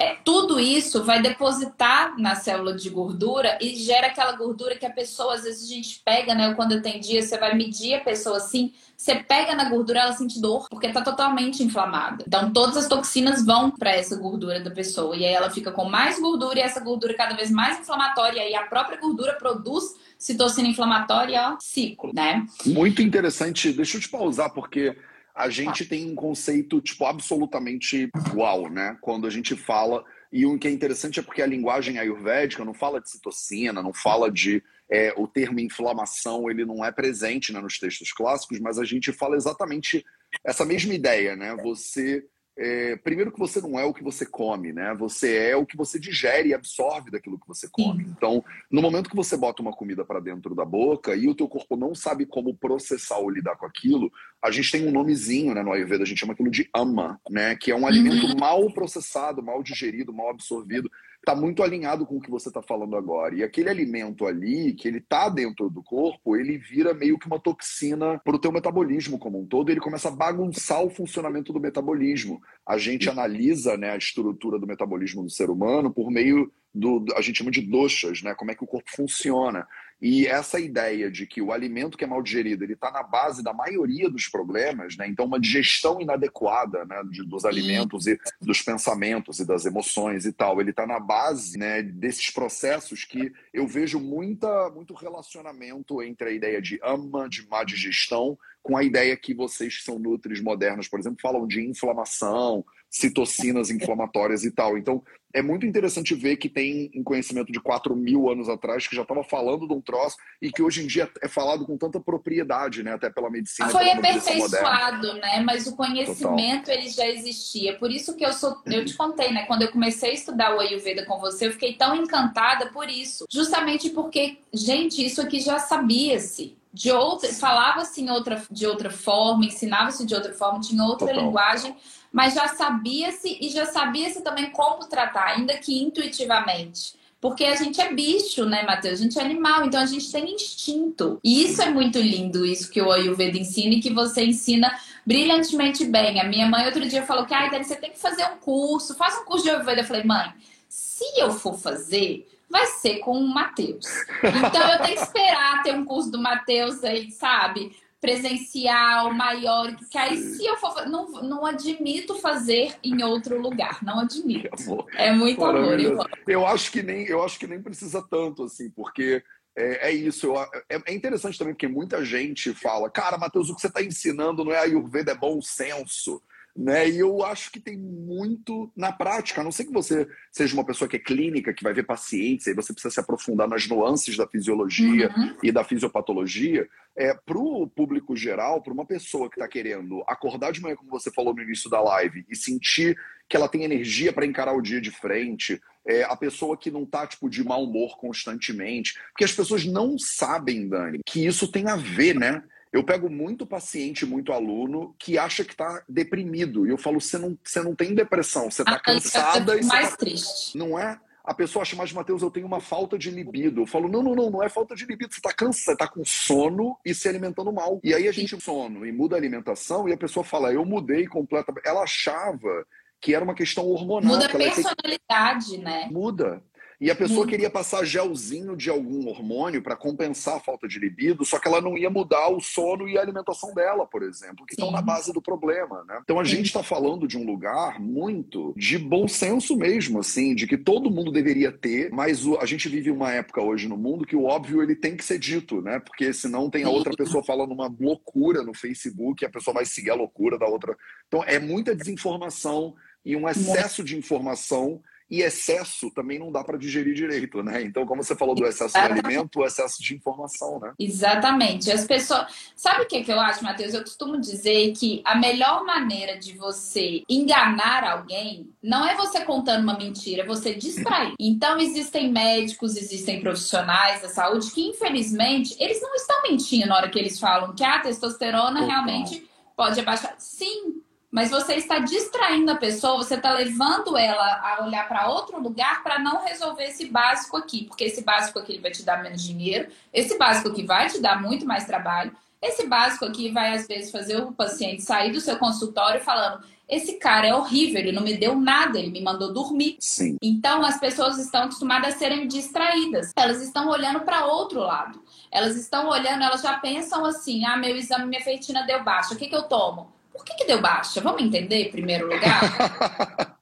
É, 0.00 0.16
tudo 0.24 0.58
isso 0.58 1.04
vai 1.04 1.20
depositar 1.20 2.18
na 2.18 2.34
célula 2.34 2.74
de 2.74 2.88
gordura 2.88 3.58
e 3.60 3.74
gera 3.74 4.06
aquela 4.06 4.32
gordura 4.32 4.74
que 4.74 4.86
a 4.86 4.90
pessoa, 4.90 5.34
às 5.34 5.42
vezes 5.42 5.70
a 5.70 5.74
gente 5.74 6.00
pega, 6.02 6.34
né? 6.34 6.54
Quando 6.54 6.80
tem 6.80 6.98
dia, 6.98 7.20
você 7.20 7.36
vai 7.36 7.54
medir 7.54 7.96
a 7.96 8.00
pessoa 8.00 8.38
assim, 8.38 8.72
você 8.96 9.16
pega 9.16 9.54
na 9.54 9.68
gordura, 9.68 10.00
ela 10.00 10.12
sente 10.14 10.40
dor, 10.40 10.66
porque 10.70 10.86
está 10.86 11.02
totalmente 11.02 11.62
inflamada. 11.62 12.24
Então, 12.26 12.50
todas 12.50 12.78
as 12.78 12.88
toxinas 12.88 13.44
vão 13.44 13.70
para 13.70 13.90
essa 13.90 14.16
gordura 14.16 14.58
da 14.58 14.70
pessoa. 14.70 15.14
E 15.14 15.26
aí 15.26 15.34
ela 15.34 15.50
fica 15.50 15.70
com 15.70 15.84
mais 15.84 16.18
gordura 16.18 16.58
e 16.58 16.62
essa 16.62 16.80
gordura 16.80 17.12
cada 17.12 17.36
vez 17.36 17.50
mais 17.50 17.78
inflamatória. 17.80 18.38
E 18.38 18.40
aí 18.40 18.54
a 18.54 18.62
própria 18.62 18.98
gordura 18.98 19.34
produz 19.34 19.84
citocina 20.18 20.66
inflamatória, 20.66 21.40
ó, 21.42 21.56
ciclo, 21.60 22.10
né? 22.14 22.46
Muito 22.64 23.02
interessante. 23.02 23.70
Deixa 23.70 23.98
eu 23.98 24.00
te 24.00 24.08
pausar, 24.08 24.50
porque 24.54 24.96
a 25.34 25.48
gente 25.48 25.84
tem 25.84 26.10
um 26.10 26.14
conceito, 26.14 26.80
tipo, 26.80 27.04
absolutamente 27.04 28.10
igual, 28.28 28.68
né? 28.70 28.96
Quando 29.00 29.26
a 29.26 29.30
gente 29.30 29.56
fala. 29.56 30.04
E 30.32 30.46
o 30.46 30.58
que 30.58 30.68
é 30.68 30.70
interessante 30.70 31.18
é 31.18 31.22
porque 31.22 31.42
a 31.42 31.46
linguagem 31.46 31.98
ayurvédica 31.98 32.64
não 32.64 32.72
fala 32.74 33.00
de 33.00 33.10
citocina, 33.10 33.82
não 33.82 33.92
fala 33.92 34.30
de. 34.30 34.62
É, 34.92 35.14
o 35.16 35.28
termo 35.28 35.60
inflamação, 35.60 36.50
ele 36.50 36.64
não 36.64 36.84
é 36.84 36.90
presente 36.90 37.52
né, 37.52 37.60
nos 37.60 37.78
textos 37.78 38.12
clássicos, 38.12 38.58
mas 38.58 38.76
a 38.76 38.84
gente 38.84 39.12
fala 39.12 39.36
exatamente 39.36 40.04
essa 40.44 40.64
mesma 40.64 40.92
ideia, 40.92 41.36
né? 41.36 41.54
Você 41.62 42.24
é, 42.58 42.96
primeiro 42.96 43.32
que 43.32 43.38
você 43.38 43.60
não 43.60 43.78
é 43.78 43.84
o 43.84 43.94
que 43.94 44.02
você 44.02 44.26
come, 44.26 44.72
né? 44.72 44.94
Você 44.98 45.36
é 45.36 45.56
o 45.56 45.64
que 45.64 45.76
você 45.76 45.98
digere 45.98 46.50
e 46.50 46.54
absorve 46.54 47.10
daquilo 47.10 47.38
que 47.38 47.48
você 47.48 47.68
come. 47.70 48.04
Sim. 48.04 48.14
Então, 48.16 48.44
no 48.70 48.82
momento 48.82 49.08
que 49.08 49.16
você 49.16 49.36
bota 49.36 49.62
uma 49.62 49.72
comida 49.72 50.04
para 50.04 50.20
dentro 50.20 50.54
da 50.54 50.64
boca 50.64 51.14
e 51.14 51.28
o 51.28 51.34
teu 51.34 51.48
corpo 51.48 51.76
não 51.76 51.94
sabe 51.94 52.26
como 52.26 52.54
processar 52.54 53.18
ou 53.18 53.30
lidar 53.30 53.56
com 53.56 53.66
aquilo, 53.66 54.12
a 54.42 54.50
gente 54.50 54.70
tem 54.70 54.86
um 54.86 54.92
nomezinho, 54.92 55.54
né, 55.54 55.62
no 55.62 55.72
Ayurveda, 55.72 56.02
a 56.02 56.06
gente 56.06 56.18
chama 56.18 56.32
aquilo 56.32 56.50
de 56.50 56.68
ama, 56.74 57.20
né? 57.30 57.56
Que 57.56 57.70
é 57.70 57.76
um 57.76 57.86
alimento 57.86 58.26
uhum. 58.26 58.38
mal 58.38 58.70
processado, 58.72 59.42
mal 59.42 59.62
digerido, 59.62 60.12
mal 60.12 60.30
absorvido 60.30 60.90
está 61.20 61.34
muito 61.34 61.62
alinhado 61.62 62.06
com 62.06 62.16
o 62.16 62.20
que 62.20 62.30
você 62.30 62.48
está 62.48 62.62
falando 62.62 62.96
agora. 62.96 63.34
E 63.34 63.42
aquele 63.42 63.68
alimento 63.68 64.26
ali, 64.26 64.72
que 64.72 64.88
ele 64.88 64.98
está 64.98 65.28
dentro 65.28 65.68
do 65.68 65.82
corpo, 65.82 66.36
ele 66.36 66.58
vira 66.58 66.94
meio 66.94 67.18
que 67.18 67.26
uma 67.26 67.38
toxina 67.38 68.18
para 68.24 68.34
o 68.34 68.38
teu 68.38 68.50
metabolismo 68.50 69.18
como 69.18 69.40
um 69.40 69.46
todo, 69.46 69.70
ele 69.70 69.80
começa 69.80 70.08
a 70.08 70.12
bagunçar 70.12 70.82
o 70.82 70.90
funcionamento 70.90 71.52
do 71.52 71.60
metabolismo. 71.60 72.40
A 72.66 72.78
gente 72.78 73.08
analisa 73.08 73.76
né, 73.76 73.90
a 73.90 73.96
estrutura 73.96 74.58
do 74.58 74.66
metabolismo 74.66 75.22
do 75.22 75.30
ser 75.30 75.50
humano 75.50 75.92
por 75.92 76.10
meio 76.10 76.50
do, 76.74 77.04
a 77.16 77.20
gente 77.20 77.38
chama 77.38 77.50
de 77.50 77.60
doxas, 77.62 78.22
né? 78.22 78.34
Como 78.34 78.50
é 78.50 78.54
que 78.54 78.64
o 78.64 78.66
corpo 78.66 78.90
funciona. 78.94 79.66
E 80.00 80.26
essa 80.26 80.58
ideia 80.58 81.10
de 81.10 81.26
que 81.26 81.42
o 81.42 81.52
alimento 81.52 81.98
que 81.98 82.04
é 82.04 82.06
mal 82.06 82.22
digerido 82.22 82.64
ele 82.64 82.72
está 82.72 82.90
na 82.90 83.02
base 83.02 83.42
da 83.42 83.52
maioria 83.52 84.08
dos 84.08 84.28
problemas, 84.28 84.96
né? 84.96 85.06
Então, 85.06 85.26
uma 85.26 85.38
digestão 85.38 86.00
inadequada 86.00 86.84
né, 86.86 87.02
de, 87.10 87.22
dos 87.22 87.44
alimentos 87.44 88.06
e 88.06 88.18
dos 88.40 88.62
pensamentos 88.62 89.40
e 89.40 89.46
das 89.46 89.66
emoções 89.66 90.24
e 90.24 90.32
tal, 90.32 90.60
ele 90.60 90.70
está 90.70 90.86
na 90.86 90.98
base 90.98 91.58
né, 91.58 91.82
desses 91.82 92.30
processos 92.30 93.04
que 93.04 93.32
eu 93.52 93.66
vejo 93.66 94.00
muita, 94.00 94.70
muito 94.70 94.94
relacionamento 94.94 96.02
entre 96.02 96.30
a 96.30 96.32
ideia 96.32 96.62
de 96.62 96.80
ama, 96.82 97.28
de 97.28 97.46
má 97.46 97.62
digestão, 97.62 98.38
com 98.62 98.76
a 98.76 98.82
ideia 98.82 99.16
que 99.16 99.34
vocês 99.34 99.78
que 99.78 99.84
são 99.84 99.98
nutris 99.98 100.40
modernos, 100.40 100.88
por 100.88 100.98
exemplo, 100.98 101.18
falam 101.20 101.46
de 101.46 101.60
inflamação, 101.62 102.64
citocinas 102.90 103.70
inflamatórias 103.70 104.44
e 104.44 104.50
tal. 104.50 104.76
Então, 104.76 105.02
é 105.32 105.40
muito 105.40 105.64
interessante 105.64 106.12
ver 106.12 106.36
que 106.36 106.48
tem 106.48 106.90
um 106.94 107.04
conhecimento 107.04 107.52
de 107.52 107.60
4 107.60 107.94
mil 107.94 108.28
anos 108.28 108.48
atrás 108.48 108.88
que 108.88 108.96
já 108.96 109.02
estava 109.02 109.22
falando 109.22 109.68
de 109.68 109.72
um 109.72 109.80
troço 109.80 110.16
e 110.42 110.50
que 110.50 110.60
hoje 110.60 110.82
em 110.82 110.88
dia 110.88 111.08
é 111.22 111.28
falado 111.28 111.64
com 111.64 111.78
tanta 111.78 112.00
propriedade, 112.00 112.82
né? 112.82 112.94
Até 112.94 113.08
pela 113.08 113.30
medicina. 113.30 113.68
Foi 113.68 113.88
aperfeiçoado, 113.92 115.14
né? 115.14 115.40
Mas 115.44 115.68
o 115.68 115.76
conhecimento 115.76 116.64
Total. 116.64 116.74
ele 116.74 116.88
já 116.90 117.06
existia. 117.06 117.78
Por 117.78 117.92
isso 117.92 118.16
que 118.16 118.26
eu 118.26 118.32
sou, 118.32 118.60
eu 118.66 118.84
te 118.84 118.94
contei, 118.96 119.30
né? 119.30 119.44
Quando 119.46 119.62
eu 119.62 119.70
comecei 119.70 120.10
a 120.10 120.14
estudar 120.14 120.56
o 120.56 120.60
Ayurveda 120.60 121.06
com 121.06 121.20
você, 121.20 121.46
eu 121.46 121.52
fiquei 121.52 121.74
tão 121.74 121.94
encantada 121.94 122.66
por 122.72 122.88
isso. 122.88 123.24
Justamente 123.30 123.90
porque, 123.90 124.38
gente, 124.52 125.04
isso 125.04 125.20
aqui 125.20 125.38
já 125.38 125.60
sabia-se 125.60 126.58
de 126.72 126.90
outra, 126.90 127.32
falava-se 127.32 128.08
outra, 128.10 128.42
de 128.50 128.66
outra 128.66 128.90
forma, 128.90 129.44
ensinava-se 129.44 130.06
de 130.06 130.14
outra 130.14 130.32
forma, 130.32 130.60
tinha 130.60 130.82
outra 130.84 131.08
Total. 131.08 131.24
linguagem, 131.24 131.76
mas 132.12 132.34
já 132.34 132.48
sabia-se 132.48 133.38
e 133.40 133.48
já 133.48 133.66
sabia-se 133.66 134.22
também 134.22 134.50
como 134.50 134.86
tratar, 134.86 135.36
ainda 135.36 135.56
que 135.58 135.82
intuitivamente. 135.82 136.98
Porque 137.20 137.44
a 137.44 137.54
gente 137.54 137.78
é 137.80 137.92
bicho, 137.92 138.46
né, 138.46 138.62
Matheus? 138.62 138.98
A 138.98 139.02
gente 139.02 139.18
é 139.18 139.22
animal, 139.22 139.66
então 139.66 139.80
a 139.80 139.86
gente 139.86 140.10
tem 140.10 140.34
instinto. 140.34 141.20
E 141.22 141.44
isso 141.44 141.60
é 141.60 141.68
muito 141.68 141.98
lindo, 141.98 142.46
isso 142.46 142.70
que 142.70 142.80
o 142.80 142.90
Ayurveda 142.90 143.36
ensina 143.36 143.74
e 143.74 143.80
que 143.80 143.92
você 143.92 144.24
ensina 144.24 144.74
brilhantemente 145.06 145.84
bem. 145.84 146.18
A 146.18 146.24
minha 146.24 146.46
mãe 146.46 146.64
outro 146.64 146.88
dia 146.88 147.02
falou 147.02 147.26
que, 147.26 147.34
ai, 147.34 147.50
Dani, 147.50 147.64
você 147.64 147.76
tem 147.76 147.90
que 147.90 147.98
fazer 147.98 148.24
um 148.24 148.38
curso, 148.38 148.94
faz 148.94 149.18
um 149.18 149.24
curso 149.24 149.44
de 149.44 149.50
Ayurveda. 149.50 149.82
Eu 149.82 149.86
falei, 149.86 150.02
mãe, 150.02 150.32
se 150.66 151.04
eu 151.18 151.30
for 151.30 151.58
fazer, 151.58 152.26
vai 152.48 152.66
ser 152.66 153.00
com 153.00 153.18
o 153.18 153.28
Matheus. 153.28 153.86
Então 154.24 154.72
eu 154.72 154.80
tenho 154.80 154.96
que 154.96 155.02
esperar 155.02 155.62
ter 155.62 155.74
um 155.74 155.84
curso 155.84 156.10
do 156.10 156.18
Matheus 156.18 156.82
aí, 156.82 157.10
sabe? 157.10 157.76
Presencial, 158.00 159.12
maior, 159.12 159.76
que 159.90 159.98
aí 159.98 160.16
se 160.16 160.44
eu 160.46 160.56
for 160.56 160.86
não, 160.86 161.10
não 161.22 161.44
admito 161.44 162.14
fazer 162.14 162.74
em 162.82 163.02
outro 163.02 163.40
lugar, 163.40 163.82
não 163.82 164.00
admito. 164.00 164.48
É 164.94 165.12
muito 165.12 165.44
amor. 165.44 165.78
Eu, 165.78 165.98
eu 166.26 166.46
acho 166.46 166.72
que 166.72 166.82
nem 166.82 167.06
eu 167.06 167.22
acho 167.22 167.38
que 167.38 167.46
nem 167.46 167.60
precisa 167.60 168.02
tanto 168.10 168.44
assim, 168.44 168.70
porque 168.70 169.22
é, 169.54 169.88
é 169.88 169.92
isso. 169.92 170.26
Eu, 170.26 170.40
é, 170.40 170.82
é, 170.86 170.94
interessante 170.94 171.38
também 171.38 171.52
porque 171.52 171.68
muita 171.68 172.04
gente 172.04 172.54
fala, 172.54 172.88
cara, 172.88 173.18
Matheus, 173.18 173.50
o 173.50 173.54
que 173.54 173.60
você 173.60 173.66
está 173.66 173.82
ensinando 173.82 174.44
não 174.44 174.52
é 174.52 174.58
Ayurveda, 174.58 175.12
é 175.12 175.16
bom 175.16 175.42
senso 175.42 176.22
né? 176.56 176.88
E 176.88 176.98
eu 176.98 177.24
acho 177.24 177.50
que 177.50 177.60
tem 177.60 177.76
muito 177.76 178.70
na 178.76 178.92
prática, 178.92 179.40
a 179.40 179.44
não 179.44 179.52
ser 179.52 179.64
que 179.64 179.72
você 179.72 180.08
seja 180.30 180.54
uma 180.54 180.64
pessoa 180.64 180.88
que 180.88 180.96
é 180.96 181.00
clínica, 181.00 181.52
que 181.52 181.62
vai 181.62 181.72
ver 181.72 181.84
pacientes, 181.84 182.46
aí 182.46 182.54
você 182.54 182.72
precisa 182.72 182.92
se 182.92 183.00
aprofundar 183.00 183.48
nas 183.48 183.66
nuances 183.66 184.16
da 184.16 184.26
fisiologia 184.26 185.10
uhum. 185.16 185.36
e 185.42 185.52
da 185.52 185.64
fisiopatologia. 185.64 186.68
É, 186.96 187.14
para 187.14 187.38
o 187.38 187.68
público 187.68 188.16
geral, 188.16 188.60
para 188.60 188.72
uma 188.72 188.84
pessoa 188.84 189.30
que 189.30 189.36
está 189.36 189.48
querendo 189.48 190.02
acordar 190.06 190.52
de 190.52 190.60
manhã, 190.60 190.76
como 190.76 190.90
você 190.90 191.10
falou 191.10 191.34
no 191.34 191.42
início 191.42 191.70
da 191.70 191.80
live, 191.80 192.26
e 192.28 192.36
sentir 192.36 192.98
que 193.28 193.36
ela 193.36 193.48
tem 193.48 193.62
energia 193.62 194.12
para 194.12 194.26
encarar 194.26 194.54
o 194.54 194.60
dia 194.60 194.80
de 194.80 194.90
frente, 194.90 195.60
é, 195.86 196.02
a 196.02 196.16
pessoa 196.16 196.56
que 196.56 196.70
não 196.70 196.82
está 196.82 197.06
tipo, 197.06 197.30
de 197.30 197.44
mau 197.44 197.62
humor 197.64 197.96
constantemente, 197.96 198.94
porque 199.10 199.24
as 199.24 199.32
pessoas 199.32 199.64
não 199.64 199.96
sabem, 199.96 200.68
Dani, 200.68 201.00
que 201.06 201.24
isso 201.24 201.50
tem 201.50 201.68
a 201.68 201.76
ver, 201.76 202.16
né? 202.16 202.42
Eu 202.72 202.84
pego 202.84 203.10
muito 203.10 203.46
paciente, 203.46 204.06
muito 204.06 204.32
aluno 204.32 204.94
que 204.98 205.18
acha 205.18 205.44
que 205.44 205.52
está 205.52 205.82
deprimido. 205.88 206.66
E 206.66 206.70
eu 206.70 206.78
falo, 206.78 207.00
você 207.00 207.18
não, 207.18 207.36
você 207.42 207.62
não 207.62 207.74
tem 207.74 207.94
depressão, 207.94 208.50
você 208.50 208.62
está 208.62 208.78
cansada. 208.78 209.58
É 209.58 209.62
mais 209.64 209.90
tá... 209.90 209.96
triste. 209.96 210.56
Não 210.56 210.78
é? 210.78 211.00
A 211.24 211.34
pessoa 211.34 211.62
acha, 211.62 211.76
mas 211.76 211.92
Matheus, 211.92 212.22
eu 212.22 212.30
tenho 212.30 212.46
uma 212.46 212.60
falta 212.60 212.96
de 212.96 213.10
libido. 213.10 213.62
Eu 213.62 213.66
falo, 213.66 213.88
não, 213.88 214.02
não, 214.02 214.14
não, 214.14 214.30
não 214.30 214.42
é 214.42 214.48
falta 214.48 214.74
de 214.74 214.86
libido. 214.86 215.12
Você 215.12 215.18
está 215.18 215.32
cansado, 215.32 215.74
está 215.74 215.86
com 215.86 216.04
sono 216.04 216.78
e 216.84 216.94
se 216.94 217.08
alimentando 217.08 217.52
mal. 217.52 217.80
E 217.84 217.92
aí 217.92 218.08
a 218.08 218.12
gente 218.12 218.40
sono 218.40 218.86
e 218.86 218.92
muda 218.92 219.16
a 219.16 219.18
alimentação 219.18 219.88
e 219.88 219.92
a 219.92 219.96
pessoa 219.96 220.24
fala, 220.24 220.52
eu 220.52 220.64
mudei 220.64 221.06
completamente. 221.06 221.66
Ela 221.66 221.82
achava 221.82 222.66
que 223.00 223.14
era 223.14 223.24
uma 223.24 223.34
questão 223.34 223.66
hormonal. 223.66 224.14
Muda 224.14 224.26
a 224.26 224.28
personalidade, 224.30 225.58
né? 225.58 225.88
Muda. 225.90 226.42
E 226.80 226.90
a 226.90 226.94
pessoa 226.94 227.26
queria 227.26 227.50
passar 227.50 227.84
gelzinho 227.84 228.56
de 228.56 228.70
algum 228.70 229.06
hormônio 229.06 229.60
para 229.60 229.76
compensar 229.76 230.36
a 230.38 230.40
falta 230.40 230.66
de 230.66 230.78
libido, 230.78 231.26
só 231.26 231.38
que 231.38 231.46
ela 231.46 231.60
não 231.60 231.76
ia 231.76 231.90
mudar 231.90 232.30
o 232.30 232.40
sono 232.40 232.88
e 232.88 232.96
a 232.96 233.02
alimentação 233.02 233.52
dela, 233.52 233.86
por 233.86 234.02
exemplo, 234.02 234.46
que 234.46 234.54
Sim. 234.54 234.62
estão 234.62 234.70
na 234.70 234.80
base 234.80 235.12
do 235.12 235.20
problema, 235.20 235.84
né? 235.86 236.00
Então 236.02 236.18
a 236.18 236.24
Sim. 236.24 236.36
gente 236.36 236.46
está 236.46 236.62
falando 236.62 237.06
de 237.06 237.18
um 237.18 237.26
lugar 237.26 237.78
muito 237.78 238.54
de 238.56 238.78
bom 238.78 239.06
senso 239.06 239.58
mesmo, 239.58 239.98
assim, 239.98 240.34
de 240.34 240.46
que 240.46 240.56
todo 240.56 240.90
mundo 240.90 241.12
deveria 241.12 241.52
ter, 241.52 241.90
mas 241.92 242.24
o, 242.24 242.38
a 242.38 242.46
gente 242.46 242.66
vive 242.66 242.90
uma 242.90 243.12
época 243.12 243.42
hoje 243.42 243.68
no 243.68 243.76
mundo 243.76 244.06
que 244.06 244.16
o 244.16 244.24
óbvio 244.24 244.62
ele 244.62 244.74
tem 244.74 244.96
que 244.96 245.04
ser 245.04 245.18
dito, 245.18 245.60
né? 245.60 245.80
Porque 245.80 246.14
senão 246.14 246.48
tem 246.48 246.64
a 246.64 246.70
outra 246.70 246.94
pessoa 246.96 247.22
falando 247.22 247.52
uma 247.52 247.70
loucura 247.78 248.42
no 248.42 248.54
Facebook 248.54 249.22
e 249.22 249.26
a 249.26 249.30
pessoa 249.30 249.52
vai 249.52 249.66
seguir 249.66 249.90
a 249.90 249.94
loucura 249.94 250.38
da 250.38 250.46
outra. 250.46 250.74
Então 251.06 251.22
é 251.24 251.38
muita 251.38 251.76
desinformação 251.76 252.74
e 253.04 253.14
um 253.14 253.28
excesso 253.28 253.84
de 253.84 253.98
informação 253.98 254.80
e 255.10 255.22
excesso 255.22 255.90
também 255.90 256.18
não 256.18 256.30
dá 256.30 256.44
para 256.44 256.56
digerir 256.56 256.94
direito, 256.94 257.42
né? 257.42 257.62
Então, 257.62 257.84
como 257.84 258.02
você 258.02 258.14
falou 258.14 258.34
do 258.34 258.46
excesso 258.46 258.74
de 258.74 258.78
alimento, 258.78 259.40
o 259.40 259.44
excesso 259.44 259.82
de 259.82 259.94
informação, 259.94 260.60
né? 260.60 260.72
Exatamente. 260.78 261.70
As 261.70 261.84
pessoas. 261.84 262.26
Sabe 262.54 262.82
o 262.82 262.86
que, 262.86 263.02
que 263.02 263.10
eu 263.10 263.18
acho, 263.18 263.42
Matheus? 263.42 263.74
Eu 263.74 263.80
costumo 263.80 264.20
dizer 264.20 264.72
que 264.72 265.02
a 265.04 265.16
melhor 265.16 265.64
maneira 265.64 266.16
de 266.16 266.32
você 266.36 267.02
enganar 267.08 267.82
alguém 267.82 268.48
não 268.62 268.86
é 268.86 268.94
você 268.94 269.24
contando 269.24 269.64
uma 269.64 269.76
mentira, 269.76 270.22
é 270.22 270.26
você 270.26 270.54
distrair. 270.54 271.14
Então, 271.20 271.58
existem 271.58 272.10
médicos, 272.10 272.76
existem 272.76 273.20
profissionais 273.20 274.02
da 274.02 274.08
saúde 274.08 274.50
que, 274.50 274.62
infelizmente, 274.62 275.56
eles 275.58 275.80
não 275.80 275.94
estão 275.94 276.22
mentindo 276.22 276.66
na 276.66 276.76
hora 276.76 276.90
que 276.90 276.98
eles 276.98 277.18
falam 277.18 277.54
que 277.54 277.64
a 277.64 277.78
testosterona 277.78 278.64
realmente 278.64 279.26
pode 279.56 279.80
abaixar. 279.80 280.14
Sim, 280.18 280.82
mas 281.10 281.30
você 281.30 281.54
está 281.54 281.78
distraindo 281.80 282.52
a 282.52 282.56
pessoa, 282.56 282.96
você 282.96 283.16
está 283.16 283.32
levando 283.32 283.96
ela 283.96 284.24
a 284.24 284.64
olhar 284.64 284.86
para 284.86 285.08
outro 285.08 285.40
lugar 285.40 285.82
para 285.82 285.98
não 285.98 286.24
resolver 286.24 286.64
esse 286.64 286.86
básico 286.86 287.36
aqui, 287.36 287.64
porque 287.64 287.84
esse 287.84 288.02
básico 288.02 288.38
aqui 288.38 288.58
vai 288.58 288.70
te 288.70 288.84
dar 288.84 289.02
menos 289.02 289.22
dinheiro, 289.22 289.68
esse 289.92 290.16
básico 290.16 290.48
aqui 290.48 290.64
vai 290.64 290.88
te 290.88 291.00
dar 291.00 291.20
muito 291.20 291.44
mais 291.44 291.64
trabalho, 291.64 292.12
esse 292.40 292.66
básico 292.66 293.04
aqui 293.04 293.30
vai 293.30 293.54
às 293.54 293.66
vezes 293.66 293.90
fazer 293.90 294.16
o 294.16 294.32
paciente 294.32 294.82
sair 294.82 295.12
do 295.12 295.20
seu 295.20 295.36
consultório 295.36 296.00
falando: 296.00 296.42
esse 296.66 296.94
cara 296.94 297.26
é 297.26 297.34
horrível, 297.34 297.80
ele 297.80 297.92
não 297.92 298.02
me 298.02 298.16
deu 298.16 298.34
nada, 298.34 298.78
ele 298.78 298.90
me 298.90 299.02
mandou 299.02 299.32
dormir. 299.32 299.76
Sim. 299.80 300.16
Então 300.22 300.64
as 300.64 300.78
pessoas 300.78 301.18
estão 301.18 301.42
acostumadas 301.42 301.94
a 301.94 301.98
serem 301.98 302.28
distraídas, 302.28 303.12
elas 303.16 303.42
estão 303.42 303.68
olhando 303.68 304.00
para 304.00 304.26
outro 304.26 304.60
lado. 304.60 305.02
Elas 305.30 305.54
estão 305.56 305.88
olhando, 305.88 306.22
elas 306.22 306.40
já 306.40 306.58
pensam 306.58 307.04
assim: 307.04 307.44
ah, 307.44 307.56
meu 307.56 307.76
exame, 307.76 308.06
minha 308.06 308.22
feitina 308.22 308.62
deu 308.62 308.82
baixa, 308.82 309.14
o 309.14 309.16
que, 309.16 309.28
que 309.28 309.36
eu 309.36 309.42
tomo? 309.42 309.92
Por 310.20 310.26
que, 310.26 310.34
que 310.34 310.44
deu 310.44 310.60
baixa? 310.60 311.00
Vamos 311.00 311.22
entender 311.22 311.68
em 311.68 311.70
primeiro 311.70 312.06
lugar? 312.06 313.38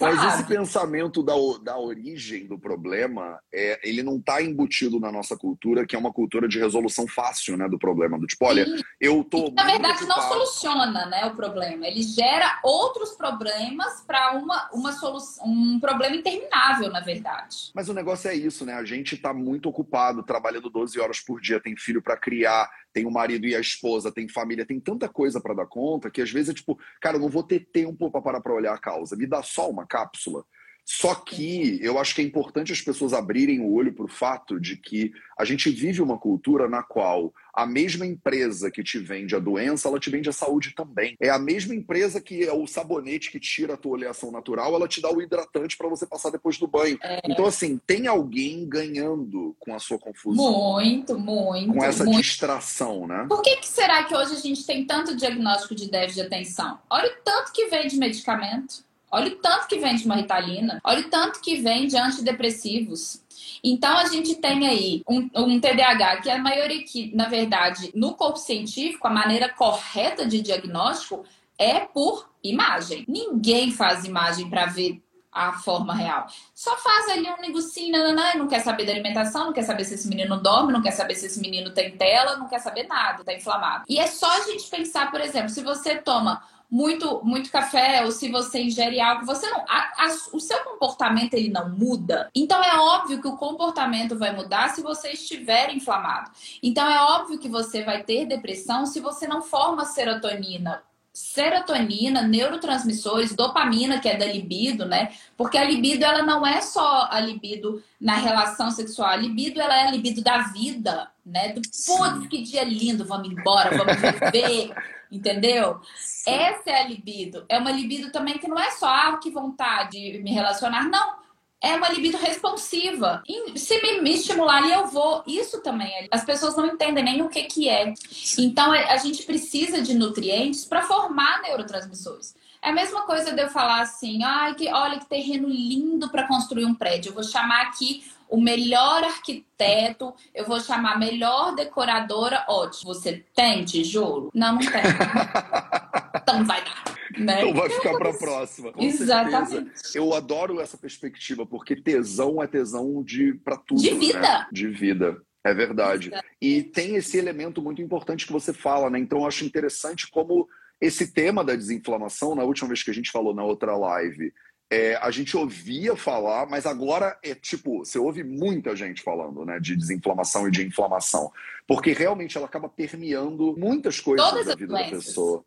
Mas 0.00 0.34
esse 0.34 0.44
pensamento 0.48 1.22
da, 1.22 1.34
da 1.62 1.78
origem 1.78 2.46
do 2.46 2.58
problema, 2.58 3.38
é, 3.52 3.78
ele 3.88 4.02
não 4.02 4.16
está 4.16 4.42
embutido 4.42 4.98
na 4.98 5.12
nossa 5.12 5.36
cultura, 5.36 5.86
que 5.86 5.94
é 5.94 5.98
uma 5.98 6.12
cultura 6.12 6.48
de 6.48 6.58
resolução 6.58 7.06
fácil 7.06 7.56
né, 7.56 7.68
do 7.68 7.78
problema. 7.78 8.18
Do 8.18 8.26
tipo, 8.26 8.44
olha, 8.44 8.64
Sim. 8.64 8.82
eu 9.00 9.22
tô. 9.22 9.52
na 9.52 9.64
verdade, 9.64 10.04
não 10.06 10.20
soluciona 10.22 11.06
né, 11.06 11.26
o 11.26 11.36
problema. 11.36 11.86
Ele 11.86 12.02
gera 12.02 12.58
outros 12.64 13.12
problemas 13.12 14.02
para 14.06 14.32
uma, 14.32 14.68
uma 14.72 14.92
solução, 14.92 15.44
um 15.46 15.78
problema 15.78 16.16
interminável, 16.16 16.90
na 16.90 17.00
verdade. 17.00 17.70
Mas 17.74 17.88
o 17.88 17.94
negócio 17.94 18.28
é 18.28 18.34
isso, 18.34 18.64
né? 18.64 18.74
A 18.74 18.84
gente 18.84 19.14
está 19.14 19.32
muito 19.32 19.68
ocupado, 19.68 20.22
trabalhando 20.22 20.70
12 20.70 20.98
horas 20.98 21.20
por 21.20 21.40
dia, 21.40 21.60
tem 21.60 21.76
filho 21.76 22.02
para 22.02 22.16
criar 22.16 22.68
tem 22.92 23.06
o 23.06 23.10
marido 23.10 23.46
e 23.46 23.54
a 23.54 23.60
esposa, 23.60 24.12
tem 24.12 24.28
família, 24.28 24.66
tem 24.66 24.78
tanta 24.78 25.08
coisa 25.08 25.40
para 25.40 25.54
dar 25.54 25.66
conta 25.66 26.10
que 26.10 26.20
às 26.20 26.30
vezes 26.30 26.50
é 26.50 26.54
tipo, 26.54 26.78
cara, 27.00 27.16
eu 27.16 27.20
não 27.20 27.28
vou 27.28 27.42
ter 27.42 27.60
tempo 27.72 28.10
para 28.10 28.22
parar 28.22 28.40
para 28.40 28.54
olhar 28.54 28.74
a 28.74 28.78
causa. 28.78 29.16
Me 29.16 29.26
dá 29.26 29.42
só 29.42 29.70
uma 29.70 29.86
cápsula. 29.86 30.44
Só 30.84 31.14
que 31.14 31.78
eu 31.82 31.98
acho 31.98 32.14
que 32.14 32.20
é 32.20 32.24
importante 32.24 32.72
as 32.72 32.80
pessoas 32.80 33.12
abrirem 33.12 33.60
o 33.60 33.72
olho 33.72 33.94
para 33.94 34.04
o 34.04 34.08
fato 34.08 34.60
de 34.60 34.76
que 34.76 35.12
a 35.38 35.44
gente 35.44 35.70
vive 35.70 36.02
uma 36.02 36.18
cultura 36.18 36.68
na 36.68 36.82
qual 36.82 37.32
a 37.54 37.66
mesma 37.66 38.06
empresa 38.06 38.70
que 38.70 38.82
te 38.82 38.98
vende 38.98 39.36
a 39.36 39.38
doença, 39.38 39.88
ela 39.88 40.00
te 40.00 40.10
vende 40.10 40.28
a 40.28 40.32
saúde 40.32 40.74
também. 40.74 41.16
É 41.20 41.28
a 41.28 41.38
mesma 41.38 41.74
empresa 41.74 42.20
que 42.20 42.44
é 42.44 42.52
o 42.52 42.66
sabonete 42.66 43.30
que 43.30 43.38
tira 43.38 43.74
a 43.74 43.76
tua 43.76 43.92
oleação 43.92 44.30
natural, 44.30 44.74
ela 44.74 44.88
te 44.88 45.00
dá 45.00 45.10
o 45.10 45.20
hidratante 45.20 45.76
para 45.76 45.88
você 45.88 46.06
passar 46.06 46.30
depois 46.30 46.58
do 46.58 46.66
banho. 46.66 46.98
É. 47.02 47.20
Então, 47.24 47.46
assim, 47.46 47.80
tem 47.86 48.06
alguém 48.06 48.66
ganhando 48.66 49.54
com 49.58 49.74
a 49.74 49.78
sua 49.78 49.98
confusão. 49.98 50.72
Muito, 50.72 51.18
muito. 51.18 51.74
Com 51.74 51.84
essa 51.84 52.04
muito. 52.04 52.20
distração, 52.20 53.06
né? 53.06 53.26
Por 53.28 53.42
que, 53.42 53.56
que 53.56 53.68
será 53.68 54.04
que 54.04 54.14
hoje 54.14 54.34
a 54.34 54.40
gente 54.40 54.64
tem 54.64 54.86
tanto 54.86 55.14
diagnóstico 55.14 55.74
de 55.74 55.90
déficit 55.90 56.22
de 56.22 56.26
atenção? 56.26 56.78
Olha 56.88 57.10
o 57.10 57.22
tanto 57.22 57.52
que 57.52 57.66
vem 57.66 57.86
de 57.86 57.96
medicamento. 57.96 58.84
Olha 59.12 59.28
o 59.28 59.36
tanto 59.36 59.68
que 59.68 59.78
vende 59.78 60.06
uma 60.06 60.16
ritalina, 60.16 60.80
olha 60.82 61.00
o 61.00 61.10
tanto 61.10 61.40
que 61.42 61.56
vende 61.56 61.98
antidepressivos. 61.98 63.22
Então 63.62 63.96
a 63.98 64.06
gente 64.06 64.36
tem 64.36 64.66
aí 64.66 65.02
um, 65.06 65.28
um, 65.36 65.60
TDAH 65.60 66.22
que 66.22 66.30
a 66.30 66.38
maioria 66.38 66.82
que, 66.84 67.14
na 67.14 67.28
verdade, 67.28 67.92
no 67.94 68.14
corpo 68.14 68.38
científico, 68.38 69.06
a 69.06 69.10
maneira 69.10 69.50
correta 69.50 70.26
de 70.26 70.40
diagnóstico 70.40 71.24
é 71.58 71.80
por 71.80 72.30
imagem. 72.42 73.04
Ninguém 73.06 73.70
faz 73.70 74.04
imagem 74.04 74.48
para 74.48 74.66
ver 74.66 75.02
a 75.30 75.52
forma 75.52 75.94
real. 75.94 76.26
Só 76.54 76.76
faz 76.76 77.08
ali 77.08 77.28
um 77.28 77.40
negocinho, 77.40 78.14
não 78.36 78.46
quer 78.46 78.60
saber 78.60 78.84
da 78.84 78.92
alimentação, 78.92 79.46
não 79.46 79.52
quer 79.52 79.62
saber 79.62 79.84
se 79.84 79.94
esse 79.94 80.08
menino 80.08 80.36
dorme, 80.36 80.72
não 80.72 80.82
quer 80.82 80.90
saber 80.90 81.14
se 81.14 81.26
esse 81.26 81.40
menino 81.40 81.70
tem 81.70 81.96
tela, 81.96 82.36
não 82.36 82.48
quer 82.48 82.58
saber 82.58 82.86
nada, 82.86 83.24
tá 83.24 83.32
inflamado. 83.32 83.84
E 83.88 83.98
é 83.98 84.06
só 84.06 84.30
a 84.30 84.40
gente 84.40 84.68
pensar, 84.68 85.10
por 85.10 85.20
exemplo, 85.20 85.48
se 85.48 85.62
você 85.62 85.96
toma 85.96 86.42
muito, 86.72 87.20
muito 87.22 87.52
café 87.52 88.02
ou 88.02 88.10
se 88.10 88.30
você 88.30 88.62
ingere 88.62 88.98
algo, 88.98 89.26
você 89.26 89.46
não, 89.50 89.60
a, 89.68 90.06
a, 90.06 90.16
o 90.32 90.40
seu 90.40 90.58
comportamento 90.64 91.34
ele 91.34 91.50
não 91.50 91.68
muda. 91.68 92.30
Então 92.34 92.64
é 92.64 92.74
óbvio 92.78 93.20
que 93.20 93.28
o 93.28 93.36
comportamento 93.36 94.18
vai 94.18 94.34
mudar 94.34 94.70
se 94.70 94.80
você 94.80 95.10
estiver 95.10 95.70
inflamado. 95.74 96.30
Então 96.62 96.88
é 96.88 96.98
óbvio 97.02 97.38
que 97.38 97.46
você 97.46 97.84
vai 97.84 98.02
ter 98.02 98.24
depressão 98.24 98.86
se 98.86 99.00
você 99.00 99.26
não 99.26 99.42
forma 99.42 99.84
serotonina 99.84 100.82
serotonina, 101.12 102.22
neurotransmissores, 102.22 103.34
dopamina, 103.34 104.00
que 104.00 104.08
é 104.08 104.16
da 104.16 104.24
libido, 104.24 104.86
né? 104.86 105.12
Porque 105.36 105.58
a 105.58 105.64
libido 105.64 106.04
ela 106.04 106.22
não 106.22 106.46
é 106.46 106.60
só 106.60 107.08
a 107.10 107.20
libido 107.20 107.82
na 108.00 108.16
relação 108.16 108.70
sexual, 108.70 109.10
a 109.10 109.16
libido 109.16 109.60
ela 109.60 109.76
é 109.76 109.88
a 109.88 109.90
libido 109.90 110.22
da 110.22 110.38
vida, 110.38 111.10
né? 111.24 111.48
Do 111.48 111.60
putz, 111.60 112.26
que 112.28 112.42
dia 112.42 112.64
lindo, 112.64 113.04
vamos 113.04 113.30
embora, 113.30 113.76
vamos 113.76 113.96
viver, 113.96 114.74
entendeu? 115.12 115.80
Sim. 115.96 116.30
Essa 116.30 116.70
é 116.70 116.80
a 116.80 116.88
libido. 116.88 117.44
É 117.48 117.58
uma 117.58 117.70
libido 117.70 118.10
também 118.10 118.38
que 118.38 118.48
não 118.48 118.58
é 118.58 118.70
só 118.70 118.86
ah, 118.86 119.18
que 119.22 119.30
vontade 119.30 120.12
de 120.12 120.18
me 120.22 120.32
relacionar, 120.32 120.88
não 120.88 121.21
é 121.62 121.76
uma 121.76 121.88
libido 121.88 122.18
responsiva. 122.18 123.22
se 123.54 123.80
me, 123.80 124.00
me 124.00 124.14
estimular 124.14 124.68
eu 124.68 124.88
vou. 124.88 125.22
Isso 125.26 125.60
também. 125.60 125.88
É, 125.88 126.08
as 126.10 126.24
pessoas 126.24 126.56
não 126.56 126.66
entendem 126.66 127.04
nem 127.04 127.22
o 127.22 127.28
que, 127.28 127.44
que 127.44 127.68
é. 127.68 127.94
Então, 128.36 128.74
é, 128.74 128.92
a 128.92 128.96
gente 128.96 129.22
precisa 129.22 129.80
de 129.80 129.94
nutrientes 129.94 130.64
para 130.64 130.82
formar 130.82 131.40
neurotransmissores. 131.42 132.34
É 132.60 132.70
a 132.70 132.72
mesma 132.72 133.02
coisa 133.02 133.32
de 133.32 133.40
eu 133.40 133.48
falar 133.48 133.80
assim: 133.80 134.22
ai, 134.24 134.54
que, 134.54 134.68
olha 134.72 134.98
que 134.98 135.06
terreno 135.06 135.48
lindo 135.48 136.10
para 136.10 136.26
construir 136.26 136.64
um 136.64 136.74
prédio. 136.74 137.10
Eu 137.10 137.14
vou 137.14 137.24
chamar 137.24 137.62
aqui 137.62 138.04
o 138.32 138.40
melhor 138.40 139.04
arquiteto, 139.04 140.14
eu 140.34 140.46
vou 140.46 140.58
chamar 140.58 140.94
a 140.94 140.98
melhor 140.98 141.54
decoradora. 141.54 142.46
Ótimo. 142.48 142.94
Você 142.94 143.22
tem 143.36 143.62
tijolo? 143.62 144.30
Não, 144.34 144.54
não 144.54 144.60
tem. 144.60 144.80
então 146.16 146.42
vai 146.42 146.64
dar. 146.64 146.82
Né? 147.18 147.42
Então 147.42 147.52
vai 147.52 147.68
ficar 147.68 147.92
para 147.98 148.08
a 148.08 148.14
próxima. 148.14 148.72
Exatamente. 148.78 149.50
Certeza. 149.50 149.98
Eu 149.98 150.14
adoro 150.14 150.62
essa 150.62 150.78
perspectiva, 150.78 151.44
porque 151.44 151.76
tesão 151.76 152.42
é 152.42 152.46
tesão 152.46 153.02
de 153.04 153.34
para 153.34 153.58
tudo. 153.58 153.82
De 153.82 153.90
vida. 153.90 154.20
Né? 154.20 154.46
De 154.50 154.66
vida. 154.66 155.20
É 155.44 155.52
verdade. 155.52 156.10
E 156.40 156.62
tem 156.62 156.94
esse 156.96 157.18
elemento 157.18 157.60
muito 157.60 157.82
importante 157.82 158.26
que 158.26 158.32
você 158.32 158.54
fala, 158.54 158.88
né? 158.88 158.98
Então 158.98 159.18
eu 159.18 159.26
acho 159.26 159.44
interessante 159.44 160.10
como 160.10 160.48
esse 160.80 161.12
tema 161.12 161.44
da 161.44 161.54
desinflamação, 161.54 162.34
na 162.34 162.44
última 162.44 162.68
vez 162.68 162.82
que 162.82 162.90
a 162.90 162.94
gente 162.94 163.10
falou 163.10 163.34
na 163.34 163.44
outra 163.44 163.76
live, 163.76 164.32
é, 164.72 164.96
a 165.02 165.10
gente 165.10 165.36
ouvia 165.36 165.94
falar, 165.94 166.46
mas 166.46 166.64
agora 166.64 167.18
é 167.22 167.34
tipo, 167.34 167.80
você 167.80 167.98
ouve 167.98 168.24
muita 168.24 168.74
gente 168.74 169.02
falando, 169.02 169.44
né, 169.44 169.60
de 169.60 169.76
desinflamação 169.76 170.48
e 170.48 170.50
de 170.50 170.66
inflamação, 170.66 171.30
porque 171.66 171.92
realmente 171.92 172.38
ela 172.38 172.46
acaba 172.46 172.70
permeando 172.70 173.54
muitas 173.54 174.00
coisas 174.00 174.26
Todas 174.26 174.46
da 174.46 174.54
vida 174.54 174.72
da 174.72 174.88
pessoa. 174.88 175.44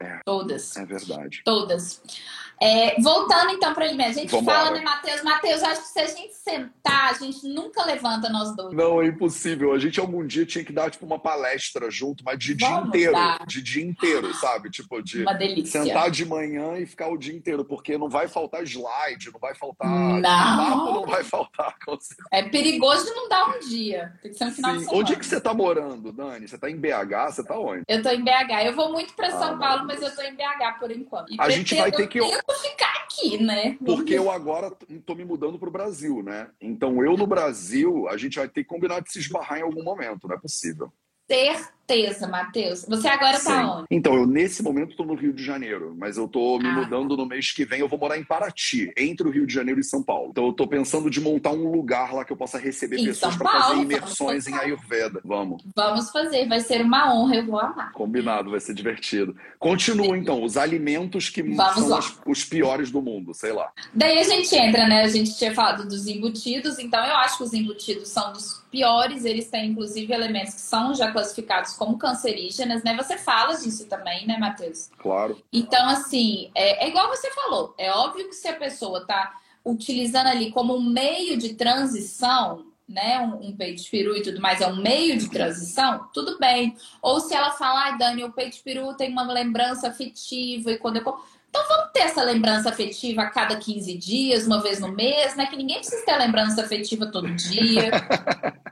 É, 0.00 0.18
Todas. 0.24 0.76
É 0.76 0.84
verdade. 0.84 1.42
Todas. 1.44 2.02
É, 2.64 2.98
voltando 2.98 3.50
então 3.50 3.74
para 3.74 3.84
ele 3.84 3.94
mesmo, 3.94 4.12
a 4.12 4.22
gente 4.22 4.30
Vambora. 4.30 4.58
fala, 4.58 4.70
né, 4.70 4.80
Matheus? 4.80 5.22
Matheus, 5.22 5.62
acho 5.62 5.82
que 5.82 5.88
se 5.88 6.00
a 6.00 6.06
gente 6.06 6.34
sentar, 6.34 7.10
a 7.10 7.12
gente 7.12 7.46
nunca 7.46 7.84
levanta 7.84 8.30
nós 8.30 8.56
dois. 8.56 8.74
Não, 8.74 9.02
é 9.02 9.06
impossível. 9.06 9.74
A 9.74 9.78
gente 9.78 10.00
algum 10.00 10.26
dia 10.26 10.46
tinha 10.46 10.64
que 10.64 10.72
dar 10.72 10.90
tipo 10.90 11.04
uma 11.04 11.18
palestra 11.18 11.90
junto, 11.90 12.24
mas 12.24 12.38
de 12.38 12.54
Vamos 12.54 12.76
dia 12.76 12.88
inteiro. 12.88 13.12
Dar. 13.12 13.46
De 13.46 13.62
dia 13.62 13.84
inteiro, 13.84 14.32
sabe? 14.32 14.70
Tipo, 14.70 15.02
de 15.02 15.20
uma 15.20 15.34
delícia. 15.34 15.82
sentar 15.82 16.10
de 16.10 16.24
manhã 16.24 16.78
e 16.78 16.86
ficar 16.86 17.08
o 17.08 17.18
dia 17.18 17.34
inteiro, 17.34 17.66
porque 17.66 17.98
não 17.98 18.08
vai 18.08 18.28
faltar 18.28 18.62
slide, 18.62 19.30
não 19.30 19.40
vai 19.40 19.54
faltar. 19.54 19.86
Não. 19.86 20.22
Papo 20.22 20.92
não 20.92 21.06
vai 21.06 21.22
faltar. 21.22 21.74
É 22.32 22.42
perigoso 22.42 23.04
de 23.04 23.10
não 23.10 23.28
dar 23.28 23.48
um 23.48 23.58
dia. 23.60 24.12
Tem 24.22 24.30
que 24.30 24.38
ser 24.38 24.44
um 24.46 24.52
final 24.52 24.72
Sim. 24.72 24.78
de 24.78 24.84
semana. 24.84 25.02
Onde 25.02 25.12
é 25.12 25.16
que 25.16 25.26
você 25.26 25.40
tá 25.40 25.54
morando, 25.54 26.12
Dani? 26.12 26.48
Você 26.48 26.58
tá 26.58 26.70
em 26.70 26.76
BH? 26.76 27.30
Você 27.30 27.44
tá 27.44 27.58
onde? 27.58 27.82
Eu 27.86 28.02
tô 28.02 28.08
em 28.08 28.22
BH. 28.22 28.64
Eu 28.64 28.74
vou 28.74 28.90
muito 28.90 29.14
para 29.14 29.28
ah, 29.28 29.38
São 29.38 29.58
Paulo 29.58 29.80
não, 29.80 29.86
mas 29.86 30.02
eu 30.02 30.14
tô 30.14 30.22
em 30.22 30.34
BH 30.34 30.78
por 30.78 30.90
enquanto. 30.90 31.32
E 31.32 31.36
a 31.38 31.48
gente 31.50 31.74
vai 31.74 31.92
ter 31.92 32.06
que. 32.06 32.18
Ficar 32.54 33.04
aqui, 33.04 33.42
né? 33.42 33.76
Porque 33.84 34.14
eu 34.14 34.30
agora 34.30 34.70
tô 35.04 35.14
me 35.14 35.24
mudando 35.24 35.58
pro 35.58 35.70
Brasil, 35.70 36.22
né? 36.22 36.50
Então 36.60 37.04
eu 37.04 37.16
no 37.16 37.26
Brasil, 37.26 38.08
a 38.08 38.16
gente 38.16 38.36
vai 38.36 38.48
ter 38.48 38.62
que 38.62 38.68
combinar 38.68 39.00
de 39.00 39.12
se 39.12 39.18
esbarrar 39.18 39.58
em 39.58 39.62
algum 39.62 39.82
momento, 39.82 40.28
não 40.28 40.36
é 40.36 40.38
possível 40.38 40.92
certeza, 41.26 41.72
Matheus. 42.28 42.84
Você 42.88 43.08
agora 43.08 43.36
está 43.36 43.76
onde? 43.76 43.86
Então, 43.90 44.14
eu 44.14 44.26
nesse 44.26 44.62
momento 44.62 44.90
estou 44.90 45.06
no 45.06 45.14
Rio 45.14 45.32
de 45.32 45.44
Janeiro, 45.44 45.94
mas 45.96 46.16
eu 46.16 46.24
estou 46.24 46.58
me 46.58 46.68
ah. 46.68 46.72
mudando 46.72 47.16
no 47.16 47.26
mês 47.26 47.52
que 47.52 47.64
vem. 47.64 47.80
Eu 47.80 47.88
vou 47.88 47.98
morar 47.98 48.18
em 48.18 48.24
Paraty, 48.24 48.92
entre 48.96 49.28
o 49.28 49.30
Rio 49.30 49.46
de 49.46 49.52
Janeiro 49.52 49.80
e 49.80 49.84
São 49.84 50.02
Paulo. 50.02 50.30
Então, 50.30 50.44
eu 50.44 50.50
estou 50.50 50.66
pensando 50.66 51.10
de 51.10 51.20
montar 51.20 51.50
um 51.50 51.70
lugar 51.70 52.12
lá 52.14 52.24
que 52.24 52.32
eu 52.32 52.36
possa 52.36 52.58
receber 52.58 52.98
em 52.98 53.04
pessoas 53.04 53.36
para 53.36 53.50
fazer 53.50 53.82
imersões 53.82 54.46
em 54.46 54.54
Ayurveda. 54.54 55.20
Vamos. 55.24 55.62
Vamos 55.74 56.10
fazer, 56.10 56.48
vai 56.48 56.60
ser 56.60 56.82
uma 56.82 57.14
honra, 57.14 57.36
eu 57.36 57.46
vou 57.46 57.58
amar. 57.58 57.92
Combinado, 57.92 58.50
vai 58.50 58.60
ser 58.60 58.74
divertido. 58.74 59.36
Continua, 59.58 60.16
então, 60.16 60.42
os 60.42 60.56
alimentos 60.56 61.28
que 61.28 61.42
Vamos 61.42 61.84
são 61.84 61.98
os, 61.98 62.20
os 62.26 62.44
piores 62.44 62.90
do 62.90 63.02
mundo, 63.02 63.34
sei 63.34 63.52
lá. 63.52 63.70
Daí 63.92 64.18
a 64.18 64.24
gente 64.24 64.54
entra, 64.54 64.86
né? 64.86 65.02
A 65.02 65.08
gente 65.08 65.36
tinha 65.36 65.54
falado 65.54 65.86
dos 65.86 66.06
embutidos, 66.06 66.78
então 66.78 67.04
eu 67.04 67.16
acho 67.16 67.38
que 67.38 67.44
os 67.44 67.52
embutidos 67.52 68.08
são 68.08 68.32
dos 68.32 68.64
piores, 68.70 69.24
eles 69.24 69.48
têm 69.48 69.70
inclusive 69.70 70.12
elementos 70.12 70.54
que 70.54 70.60
são 70.60 70.94
já 70.94 71.12
classificados 71.12 71.73
como 71.76 71.98
cancerígenas, 71.98 72.82
né? 72.82 72.96
Você 72.96 73.16
fala 73.18 73.54
disso 73.54 73.86
também, 73.86 74.26
né, 74.26 74.36
Matheus? 74.38 74.90
Claro. 74.98 75.40
Então, 75.52 75.88
assim, 75.88 76.50
é, 76.54 76.84
é 76.84 76.88
igual 76.88 77.08
você 77.08 77.30
falou. 77.30 77.74
É 77.78 77.90
óbvio 77.90 78.28
que 78.28 78.34
se 78.34 78.48
a 78.48 78.56
pessoa 78.56 79.00
está 79.00 79.34
utilizando 79.64 80.26
ali 80.26 80.50
como 80.50 80.76
um 80.76 80.82
meio 80.82 81.36
de 81.36 81.54
transição, 81.54 82.66
né, 82.88 83.18
um, 83.20 83.48
um 83.48 83.56
peito 83.56 83.82
de 83.82 83.90
peru 83.90 84.16
e 84.16 84.22
tudo 84.22 84.40
mais, 84.40 84.60
é 84.60 84.66
um 84.66 84.76
meio 84.76 85.16
de 85.16 85.30
transição, 85.30 86.08
tudo 86.12 86.38
bem. 86.38 86.76
Ou 87.00 87.20
se 87.20 87.34
ela 87.34 87.50
fala, 87.52 87.84
ai, 87.84 87.98
Dani, 87.98 88.24
o 88.24 88.32
peito 88.32 88.56
de 88.56 88.62
peru 88.62 88.94
tem 88.94 89.10
uma 89.10 89.24
lembrança 89.32 89.88
afetiva 89.88 90.70
e 90.70 90.78
quando 90.78 90.96
eu 90.96 91.02
então 91.54 91.68
vamos 91.68 91.92
ter 91.92 92.00
essa 92.00 92.24
lembrança 92.24 92.68
afetiva 92.68 93.22
a 93.22 93.30
cada 93.30 93.54
15 93.54 93.96
dias, 93.96 94.44
uma 94.44 94.60
vez 94.60 94.80
no 94.80 94.90
mês, 94.90 95.36
né? 95.36 95.46
Que 95.46 95.56
ninguém 95.56 95.76
precisa 95.76 96.04
ter 96.04 96.16
lembrança 96.16 96.62
afetiva 96.62 97.06
todo 97.06 97.32
dia. 97.32 97.92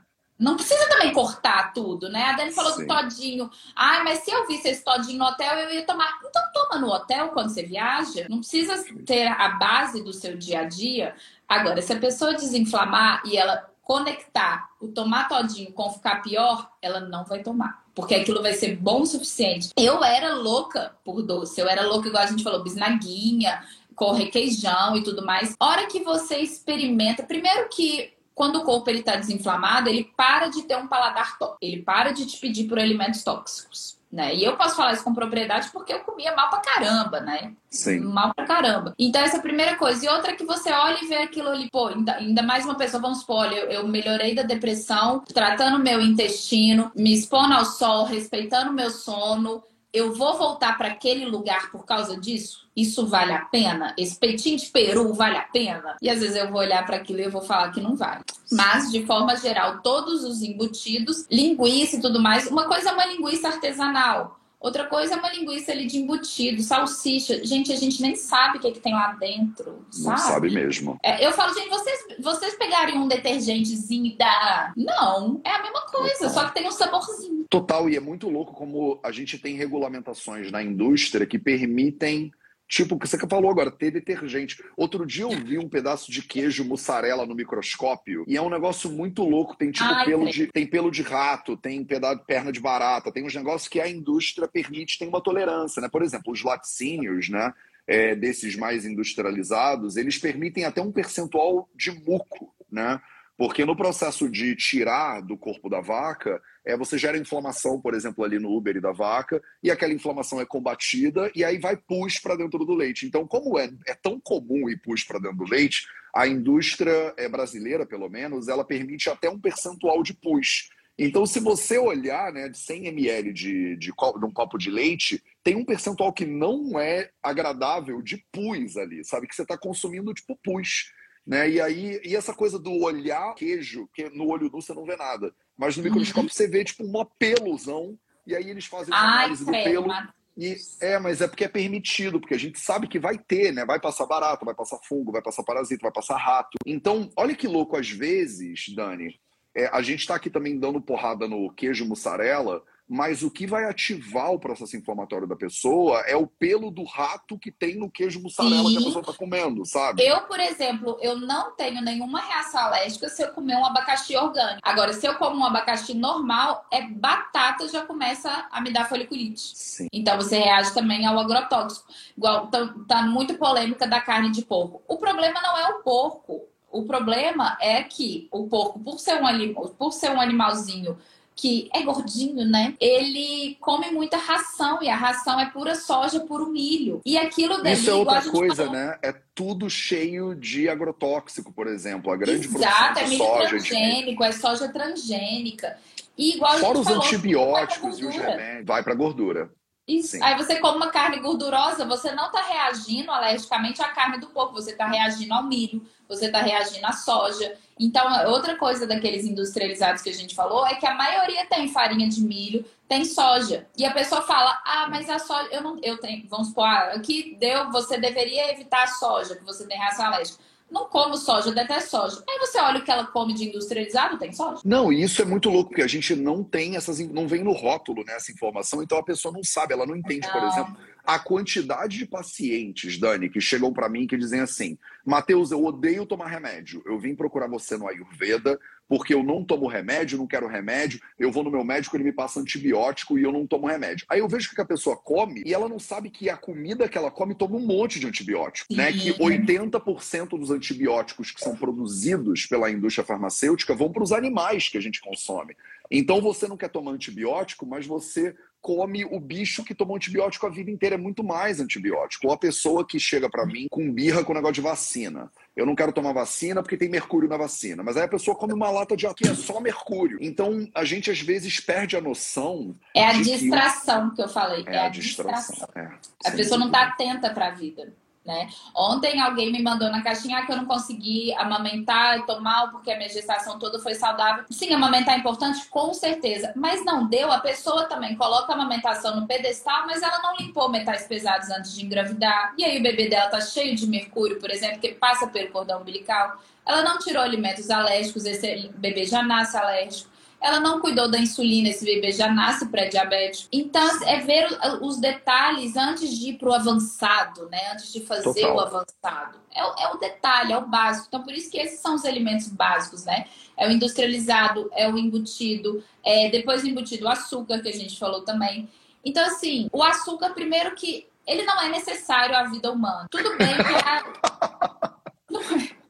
Não 0.43 0.57
precisa 0.57 0.87
também 0.89 1.13
cortar 1.13 1.73
tudo, 1.73 2.09
né? 2.09 2.23
A 2.25 2.33
Dani 2.33 2.51
falou 2.51 2.73
Sim. 2.73 2.85
do 2.85 2.87
todinho. 2.87 3.49
Ai, 3.73 4.03
mas 4.03 4.19
se 4.19 4.31
eu 4.31 4.45
visse 4.45 4.67
esse 4.67 4.83
todinho 4.83 5.19
no 5.19 5.25
hotel, 5.25 5.57
eu 5.57 5.73
ia 5.73 5.85
tomar. 5.85 6.19
Então 6.25 6.41
toma 6.53 6.81
no 6.81 6.91
hotel 6.91 7.29
quando 7.29 7.49
você 7.49 7.63
viaja. 7.63 8.27
Não 8.29 8.39
precisa 8.39 8.83
ter 9.05 9.27
a 9.27 9.49
base 9.49 10.03
do 10.03 10.11
seu 10.11 10.35
dia 10.35 10.59
a 10.59 10.63
dia. 10.65 11.15
Agora, 11.47 11.81
se 11.81 11.93
a 11.93 11.99
pessoa 11.99 12.33
desinflamar 12.33 13.21
e 13.25 13.37
ela 13.37 13.69
conectar 13.81 14.69
o 14.81 14.89
tomar 14.89 15.29
todinho 15.29 15.71
com 15.71 15.89
ficar 15.91 16.21
pior, 16.21 16.69
ela 16.81 16.99
não 16.99 17.23
vai 17.23 17.41
tomar 17.41 17.81
porque 17.95 18.15
aquilo 18.15 18.41
vai 18.41 18.53
ser 18.53 18.75
bom 18.75 19.01
o 19.01 19.05
suficiente. 19.05 19.69
Eu 19.77 20.03
era 20.03 20.33
louca 20.33 20.95
por 21.03 21.21
doce, 21.21 21.61
eu 21.61 21.67
era 21.67 21.87
louca, 21.87 22.07
igual 22.07 22.23
a 22.23 22.25
gente 22.25 22.43
falou, 22.43 22.63
bisnaguinha, 22.63 23.63
com 23.95 24.11
requeijão 24.11 24.97
e 24.97 25.03
tudo 25.03 25.25
mais. 25.25 25.55
Hora 25.59 25.87
que 25.87 26.03
você 26.03 26.37
experimenta, 26.37 27.23
primeiro 27.23 27.69
que 27.69 28.12
quando 28.33 28.57
o 28.57 28.63
corpo 28.63 28.89
ele 28.89 29.03
tá 29.03 29.15
desinflamado, 29.15 29.89
ele 29.89 30.11
para 30.15 30.47
de 30.47 30.63
ter 30.63 30.75
um 30.75 30.87
paladar 30.87 31.37
tóxico, 31.37 31.57
ele 31.61 31.81
para 31.81 32.11
de 32.11 32.25
te 32.25 32.39
pedir 32.39 32.67
por 32.67 32.79
alimentos 32.79 33.23
tóxicos. 33.23 34.01
Né? 34.11 34.35
E 34.35 34.43
eu 34.43 34.55
posso 34.55 34.75
falar 34.75 34.93
isso 34.93 35.03
com 35.03 35.11
propriedade 35.11 35.71
porque 35.73 35.91
eu 35.91 36.01
comia 36.01 36.35
mal 36.35 36.47
pra 36.47 36.59
caramba, 36.59 37.19
né? 37.19 37.51
Sim. 37.67 37.99
Mal 38.01 38.31
pra 38.31 38.45
caramba. 38.45 38.93
Então, 38.99 39.19
essa 39.19 39.37
é 39.37 39.39
a 39.39 39.41
primeira 39.41 39.75
coisa. 39.75 40.05
E 40.05 40.07
outra 40.07 40.33
é 40.33 40.35
que 40.35 40.45
você 40.45 40.71
olha 40.71 41.03
e 41.03 41.07
vê 41.07 41.15
aquilo 41.15 41.49
ali, 41.49 41.67
pô, 41.71 41.87
ainda, 41.87 42.13
ainda 42.17 42.43
mais 42.43 42.63
uma 42.63 42.75
pessoa, 42.75 43.01
vamos 43.01 43.21
supor, 43.21 43.37
olha, 43.37 43.55
eu, 43.55 43.71
eu 43.71 43.87
melhorei 43.87 44.35
da 44.35 44.43
depressão, 44.43 45.21
tratando 45.21 45.79
meu 45.79 45.99
intestino, 45.99 46.91
me 46.95 47.11
expondo 47.11 47.55
ao 47.55 47.65
sol, 47.65 48.05
respeitando 48.05 48.71
meu 48.71 48.91
sono, 48.91 49.63
eu 49.93 50.13
vou 50.13 50.35
voltar 50.37 50.77
para 50.77 50.87
aquele 50.87 51.25
lugar 51.25 51.71
por 51.71 51.85
causa 51.85 52.19
disso? 52.19 52.67
Isso 52.75 53.05
vale 53.05 53.31
a 53.31 53.45
pena? 53.45 53.93
Esse 53.95 54.17
peitinho 54.17 54.57
de 54.57 54.65
peru 54.65 55.13
vale 55.13 55.37
a 55.37 55.43
pena? 55.43 55.95
E 56.01 56.09
às 56.09 56.19
vezes 56.19 56.35
eu 56.35 56.49
vou 56.49 56.59
olhar 56.59 56.83
para 56.85 56.95
aquilo 56.95 57.19
e 57.19 57.23
eu 57.23 57.31
vou 57.31 57.41
falar 57.43 57.71
que 57.71 57.79
não 57.79 57.95
vale. 57.95 58.23
Mas, 58.51 58.91
de 58.91 59.05
forma 59.05 59.35
geral, 59.35 59.81
todos 59.81 60.23
os 60.23 60.41
embutidos, 60.41 61.27
linguiça 61.29 61.97
e 61.97 62.01
tudo 62.01 62.19
mais, 62.19 62.47
uma 62.47 62.65
coisa 62.65 62.89
é 62.89 62.93
uma 62.93 63.05
linguiça 63.05 63.47
artesanal. 63.47 64.39
Outra 64.63 64.85
coisa 64.85 65.15
é 65.15 65.17
uma 65.17 65.29
linguiça 65.29 65.73
ali 65.73 65.85
de 65.85 65.97
embutido, 65.97 66.63
salsicha. 66.63 67.43
Gente, 67.43 67.73
a 67.73 67.75
gente 67.75 68.01
nem 68.01 68.15
sabe 68.15 68.57
o 68.57 68.61
que, 68.61 68.67
é 68.67 68.71
que 68.71 68.79
tem 68.79 68.93
lá 68.93 69.11
dentro, 69.19 69.85
sabe? 69.91 70.09
Não 70.09 70.17
sabe 70.17 70.49
mesmo. 70.51 70.97
É, 71.03 71.25
eu 71.25 71.33
falo, 71.33 71.53
gente, 71.53 71.67
vocês, 71.67 71.99
vocês 72.17 72.55
pegariam 72.55 73.03
um 73.03 73.07
detergentezinho 73.09 74.15
dá... 74.17 74.71
Não, 74.77 75.41
é 75.43 75.49
a 75.49 75.61
mesma 75.61 75.81
coisa, 75.81 76.13
Total. 76.13 76.29
só 76.29 76.45
que 76.45 76.53
tem 76.53 76.65
um 76.65 76.71
saborzinho. 76.71 77.45
Total, 77.49 77.89
e 77.89 77.97
é 77.97 77.99
muito 77.99 78.29
louco 78.29 78.53
como 78.53 79.01
a 79.03 79.11
gente 79.11 79.37
tem 79.37 79.57
regulamentações 79.57 80.49
na 80.49 80.63
indústria 80.63 81.25
que 81.25 81.37
permitem 81.37 82.31
Tipo, 82.73 82.95
o 82.95 82.99
que 82.99 83.07
você 83.07 83.19
falou 83.27 83.51
agora, 83.51 83.69
ter 83.69 83.91
detergente. 83.91 84.57
Outro 84.75 85.05
dia 85.05 85.25
eu 85.25 85.29
vi 85.29 85.59
um 85.59 85.69
pedaço 85.69 86.11
de 86.11 86.23
queijo 86.23 86.65
mussarela 86.65 87.23
no 87.23 87.35
microscópio 87.35 88.25
e 88.27 88.35
é 88.35 88.41
um 88.41 88.49
negócio 88.49 88.89
muito 88.89 89.21
louco. 89.21 89.55
Tem 89.55 89.69
tipo 89.69 89.85
Ai, 89.85 90.05
pelo 90.05 90.27
de, 90.27 90.47
tem 90.47 90.65
pelo 90.65 90.89
de 90.89 91.03
rato, 91.03 91.55
tem 91.55 91.85
pedaço, 91.85 92.23
perna 92.25 92.51
de 92.51 92.59
barata, 92.59 93.11
tem 93.11 93.23
uns 93.23 93.35
negócios 93.35 93.67
que 93.67 93.79
a 93.79 93.87
indústria 93.87 94.47
permite, 94.47 94.97
tem 94.97 95.07
uma 95.07 95.21
tolerância, 95.21 95.79
né? 95.83 95.87
Por 95.87 96.01
exemplo, 96.01 96.33
os 96.33 96.41
laticínios, 96.41 97.29
né? 97.29 97.53
É, 97.85 98.15
desses 98.15 98.55
mais 98.55 98.87
industrializados, 98.87 99.95
eles 99.95 100.17
permitem 100.17 100.65
até 100.65 100.81
um 100.81 100.91
percentual 100.91 101.69
de 101.75 101.91
muco, 101.91 102.55
né? 102.71 102.99
Porque 103.37 103.65
no 103.65 103.75
processo 103.75 104.29
de 104.29 104.55
tirar 104.55 105.21
do 105.21 105.35
corpo 105.35 105.69
da 105.69 105.81
vaca, 105.81 106.41
é, 106.65 106.77
você 106.77 106.97
gera 106.97 107.17
inflamação, 107.17 107.81
por 107.81 107.93
exemplo, 107.93 108.23
ali 108.23 108.37
no 108.37 108.55
Uber 108.55 108.79
da 108.79 108.91
vaca, 108.91 109.41
e 109.61 109.71
aquela 109.71 109.93
inflamação 109.93 110.39
é 110.39 110.45
combatida, 110.45 111.31
e 111.35 111.43
aí 111.43 111.57
vai 111.57 111.75
pus 111.75 112.19
para 112.19 112.35
dentro 112.35 112.63
do 112.63 112.75
leite. 112.75 113.05
Então, 113.05 113.27
como 113.27 113.57
é, 113.57 113.69
é 113.87 113.95
tão 113.95 114.19
comum 114.19 114.69
ir 114.69 114.79
pus 114.81 115.03
para 115.03 115.19
dentro 115.19 115.37
do 115.37 115.49
leite, 115.49 115.87
a 116.13 116.27
indústria 116.27 117.13
é, 117.17 117.27
brasileira, 117.27 117.85
pelo 117.85 118.07
menos, 118.07 118.47
ela 118.47 118.63
permite 118.63 119.09
até 119.09 119.29
um 119.29 119.39
percentual 119.39 120.03
de 120.03 120.13
pus. 120.13 120.69
Então, 120.97 121.25
se 121.25 121.39
você 121.39 121.79
olhar 121.79 122.31
né, 122.31 122.47
de 122.49 122.57
100 122.57 122.87
ml 122.87 123.33
de, 123.33 123.75
de, 123.77 123.91
de 123.91 124.25
um 124.25 124.31
copo 124.31 124.59
de 124.59 124.69
leite, 124.69 125.23
tem 125.43 125.55
um 125.55 125.65
percentual 125.65 126.13
que 126.13 126.25
não 126.25 126.79
é 126.79 127.09
agradável 127.21 127.99
de 127.99 128.23
pus 128.31 128.77
ali, 128.77 129.03
sabe? 129.03 129.27
Que 129.27 129.35
você 129.35 129.41
está 129.41 129.57
consumindo 129.57 130.13
tipo 130.13 130.37
pus. 130.43 130.91
Né? 131.25 131.49
E 131.49 131.61
aí, 131.61 132.01
e 132.03 132.15
essa 132.15 132.33
coisa 132.33 132.59
do 132.59 132.71
olhar 132.83 133.33
queijo, 133.35 133.87
que 133.93 134.09
no 134.09 134.27
olho 134.27 134.49
nu 134.51 134.61
você 134.61 134.73
não 134.73 134.85
vê 134.85 134.95
nada. 134.95 135.33
Mas 135.57 135.77
no 135.77 135.83
microscópio 135.83 136.23
uhum. 136.23 136.29
você 136.29 136.47
vê 136.47 136.63
tipo 136.63 136.83
uma 136.83 137.05
pelosão, 137.05 137.97
e 138.27 138.35
aí 138.35 138.49
eles 138.49 138.65
fazem 138.65 138.93
uma 138.93 138.99
análise 138.99 139.45
do 139.45 139.51
pelo. 139.51 139.87
E, 140.35 140.55
é, 140.81 140.97
mas 140.97 141.21
é 141.21 141.27
porque 141.27 141.43
é 141.43 141.47
permitido, 141.47 142.19
porque 142.19 142.33
a 142.33 142.39
gente 142.39 142.59
sabe 142.59 142.87
que 142.87 142.97
vai 142.97 143.17
ter, 143.17 143.53
né? 143.53 143.65
Vai 143.65 143.79
passar 143.79 144.05
barato, 144.07 144.45
vai 144.45 144.55
passar 144.55 144.79
fungo, 144.83 145.11
vai 145.11 145.21
passar 145.21 145.43
parasita, 145.43 145.83
vai 145.83 145.91
passar 145.91 146.17
rato. 146.17 146.57
Então, 146.65 147.09
olha 147.15 147.35
que 147.35 147.47
louco, 147.47 147.77
às 147.77 147.89
vezes, 147.89 148.73
Dani, 148.75 149.19
é, 149.55 149.67
a 149.67 149.81
gente 149.81 149.99
está 149.99 150.15
aqui 150.15 150.29
também 150.29 150.57
dando 150.57 150.81
porrada 150.81 151.27
no 151.27 151.51
queijo 151.53 151.85
mussarela, 151.85 152.63
mas 152.87 153.23
o 153.23 153.31
que 153.31 153.47
vai 153.47 153.65
ativar 153.65 154.31
o 154.31 154.39
processo 154.39 154.75
inflamatório 154.75 155.27
da 155.27 155.35
pessoa 155.35 156.01
é 156.01 156.15
o 156.15 156.27
pelo 156.27 156.69
do 156.69 156.83
rato 156.83 157.39
que 157.39 157.51
tem 157.51 157.75
no 157.75 157.89
queijo 157.89 158.21
mussarela 158.21 158.69
Sim. 158.69 158.71
que 158.71 158.77
a 158.77 158.85
pessoa 158.85 159.01
está 159.01 159.13
comendo, 159.13 159.65
sabe? 159.65 160.05
Eu, 160.05 160.21
por 160.21 160.39
exemplo, 160.39 160.97
eu 161.01 161.17
não 161.17 161.55
tenho 161.55 161.81
nenhuma 161.81 162.19
reação 162.19 162.61
alérgica 162.61 163.07
se 163.09 163.23
eu 163.23 163.31
comer 163.31 163.55
um 163.55 163.65
abacaxi 163.65 164.15
orgânico. 164.17 164.59
Agora, 164.61 164.93
se 164.93 165.07
eu 165.07 165.15
como 165.15 165.37
um 165.37 165.45
abacaxi 165.45 165.93
normal, 165.93 166.65
é 166.71 166.81
batata 166.81 167.67
já 167.69 167.85
começa 167.85 168.47
a 168.51 168.61
me 168.61 168.71
dar 168.71 168.87
foliculite. 168.89 169.57
Sim. 169.57 169.87
Então 169.91 170.17
você 170.17 170.37
reage 170.37 170.73
também 170.73 171.05
ao 171.05 171.17
agrotóxico. 171.17 171.87
Igual 172.17 172.47
tá, 172.47 172.73
tá 172.87 173.01
muito 173.03 173.35
polêmica 173.35 173.87
da 173.87 174.01
carne 174.01 174.29
de 174.29 174.43
porco. 174.43 174.81
O 174.87 174.97
problema 174.97 175.41
não 175.41 175.57
é 175.57 175.69
o 175.69 175.83
porco. 175.83 176.47
O 176.69 176.85
problema 176.85 177.55
é 177.61 177.83
que 177.83 178.27
o 178.31 178.47
porco, 178.47 178.79
por 178.79 178.99
ser 178.99 179.21
um, 179.21 179.53
por 179.77 179.93
ser 179.93 180.09
um 180.09 180.19
animalzinho 180.19 180.97
que 181.35 181.69
é 181.73 181.81
gordinho, 181.83 182.45
né? 182.45 182.75
Ele 182.79 183.57
come 183.59 183.91
muita 183.91 184.17
ração 184.17 184.81
e 184.81 184.89
a 184.89 184.95
ração 184.95 185.39
é 185.39 185.49
pura 185.49 185.75
soja, 185.75 186.19
puro 186.21 186.47
milho. 186.47 187.01
E 187.05 187.17
aquilo 187.17 187.61
dali, 187.61 187.73
Isso 187.73 187.89
é 187.89 187.93
outra 187.93 188.21
coisa, 188.21 188.65
falou... 188.65 188.73
né? 188.73 188.97
É 189.01 189.13
tudo 189.33 189.69
cheio 189.69 190.35
de 190.35 190.69
agrotóxico, 190.69 191.51
por 191.51 191.67
exemplo. 191.67 192.11
A 192.11 192.15
grande 192.15 192.47
Exato, 192.47 192.99
é 192.99 193.07
milho 193.07 193.25
soja, 193.25 193.49
transgênico, 193.49 194.23
de... 194.23 194.29
é 194.29 194.31
soja 194.31 194.69
transgênica. 194.69 195.77
E 196.17 196.35
igual 196.35 196.57
Fora 196.59 196.79
os 196.79 196.87
falou, 196.87 197.03
antibióticos 197.03 197.99
e 197.99 198.05
os 198.05 198.15
remédios, 198.15 198.65
vai 198.65 198.83
para 198.83 198.93
gordura. 198.93 199.51
Isso. 199.85 200.17
Aí 200.23 200.37
você 200.37 200.59
come 200.59 200.77
uma 200.77 200.91
carne 200.91 201.19
gordurosa, 201.19 201.85
você 201.85 202.13
não 202.13 202.27
está 202.27 202.41
reagindo 202.41 203.11
alergicamente 203.11 203.81
à 203.81 203.89
carne 203.89 204.17
do 204.17 204.27
porco, 204.27 204.53
você 204.53 204.71
está 204.71 204.87
reagindo 204.87 205.33
ao 205.33 205.43
milho, 205.43 205.85
você 206.07 206.27
está 206.27 206.41
reagindo 206.41 206.85
à 206.85 206.93
soja. 206.93 207.57
Então, 207.77 208.05
outra 208.29 208.55
coisa 208.55 208.87
daqueles 208.87 209.25
industrializados 209.25 210.01
que 210.01 210.09
a 210.09 210.13
gente 210.13 210.35
falou 210.35 210.65
é 210.65 210.75
que 210.75 210.85
a 210.85 210.95
maioria 210.95 211.45
tem 211.47 211.67
farinha 211.67 212.07
de 212.07 212.21
milho, 212.21 212.63
tem 212.87 213.03
soja. 213.03 213.67
E 213.77 213.85
a 213.85 213.91
pessoa 213.91 214.21
fala: 214.21 214.61
"Ah, 214.65 214.87
mas 214.89 215.09
a 215.09 215.19
soja, 215.19 215.49
eu 215.51 215.61
não 215.61 215.77
eu 215.81 215.97
tenho, 215.97 216.25
vamos 216.29 216.47
supor, 216.47 216.65
ah, 216.65 216.93
aqui 216.93 217.35
deu, 217.37 217.69
você 217.69 217.97
deveria 217.97 218.51
evitar 218.51 218.83
a 218.83 218.87
soja, 218.87 219.35
que 219.35 219.43
você 219.43 219.67
tem 219.67 219.77
reação 219.77 220.05
alérgica" 220.05 220.41
não 220.73 220.89
como 220.89 221.15
soja, 221.15 221.51
detesto 221.51 221.91
soja. 221.91 222.23
Aí 222.27 222.39
você 222.39 222.59
olha 222.59 222.79
o 222.79 222.83
que 222.83 222.89
ela 222.89 223.05
come 223.05 223.33
de 223.33 223.47
industrializado, 223.47 224.17
tem 224.17 224.33
soja. 224.33 224.61
Não, 224.65 224.91
e 224.91 225.03
isso 225.03 225.21
é 225.21 225.25
muito 225.25 225.49
louco, 225.49 225.69
porque 225.69 225.83
a 225.83 225.87
gente 225.87 226.15
não 226.15 226.43
tem 226.43 226.75
essas. 226.75 226.99
não 226.99 227.27
vem 227.27 227.43
no 227.43 227.51
rótulo 227.51 228.03
né, 228.03 228.15
essa 228.15 228.31
informação, 228.31 228.81
então 228.81 228.97
a 228.97 229.03
pessoa 229.03 229.31
não 229.31 229.43
sabe, 229.43 229.73
ela 229.73 229.85
não 229.85 229.95
entende, 229.95 230.27
não. 230.27 230.33
por 230.33 230.43
exemplo. 230.43 230.75
A 231.05 231.19
quantidade 231.19 231.97
de 231.97 232.05
pacientes, 232.05 232.97
Dani, 232.97 233.29
que 233.29 233.41
chegam 233.41 233.73
para 233.73 233.89
mim 233.89 234.07
que 234.07 234.17
dizem 234.17 234.39
assim: 234.39 234.77
Matheus, 235.05 235.51
eu 235.51 235.63
odeio 235.63 236.05
tomar 236.05 236.27
remédio. 236.27 236.81
Eu 236.85 236.97
vim 236.97 237.13
procurar 237.13 237.47
você 237.47 237.77
no 237.77 237.87
Ayurveda 237.87 238.57
porque 238.93 239.11
eu 239.11 239.23
não 239.23 239.43
tomo 239.43 239.65
remédio, 239.65 240.19
não 240.19 240.27
quero 240.27 240.45
remédio. 240.45 241.01
Eu 241.17 241.31
vou 241.31 241.43
no 241.43 241.49
meu 241.49 241.63
médico, 241.63 241.97
ele 241.97 242.03
me 242.03 242.11
passa 242.11 242.39
antibiótico 242.39 243.17
e 243.17 243.23
eu 243.23 243.31
não 243.31 243.47
tomo 243.47 243.65
remédio. 243.65 244.05
Aí 244.07 244.19
eu 244.19 244.27
vejo 244.27 244.53
que 244.53 244.61
a 244.61 244.65
pessoa 244.65 244.95
come 244.95 245.41
e 245.43 245.51
ela 245.51 245.67
não 245.67 245.79
sabe 245.79 246.11
que 246.11 246.29
a 246.29 246.37
comida 246.37 246.87
que 246.87 246.95
ela 246.95 247.09
come 247.09 247.33
toma 247.33 247.55
um 247.55 247.65
monte 247.65 247.99
de 247.99 248.05
antibiótico, 248.05 248.71
né? 248.71 248.93
Que 248.93 249.11
80% 249.13 250.37
dos 250.37 250.51
antibióticos 250.51 251.31
que 251.31 251.41
são 251.41 251.55
produzidos 251.55 252.45
pela 252.45 252.69
indústria 252.69 253.03
farmacêutica 253.03 253.73
vão 253.73 253.91
para 253.91 254.03
os 254.03 254.11
animais 254.11 254.69
que 254.69 254.77
a 254.77 254.81
gente 254.81 255.01
consome. 255.01 255.57
Então 255.89 256.21
você 256.21 256.47
não 256.47 256.55
quer 256.55 256.69
tomar 256.69 256.91
antibiótico, 256.91 257.65
mas 257.65 257.87
você 257.87 258.35
come 258.63 259.03
o 259.03 259.19
bicho 259.19 259.61
que 259.61 259.75
tomou 259.75 259.97
antibiótico 259.97 260.47
a 260.47 260.49
vida 260.49 260.71
inteira, 260.71 260.95
é 260.95 260.97
muito 260.97 261.21
mais 261.21 261.59
antibiótico. 261.59 262.27
Ou 262.27 262.33
a 262.33 262.37
pessoa 262.37 262.87
que 262.87 262.97
chega 262.97 263.29
para 263.29 263.45
mim 263.45 263.67
com 263.69 263.91
birra 263.91 264.23
com 264.23 264.31
o 264.31 264.35
negócio 264.35 264.55
de 264.55 264.61
vacina. 264.61 265.29
Eu 265.53 265.65
não 265.65 265.75
quero 265.75 265.91
tomar 265.91 266.13
vacina 266.13 266.63
porque 266.63 266.77
tem 266.77 266.87
mercúrio 266.87 267.27
na 267.27 267.35
vacina. 267.35 267.83
Mas 267.83 267.97
aí 267.97 268.03
a 268.03 268.07
pessoa 268.07 268.37
come 268.37 268.53
uma 268.53 268.69
lata 268.69 268.95
de 268.95 269.05
que 269.15 269.27
é 269.27 269.35
só 269.35 269.59
mercúrio. 269.59 270.17
Então 270.21 270.65
a 270.73 270.85
gente 270.85 271.11
às 271.11 271.19
vezes 271.19 271.59
perde 271.59 271.97
a 271.97 272.01
noção. 272.01 272.73
É 272.95 273.05
a 273.05 273.21
distração 273.21 274.09
que, 274.11 274.15
que, 274.15 274.21
eu 274.23 274.29
falei. 274.29 274.63
É, 274.65 274.77
é 274.77 274.79
a, 274.79 274.89
distração. 274.89 275.55
distração. 275.55 275.81
É, 276.23 276.29
a 276.29 276.31
pessoa 276.31 276.57
não 276.57 276.67
está 276.67 276.83
atenta 276.83 277.31
para 277.31 277.47
a 277.47 277.51
vida. 277.51 277.93
Né? 278.25 278.47
Ontem 278.73 279.19
alguém 279.19 279.51
me 279.51 279.61
mandou 279.61 279.89
na 279.89 280.01
caixinha 280.01 280.45
que 280.45 280.51
eu 280.51 280.55
não 280.55 280.65
consegui 280.65 281.33
amamentar 281.33 282.19
e 282.19 282.25
tomar 282.25 282.71
porque 282.71 282.89
a 282.89 282.95
minha 282.95 283.09
gestação 283.09 283.59
toda 283.59 283.79
foi 283.79 283.95
saudável. 283.95 284.45
Sim, 284.49 284.73
amamentar 284.73 285.15
é 285.15 285.17
importante, 285.17 285.65
com 285.67 285.93
certeza. 285.93 286.53
Mas 286.55 286.85
não 286.85 287.05
deu, 287.05 287.29
a 287.29 287.39
pessoa 287.39 287.83
também 287.83 288.15
coloca 288.15 288.53
a 288.53 288.55
amamentação 288.55 289.19
no 289.19 289.27
pedestal, 289.27 289.85
mas 289.87 290.01
ela 290.01 290.19
não 290.19 290.37
limpou 290.37 290.69
metais 290.69 291.05
pesados 291.05 291.49
antes 291.51 291.75
de 291.75 291.85
engravidar. 291.85 292.53
E 292.57 292.63
aí 292.63 292.79
o 292.79 292.83
bebê 292.83 293.09
dela 293.09 293.29
tá 293.29 293.41
cheio 293.41 293.75
de 293.75 293.85
mercúrio, 293.85 294.39
por 294.39 294.49
exemplo, 294.49 294.79
que 294.79 294.93
passa 294.93 295.27
pelo 295.27 295.51
cordão 295.51 295.81
umbilical. 295.81 296.41
Ela 296.65 296.81
não 296.81 296.97
tirou 296.99 297.21
alimentos 297.21 297.69
alérgicos, 297.69 298.23
esse 298.23 298.69
bebê 298.69 299.03
já 299.03 299.21
nasce 299.21 299.57
alérgico 299.57 300.12
ela 300.43 300.59
não 300.59 300.81
cuidou 300.81 301.09
da 301.09 301.17
insulina, 301.17 301.69
esse 301.69 301.85
bebê 301.85 302.11
já 302.11 302.27
nasce 302.27 302.67
pré-diabético. 302.67 303.47
Então, 303.49 304.03
é 304.03 304.19
ver 304.19 304.45
os 304.81 304.99
detalhes 304.99 305.77
antes 305.77 306.09
de 306.19 306.31
ir 306.31 306.37
para 306.37 306.49
o 306.49 306.53
avançado, 306.53 307.47
né? 307.49 307.71
Antes 307.71 307.93
de 307.93 308.01
fazer 308.01 308.41
Total. 308.41 308.55
o 308.57 308.59
avançado. 308.59 309.37
É, 309.55 309.63
o, 309.63 309.73
é 309.79 309.93
o 309.93 309.97
detalhe, 309.97 310.51
é 310.51 310.57
o 310.57 310.67
básico. 310.67 311.05
Então, 311.07 311.23
por 311.23 311.31
isso 311.31 311.49
que 311.49 311.57
esses 311.57 311.79
são 311.79 311.95
os 311.95 312.03
elementos 312.03 312.49
básicos, 312.49 313.05
né? 313.05 313.25
É 313.55 313.65
o 313.65 313.71
industrializado, 313.71 314.69
é 314.75 314.91
o 314.91 314.97
embutido, 314.97 315.81
é 316.03 316.29
depois 316.29 316.61
do 316.61 316.67
embutido 316.67 317.05
o 317.05 317.09
açúcar, 317.09 317.61
que 317.61 317.69
a 317.69 317.73
gente 317.73 317.97
falou 317.97 318.25
também. 318.25 318.67
Então, 319.05 319.25
assim, 319.25 319.69
o 319.71 319.81
açúcar, 319.81 320.31
primeiro 320.31 320.75
que 320.75 321.07
ele 321.25 321.43
não 321.43 321.61
é 321.61 321.69
necessário 321.69 322.35
à 322.35 322.43
vida 322.43 322.69
humana. 322.69 323.07
Tudo 323.09 323.37
bem 323.37 323.55
que 323.55 323.73
a... 323.85 325.73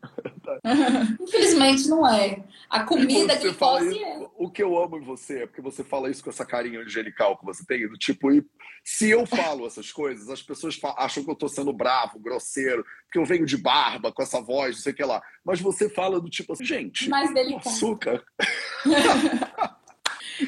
Infelizmente 1.20 1.88
não 1.88 2.08
é. 2.08 2.44
A 2.70 2.84
comida 2.84 3.38
que 3.38 3.52
fosse 3.54 3.98
é. 4.04 4.23
O 4.54 4.54
que 4.54 4.62
eu 4.62 4.78
amo 4.78 5.00
em 5.00 5.02
você 5.02 5.42
é 5.42 5.48
porque 5.48 5.64
você 5.64 5.84
fala 5.84 6.12
isso 6.12 6.24
com 6.24 6.30
essa 6.30 6.46
carinha 6.46 6.80
angelical 6.80 7.36
que 7.36 7.44
você 7.44 7.66
tem, 7.66 7.88
do 7.88 7.98
tipo, 7.98 8.32
e 8.32 8.46
se 8.84 9.10
eu 9.10 9.26
falo 9.26 9.66
essas 9.66 9.92
coisas, 9.92 10.30
as 10.30 10.44
pessoas 10.44 10.80
acham 10.96 11.24
que 11.24 11.32
eu 11.32 11.36
tô 11.36 11.48
sendo 11.48 11.74
bravo, 11.74 12.20
grosseiro, 12.20 12.86
porque 13.06 13.18
eu 13.18 13.26
venho 13.26 13.48
de 13.48 13.58
barba, 13.58 14.12
com 14.12 14.22
essa 14.22 14.40
voz, 14.40 14.76
não 14.76 14.84
sei 14.84 14.94
o 14.94 14.96
que 14.96 15.04
lá. 15.04 15.24
Mas 15.44 15.60
você 15.60 15.90
fala 15.90 16.22
do 16.22 16.30
tipo 16.30 16.54
assim, 16.54 16.66
gente, 16.66 17.10
Mais 17.10 17.34
delicado. 17.34 17.68
açúcar. 17.68 18.24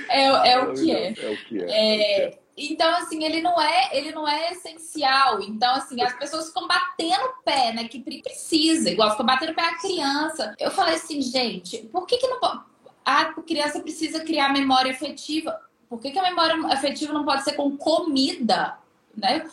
é, 0.08 0.52
é, 0.52 0.60
o 0.60 0.72
que 0.72 0.92
é. 0.92 1.08
É 1.08 1.32
o 1.32 1.38
que 1.38 1.64
é. 1.64 1.66
é, 1.66 2.28
é 2.28 2.40
então, 2.56 2.96
assim, 2.98 3.24
ele 3.24 3.42
não 3.42 3.60
é, 3.60 3.90
ele 3.92 4.12
não 4.12 4.28
é 4.28 4.52
essencial. 4.52 5.42
Então, 5.42 5.74
assim, 5.74 6.00
as 6.04 6.14
pessoas 6.14 6.50
ficam 6.50 6.68
batendo 6.68 7.26
o 7.26 7.44
pé, 7.44 7.74
né? 7.74 7.88
Que 7.88 8.00
precisa, 8.00 8.92
igual 8.92 9.10
ficam 9.10 9.26
batendo 9.26 9.52
o 9.52 9.56
pé 9.56 9.64
a 9.64 9.80
criança. 9.80 10.54
Eu 10.60 10.70
falei 10.70 10.94
assim, 10.94 11.24
gente, 11.24 11.80
por 11.92 12.06
que, 12.06 12.18
que 12.18 12.28
não 12.28 12.40
pode. 12.40 12.75
A 13.06 13.26
criança 13.42 13.80
precisa 13.80 14.22
criar 14.22 14.52
memória 14.52 14.92
afetiva. 14.92 15.62
Por 15.88 16.00
que, 16.00 16.12
que 16.12 16.20
a 16.20 16.24
memória 16.24 16.56
afetiva 16.68 17.14
não 17.14 17.24
pode 17.24 17.44
ser 17.44 17.54
com 17.54 17.78
comida? 17.78 18.78
Né? 19.16 19.48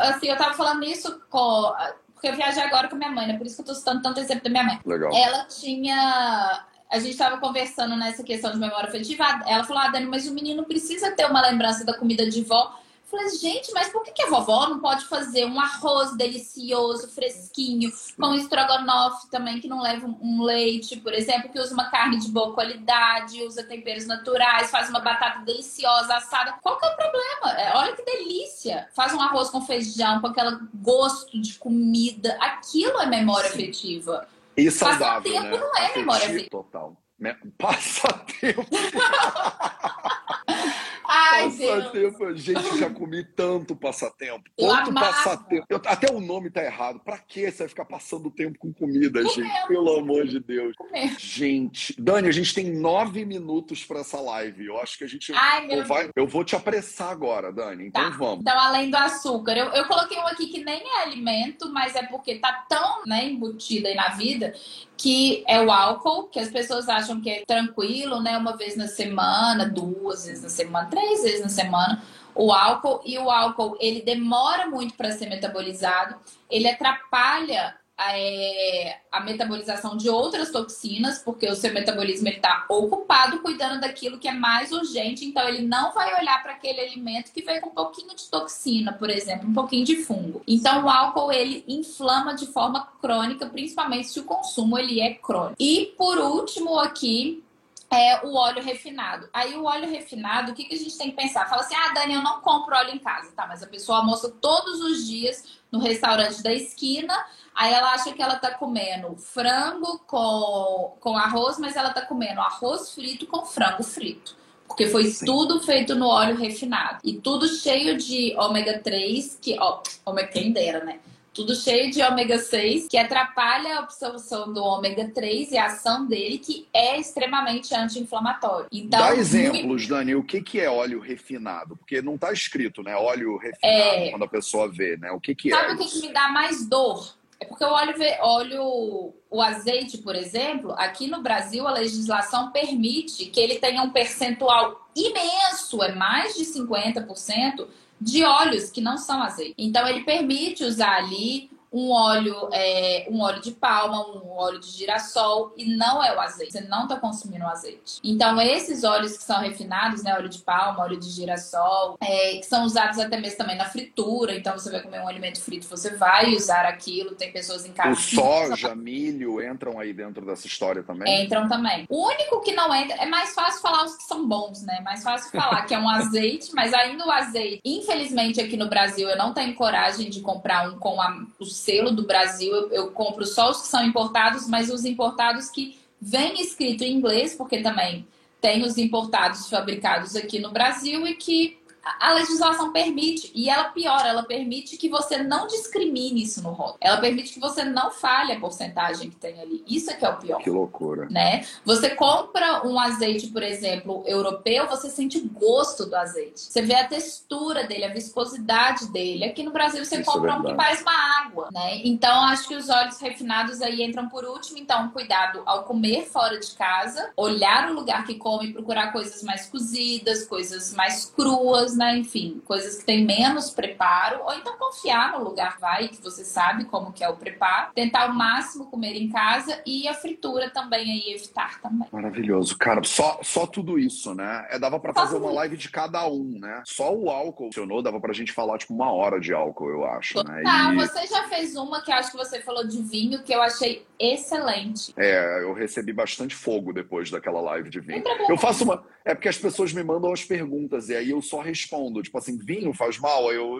Assim, 0.00 0.26
eu 0.26 0.36
tava 0.36 0.54
falando 0.54 0.84
isso 0.84 1.20
com. 1.28 1.72
Porque 2.14 2.28
eu 2.28 2.34
viajei 2.34 2.62
agora 2.62 2.88
com 2.88 2.96
minha 2.96 3.10
mãe, 3.10 3.26
né? 3.26 3.36
Por 3.36 3.46
isso 3.46 3.56
que 3.56 3.62
eu 3.62 3.66
tô 3.66 3.74
citando 3.74 4.02
tanto 4.02 4.18
exemplo 4.18 4.44
da 4.44 4.50
minha 4.50 4.64
mãe. 4.64 4.80
Legal. 4.84 5.14
Ela 5.14 5.44
tinha 5.44 6.64
a 6.90 6.98
gente 6.98 7.10
estava 7.10 7.38
conversando 7.38 7.96
nessa 7.96 8.22
questão 8.22 8.52
de 8.52 8.58
memória 8.58 8.88
afetiva. 8.88 9.24
Ela 9.46 9.64
falou: 9.64 9.82
Ah, 9.82 9.88
Dani, 9.88 10.06
mas 10.06 10.28
o 10.28 10.32
menino 10.32 10.64
precisa 10.64 11.10
ter 11.10 11.26
uma 11.26 11.42
lembrança 11.42 11.84
da 11.84 11.96
comida 11.96 12.28
de 12.28 12.42
vó. 12.42 12.78
Falei, 13.14 13.30
gente, 13.38 13.72
mas 13.72 13.88
por 13.90 14.02
que, 14.02 14.10
que 14.10 14.22
a 14.22 14.28
vovó 14.28 14.68
não 14.68 14.80
pode 14.80 15.04
fazer 15.04 15.44
um 15.44 15.60
arroz 15.60 16.16
delicioso, 16.16 17.08
fresquinho, 17.08 17.92
com 18.18 18.34
estrogonofe 18.34 19.30
também, 19.30 19.60
que 19.60 19.68
não 19.68 19.80
leva 19.80 20.04
um 20.20 20.42
leite, 20.42 20.96
por 20.96 21.14
exemplo, 21.14 21.48
que 21.48 21.60
usa 21.60 21.72
uma 21.72 21.90
carne 21.90 22.18
de 22.18 22.28
boa 22.28 22.52
qualidade, 22.52 23.40
usa 23.44 23.62
temperos 23.62 24.06
naturais, 24.06 24.68
faz 24.68 24.90
uma 24.90 24.98
batata 24.98 25.44
deliciosa, 25.44 26.16
assada. 26.16 26.54
Qual 26.60 26.76
que 26.76 26.86
é 26.86 26.88
o 26.88 26.96
problema? 26.96 27.60
É, 27.60 27.76
olha 27.76 27.94
que 27.94 28.02
delícia! 28.02 28.88
Faz 28.92 29.14
um 29.14 29.20
arroz 29.20 29.48
com 29.48 29.62
feijão, 29.62 30.20
com 30.20 30.26
aquele 30.26 30.58
gosto 30.74 31.40
de 31.40 31.54
comida. 31.54 32.36
Aquilo 32.40 32.98
é 32.98 33.06
memória 33.06 33.48
Sim. 33.50 33.62
afetiva. 33.62 34.26
E 34.56 34.68
saudável, 34.72 35.32
Passatempo 35.32 35.56
né? 35.56 35.56
não 35.56 35.76
é 35.76 35.96
memória 35.96 36.26
afetiva. 36.26 36.50
Total. 36.50 36.96
Passatempo. 37.58 38.66
Ai, 41.06 41.50
passatempo. 41.50 42.18
Deus. 42.18 42.40
Gente, 42.40 42.78
já 42.78 42.90
comi 42.90 43.24
tanto 43.24 43.76
passatempo. 43.76 44.50
Quanto 44.56 44.92
passatempo. 44.92 45.66
Eu, 45.68 45.80
até 45.86 46.12
o 46.12 46.20
nome 46.20 46.50
tá 46.50 46.64
errado. 46.64 47.00
Pra 47.00 47.18
que 47.18 47.50
você 47.50 47.58
vai 47.58 47.68
ficar 47.68 47.84
passando 47.84 48.30
tempo 48.30 48.58
com 48.58 48.72
comida, 48.72 49.22
gente? 49.22 49.66
Pelo 49.66 49.98
amor 49.98 50.26
de 50.26 50.40
Deus. 50.40 50.74
Gente, 51.18 51.94
Dani, 52.00 52.28
a 52.28 52.32
gente 52.32 52.54
tem 52.54 52.70
nove 52.70 53.24
minutos 53.24 53.84
pra 53.84 54.00
essa 54.00 54.20
live. 54.20 54.66
Eu 54.66 54.80
acho 54.80 54.98
que 54.98 55.04
a 55.04 55.08
gente 55.08 55.32
Ai, 55.34 55.66
meu 55.66 55.84
vai. 55.84 56.10
Eu 56.16 56.26
vou 56.26 56.44
te 56.44 56.56
apressar 56.56 57.10
agora, 57.10 57.52
Dani. 57.52 57.86
Então 57.86 58.10
tá. 58.10 58.16
vamos. 58.16 58.40
Então, 58.40 58.58
além 58.58 58.90
do 58.90 58.96
açúcar, 58.96 59.56
eu, 59.56 59.66
eu 59.68 59.86
coloquei 59.86 60.18
um 60.18 60.26
aqui 60.26 60.46
que 60.46 60.64
nem 60.64 60.82
é 60.82 61.02
alimento, 61.02 61.72
mas 61.72 61.94
é 61.94 62.02
porque 62.02 62.36
tá 62.36 62.64
tão 62.68 63.04
né, 63.06 63.24
embutido 63.24 63.86
aí 63.86 63.94
na 63.94 64.08
vida 64.10 64.54
que 64.96 65.44
é 65.46 65.60
o 65.60 65.70
álcool, 65.70 66.24
que 66.24 66.38
as 66.38 66.48
pessoas 66.48 66.88
acham 66.88 67.20
que 67.20 67.30
é 67.30 67.44
tranquilo, 67.44 68.20
né? 68.20 68.36
Uma 68.38 68.56
vez 68.56 68.76
na 68.76 68.86
semana, 68.86 69.66
duas 69.66 70.26
vezes 70.26 70.42
na 70.42 70.48
semana, 70.48 70.88
três 70.88 71.22
vezes 71.22 71.40
na 71.40 71.48
semana, 71.48 72.02
o 72.34 72.52
álcool. 72.52 73.00
E 73.04 73.18
o 73.18 73.30
álcool, 73.30 73.76
ele 73.80 74.02
demora 74.02 74.66
muito 74.66 74.94
para 74.94 75.10
ser 75.10 75.28
metabolizado, 75.28 76.16
ele 76.50 76.68
atrapalha 76.68 77.76
é, 77.98 78.98
a 79.10 79.20
metabolização 79.20 79.96
de 79.96 80.08
outras 80.08 80.50
toxinas, 80.50 81.18
porque 81.18 81.48
o 81.48 81.54
seu 81.54 81.72
metabolismo 81.72 82.28
está 82.28 82.66
ocupado 82.68 83.38
cuidando 83.40 83.80
daquilo 83.80 84.18
que 84.18 84.26
é 84.26 84.32
mais 84.32 84.72
urgente, 84.72 85.24
então 85.24 85.46
ele 85.48 85.66
não 85.66 85.92
vai 85.92 86.20
olhar 86.20 86.42
para 86.42 86.52
aquele 86.52 86.80
alimento 86.80 87.32
que 87.32 87.42
veio 87.42 87.60
com 87.60 87.70
um 87.70 87.74
pouquinho 87.74 88.14
de 88.14 88.28
toxina, 88.28 88.92
por 88.92 89.10
exemplo, 89.10 89.48
um 89.48 89.54
pouquinho 89.54 89.84
de 89.84 89.96
fungo. 89.96 90.42
Então 90.46 90.84
o 90.84 90.90
álcool 90.90 91.32
ele 91.32 91.64
inflama 91.68 92.34
de 92.34 92.46
forma 92.46 92.86
crônica, 93.00 93.46
principalmente 93.46 94.08
se 94.08 94.20
o 94.20 94.24
consumo 94.24 94.78
ele 94.78 95.00
é 95.00 95.14
crônico. 95.14 95.56
E 95.58 95.94
por 95.96 96.18
último 96.18 96.78
aqui 96.78 97.44
é 97.90 98.26
o 98.26 98.34
óleo 98.34 98.62
refinado. 98.62 99.28
Aí 99.32 99.54
o 99.54 99.64
óleo 99.64 99.88
refinado, 99.88 100.50
o 100.50 100.54
que, 100.54 100.64
que 100.64 100.74
a 100.74 100.78
gente 100.78 100.98
tem 100.98 101.10
que 101.10 101.16
pensar? 101.16 101.48
Fala 101.48 101.62
assim, 101.62 101.76
ah, 101.76 101.92
Dani, 101.94 102.14
eu 102.14 102.22
não 102.22 102.40
compro 102.40 102.74
óleo 102.74 102.90
em 102.90 102.98
casa, 102.98 103.30
tá? 103.36 103.46
Mas 103.46 103.62
a 103.62 103.66
pessoa 103.68 103.98
almoça 103.98 104.30
todos 104.30 104.80
os 104.80 105.06
dias 105.06 105.44
no 105.70 105.78
restaurante 105.78 106.42
da 106.42 106.52
esquina, 106.52 107.14
aí 107.54 107.72
ela 107.72 107.92
acha 107.92 108.12
que 108.12 108.22
ela 108.22 108.36
tá 108.36 108.50
comendo 108.52 109.16
frango 109.16 109.98
com, 110.06 110.96
com 111.00 111.16
arroz, 111.16 111.58
mas 111.58 111.76
ela 111.76 111.90
tá 111.90 112.02
comendo 112.02 112.40
arroz 112.40 112.92
frito 112.92 113.26
com 113.26 113.44
frango 113.44 113.82
frito. 113.82 114.36
Porque 114.66 114.88
foi 114.88 115.04
Sim. 115.04 115.26
tudo 115.26 115.60
feito 115.60 115.94
no 115.94 116.06
óleo 116.06 116.36
refinado. 116.36 116.98
E 117.04 117.14
tudo 117.14 117.46
cheio 117.46 117.96
de 117.96 118.34
ômega 118.36 118.78
3, 118.78 119.38
que, 119.40 119.56
ó, 119.60 119.80
ômega 120.04 120.28
quem 120.28 120.52
dera, 120.52 120.82
né? 120.82 120.98
tudo 121.34 121.54
cheio 121.56 121.90
de 121.90 122.00
ômega 122.00 122.38
6, 122.38 122.86
que 122.86 122.96
atrapalha 122.96 123.74
a 123.74 123.78
absorção 123.80 124.52
do 124.52 124.62
ômega 124.62 125.10
3 125.12 125.50
e 125.50 125.58
a 125.58 125.66
ação 125.66 126.06
dele, 126.06 126.38
que 126.38 126.68
é 126.72 126.98
extremamente 126.98 127.74
anti-inflamatório. 127.74 128.68
Então, 128.70 129.00
Dá 129.00 129.16
exemplos. 129.16 129.88
Dani, 129.88 130.14
o 130.14 130.22
que, 130.22 130.40
que 130.40 130.60
é 130.60 130.70
óleo 130.70 131.00
refinado? 131.00 131.76
Porque 131.76 132.00
não 132.00 132.14
está 132.14 132.32
escrito, 132.32 132.82
né? 132.84 132.94
Óleo 132.94 133.36
refinado, 133.36 133.64
é... 133.64 134.10
quando 134.10 134.24
a 134.24 134.28
pessoa 134.28 134.70
vê, 134.70 134.96
né? 134.96 135.10
O 135.10 135.20
que, 135.20 135.34
que 135.34 135.50
Sabe 135.50 135.64
é? 135.64 135.68
Sabe 135.70 135.82
o 135.82 135.84
que, 135.84 135.92
que 135.92 136.06
me 136.06 136.12
dá 136.12 136.28
mais 136.28 136.64
dor? 136.64 137.14
É 137.44 137.46
porque 137.46 137.64
o 137.64 137.68
óleo, 137.68 137.94
óleo, 138.20 139.14
o 139.30 139.42
azeite, 139.42 139.98
por 139.98 140.16
exemplo, 140.16 140.72
aqui 140.78 141.06
no 141.06 141.20
Brasil 141.20 141.68
a 141.68 141.72
legislação 141.72 142.50
permite 142.50 143.26
que 143.26 143.38
ele 143.38 143.56
tenha 143.56 143.82
um 143.82 143.90
percentual 143.90 144.88
imenso, 144.96 145.82
é 145.82 145.94
mais 145.94 146.34
de 146.34 146.44
50%, 146.44 147.66
de 148.00 148.24
óleos 148.24 148.70
que 148.70 148.80
não 148.80 148.96
são 148.96 149.22
azeite. 149.22 149.54
Então 149.58 149.86
ele 149.86 150.04
permite 150.04 150.64
usar 150.64 150.96
ali 150.96 151.50
um 151.74 151.90
óleo, 151.90 152.48
é, 152.52 153.04
um 153.10 153.20
óleo 153.20 153.42
de 153.42 153.50
palma, 153.50 154.06
um 154.06 154.30
óleo 154.30 154.60
de 154.60 154.68
girassol 154.68 155.52
e 155.56 155.76
não 155.76 156.02
é 156.02 156.14
o 156.14 156.20
azeite. 156.20 156.52
Você 156.52 156.60
não 156.60 156.84
está 156.84 156.96
consumindo 157.00 157.44
o 157.44 157.48
azeite. 157.48 157.98
Então, 158.04 158.40
esses 158.40 158.84
óleos 158.84 159.18
que 159.18 159.24
são 159.24 159.40
refinados, 159.40 160.04
né? 160.04 160.14
Óleo 160.14 160.28
de 160.28 160.38
palma, 160.38 160.84
óleo 160.84 160.96
de 160.96 161.10
girassol, 161.10 161.98
é, 162.00 162.36
que 162.36 162.46
são 162.46 162.64
usados 162.64 163.00
até 163.00 163.18
mesmo 163.18 163.38
também 163.38 163.56
na 163.56 163.64
fritura. 163.64 164.36
Então, 164.36 164.56
você 164.56 164.70
vai 164.70 164.82
comer 164.82 165.00
um 165.00 165.08
alimento 165.08 165.40
frito, 165.40 165.66
você 165.66 165.96
vai 165.96 166.32
usar 166.34 166.64
aquilo. 166.64 167.16
Tem 167.16 167.32
pessoas 167.32 167.66
em 167.66 167.72
casa. 167.72 167.90
O 167.90 167.96
soja, 167.96 168.74
milho 168.76 169.42
entram 169.42 169.80
aí 169.80 169.92
dentro 169.92 170.24
dessa 170.24 170.46
história 170.46 170.84
também? 170.84 171.24
Entram 171.24 171.48
também. 171.48 171.86
O 171.88 172.06
único 172.06 172.40
que 172.40 172.52
não 172.52 172.72
entra, 172.72 172.96
é 172.98 173.06
mais 173.06 173.34
fácil 173.34 173.60
falar 173.60 173.84
os 173.84 173.96
que 173.96 174.04
são 174.04 174.28
bons, 174.28 174.62
né? 174.62 174.80
Mais 174.84 175.02
fácil 175.02 175.32
falar 175.32 175.62
que 175.62 175.74
é 175.74 175.78
um 175.78 175.88
azeite, 175.88 176.54
mas 176.54 176.72
ainda 176.72 177.04
o 177.04 177.10
azeite, 177.10 177.60
infelizmente 177.64 178.40
aqui 178.40 178.56
no 178.56 178.68
Brasil, 178.68 179.08
eu 179.08 179.18
não 179.18 179.34
tenho 179.34 179.54
coragem 179.56 180.08
de 180.08 180.20
comprar 180.20 180.68
um 180.68 180.78
com 180.78 181.00
a, 181.00 181.24
o 181.40 181.44
selo 181.64 181.90
do 181.90 182.06
Brasil. 182.06 182.52
Eu, 182.52 182.70
eu 182.70 182.90
compro 182.90 183.24
só 183.24 183.50
os 183.50 183.62
que 183.62 183.68
são 183.68 183.84
importados, 183.84 184.46
mas 184.46 184.70
os 184.70 184.84
importados 184.84 185.48
que 185.48 185.78
vem 186.00 186.40
escrito 186.40 186.84
em 186.84 186.92
inglês, 186.92 187.34
porque 187.34 187.62
também 187.62 188.06
tem 188.40 188.62
os 188.62 188.76
importados 188.76 189.48
fabricados 189.48 190.14
aqui 190.14 190.38
no 190.38 190.50
Brasil 190.50 191.06
e 191.06 191.14
que 191.14 191.58
a 192.00 192.12
legislação 192.12 192.72
permite, 192.72 193.30
e 193.34 193.48
ela 193.48 193.64
piora, 193.64 194.08
ela 194.08 194.22
permite 194.22 194.76
que 194.76 194.88
você 194.88 195.18
não 195.18 195.46
discrimine 195.46 196.22
isso 196.22 196.42
no 196.42 196.50
rótulo. 196.50 196.78
Ela 196.80 196.98
permite 196.98 197.32
que 197.32 197.40
você 197.40 197.64
não 197.64 197.90
falhe 197.90 198.32
a 198.32 198.40
porcentagem 198.40 199.10
que 199.10 199.16
tem 199.16 199.40
ali. 199.40 199.64
Isso 199.66 199.90
é 199.90 199.94
que 199.94 200.04
é 200.04 200.08
o 200.08 200.16
pior. 200.16 200.38
Que 200.38 200.50
loucura. 200.50 201.06
Né? 201.10 201.46
Você 201.64 201.90
compra 201.90 202.66
um 202.66 202.78
azeite, 202.78 203.28
por 203.28 203.42
exemplo, 203.42 204.02
europeu, 204.06 204.66
você 204.66 204.88
sente 204.88 205.18
o 205.18 205.28
gosto 205.28 205.86
do 205.86 205.96
azeite. 205.96 206.40
Você 206.40 206.62
vê 206.62 206.74
a 206.74 206.86
textura 206.86 207.64
dele, 207.64 207.84
a 207.84 207.92
viscosidade 207.92 208.90
dele. 208.90 209.24
Aqui 209.24 209.42
no 209.42 209.52
Brasil 209.52 209.84
você 209.84 210.00
isso 210.00 210.10
é 210.10 210.12
compra 210.12 210.32
é 210.32 210.34
um 210.34 210.42
que 210.42 210.54
parece 210.54 210.82
uma 210.82 211.24
água, 211.24 211.48
né? 211.52 211.80
Então 211.84 212.24
acho 212.24 212.48
que 212.48 212.54
os 212.54 212.68
óleos 212.68 213.00
refinados 213.00 213.60
aí 213.60 213.82
entram 213.82 214.08
por 214.08 214.24
último, 214.24 214.58
então 214.58 214.88
cuidado 214.90 215.42
ao 215.46 215.64
comer 215.64 216.04
fora 216.04 216.38
de 216.38 216.50
casa, 216.52 217.10
olhar 217.16 217.70
o 217.70 217.74
lugar 217.74 218.04
que 218.04 218.14
come, 218.14 218.52
procurar 218.52 218.92
coisas 218.92 219.22
mais 219.22 219.46
cozidas, 219.46 220.26
coisas 220.26 220.72
mais 220.72 221.06
cruas, 221.06 221.73
né? 221.76 221.96
Enfim, 221.98 222.40
coisas 222.44 222.78
que 222.78 222.84
têm 222.84 223.04
menos 223.04 223.50
preparo, 223.50 224.22
ou 224.24 224.34
então 224.34 224.56
confiar 224.56 225.12
no 225.12 225.24
lugar 225.24 225.58
vai, 225.58 225.88
que 225.88 226.02
você 226.02 226.24
sabe 226.24 226.64
como 226.64 226.92
que 226.92 227.04
é 227.04 227.08
o 227.08 227.16
preparo, 227.16 227.72
tentar 227.74 228.10
o 228.10 228.14
máximo 228.14 228.66
comer 228.66 228.94
em 228.96 229.10
casa 229.10 229.60
e 229.66 229.86
a 229.88 229.94
fritura 229.94 230.50
também 230.50 230.90
aí 230.90 231.14
evitar 231.14 231.60
também. 231.60 231.88
Maravilhoso, 231.92 232.56
cara, 232.56 232.82
só, 232.84 233.20
só 233.22 233.46
tudo 233.46 233.78
isso, 233.78 234.14
né? 234.14 234.46
É, 234.50 234.58
dava 234.58 234.78
para 234.78 234.92
fazer 234.92 235.16
uma 235.16 235.32
live 235.32 235.56
de 235.56 235.70
cada 235.70 236.06
um, 236.06 236.38
né? 236.38 236.62
Só 236.66 236.94
o 236.94 237.10
álcool 237.10 237.46
funcionou, 237.46 237.82
dava 237.82 238.00
pra 238.00 238.12
gente 238.12 238.32
falar 238.32 238.58
tipo 238.58 238.74
uma 238.74 238.92
hora 238.92 239.20
de 239.20 239.32
álcool, 239.32 239.70
eu 239.70 239.84
acho, 239.84 240.22
né? 240.24 240.42
Ah, 240.46 240.72
e... 240.72 240.76
você 240.76 241.06
já 241.06 241.24
fez 241.28 241.56
uma 241.56 241.82
que 241.82 241.92
acho 241.92 242.10
que 242.10 242.16
você 242.16 242.40
falou 242.40 242.66
de 242.66 242.82
vinho, 242.82 243.22
que 243.22 243.34
eu 243.34 243.42
achei 243.42 243.86
excelente. 243.98 244.92
É, 244.96 245.42
eu 245.42 245.52
recebi 245.52 245.92
bastante 245.92 246.34
fogo 246.34 246.72
depois 246.72 247.10
daquela 247.10 247.40
live 247.40 247.70
de 247.70 247.80
vinho. 247.80 248.02
Eu 248.28 248.36
faço 248.36 248.64
uma. 248.64 248.84
É 249.04 249.14
porque 249.14 249.28
as 249.28 249.38
pessoas 249.38 249.72
me 249.72 249.82
mandam 249.82 250.12
as 250.12 250.24
perguntas 250.24 250.88
e 250.88 250.96
aí 250.96 251.10
eu 251.10 251.20
só 251.20 251.40
respondo. 251.40 251.63
Tipo 252.02 252.18
assim, 252.18 252.36
vinho 252.36 252.72
faz 252.72 252.98
mal? 252.98 253.28
Aí 253.28 253.36
eu, 253.36 253.58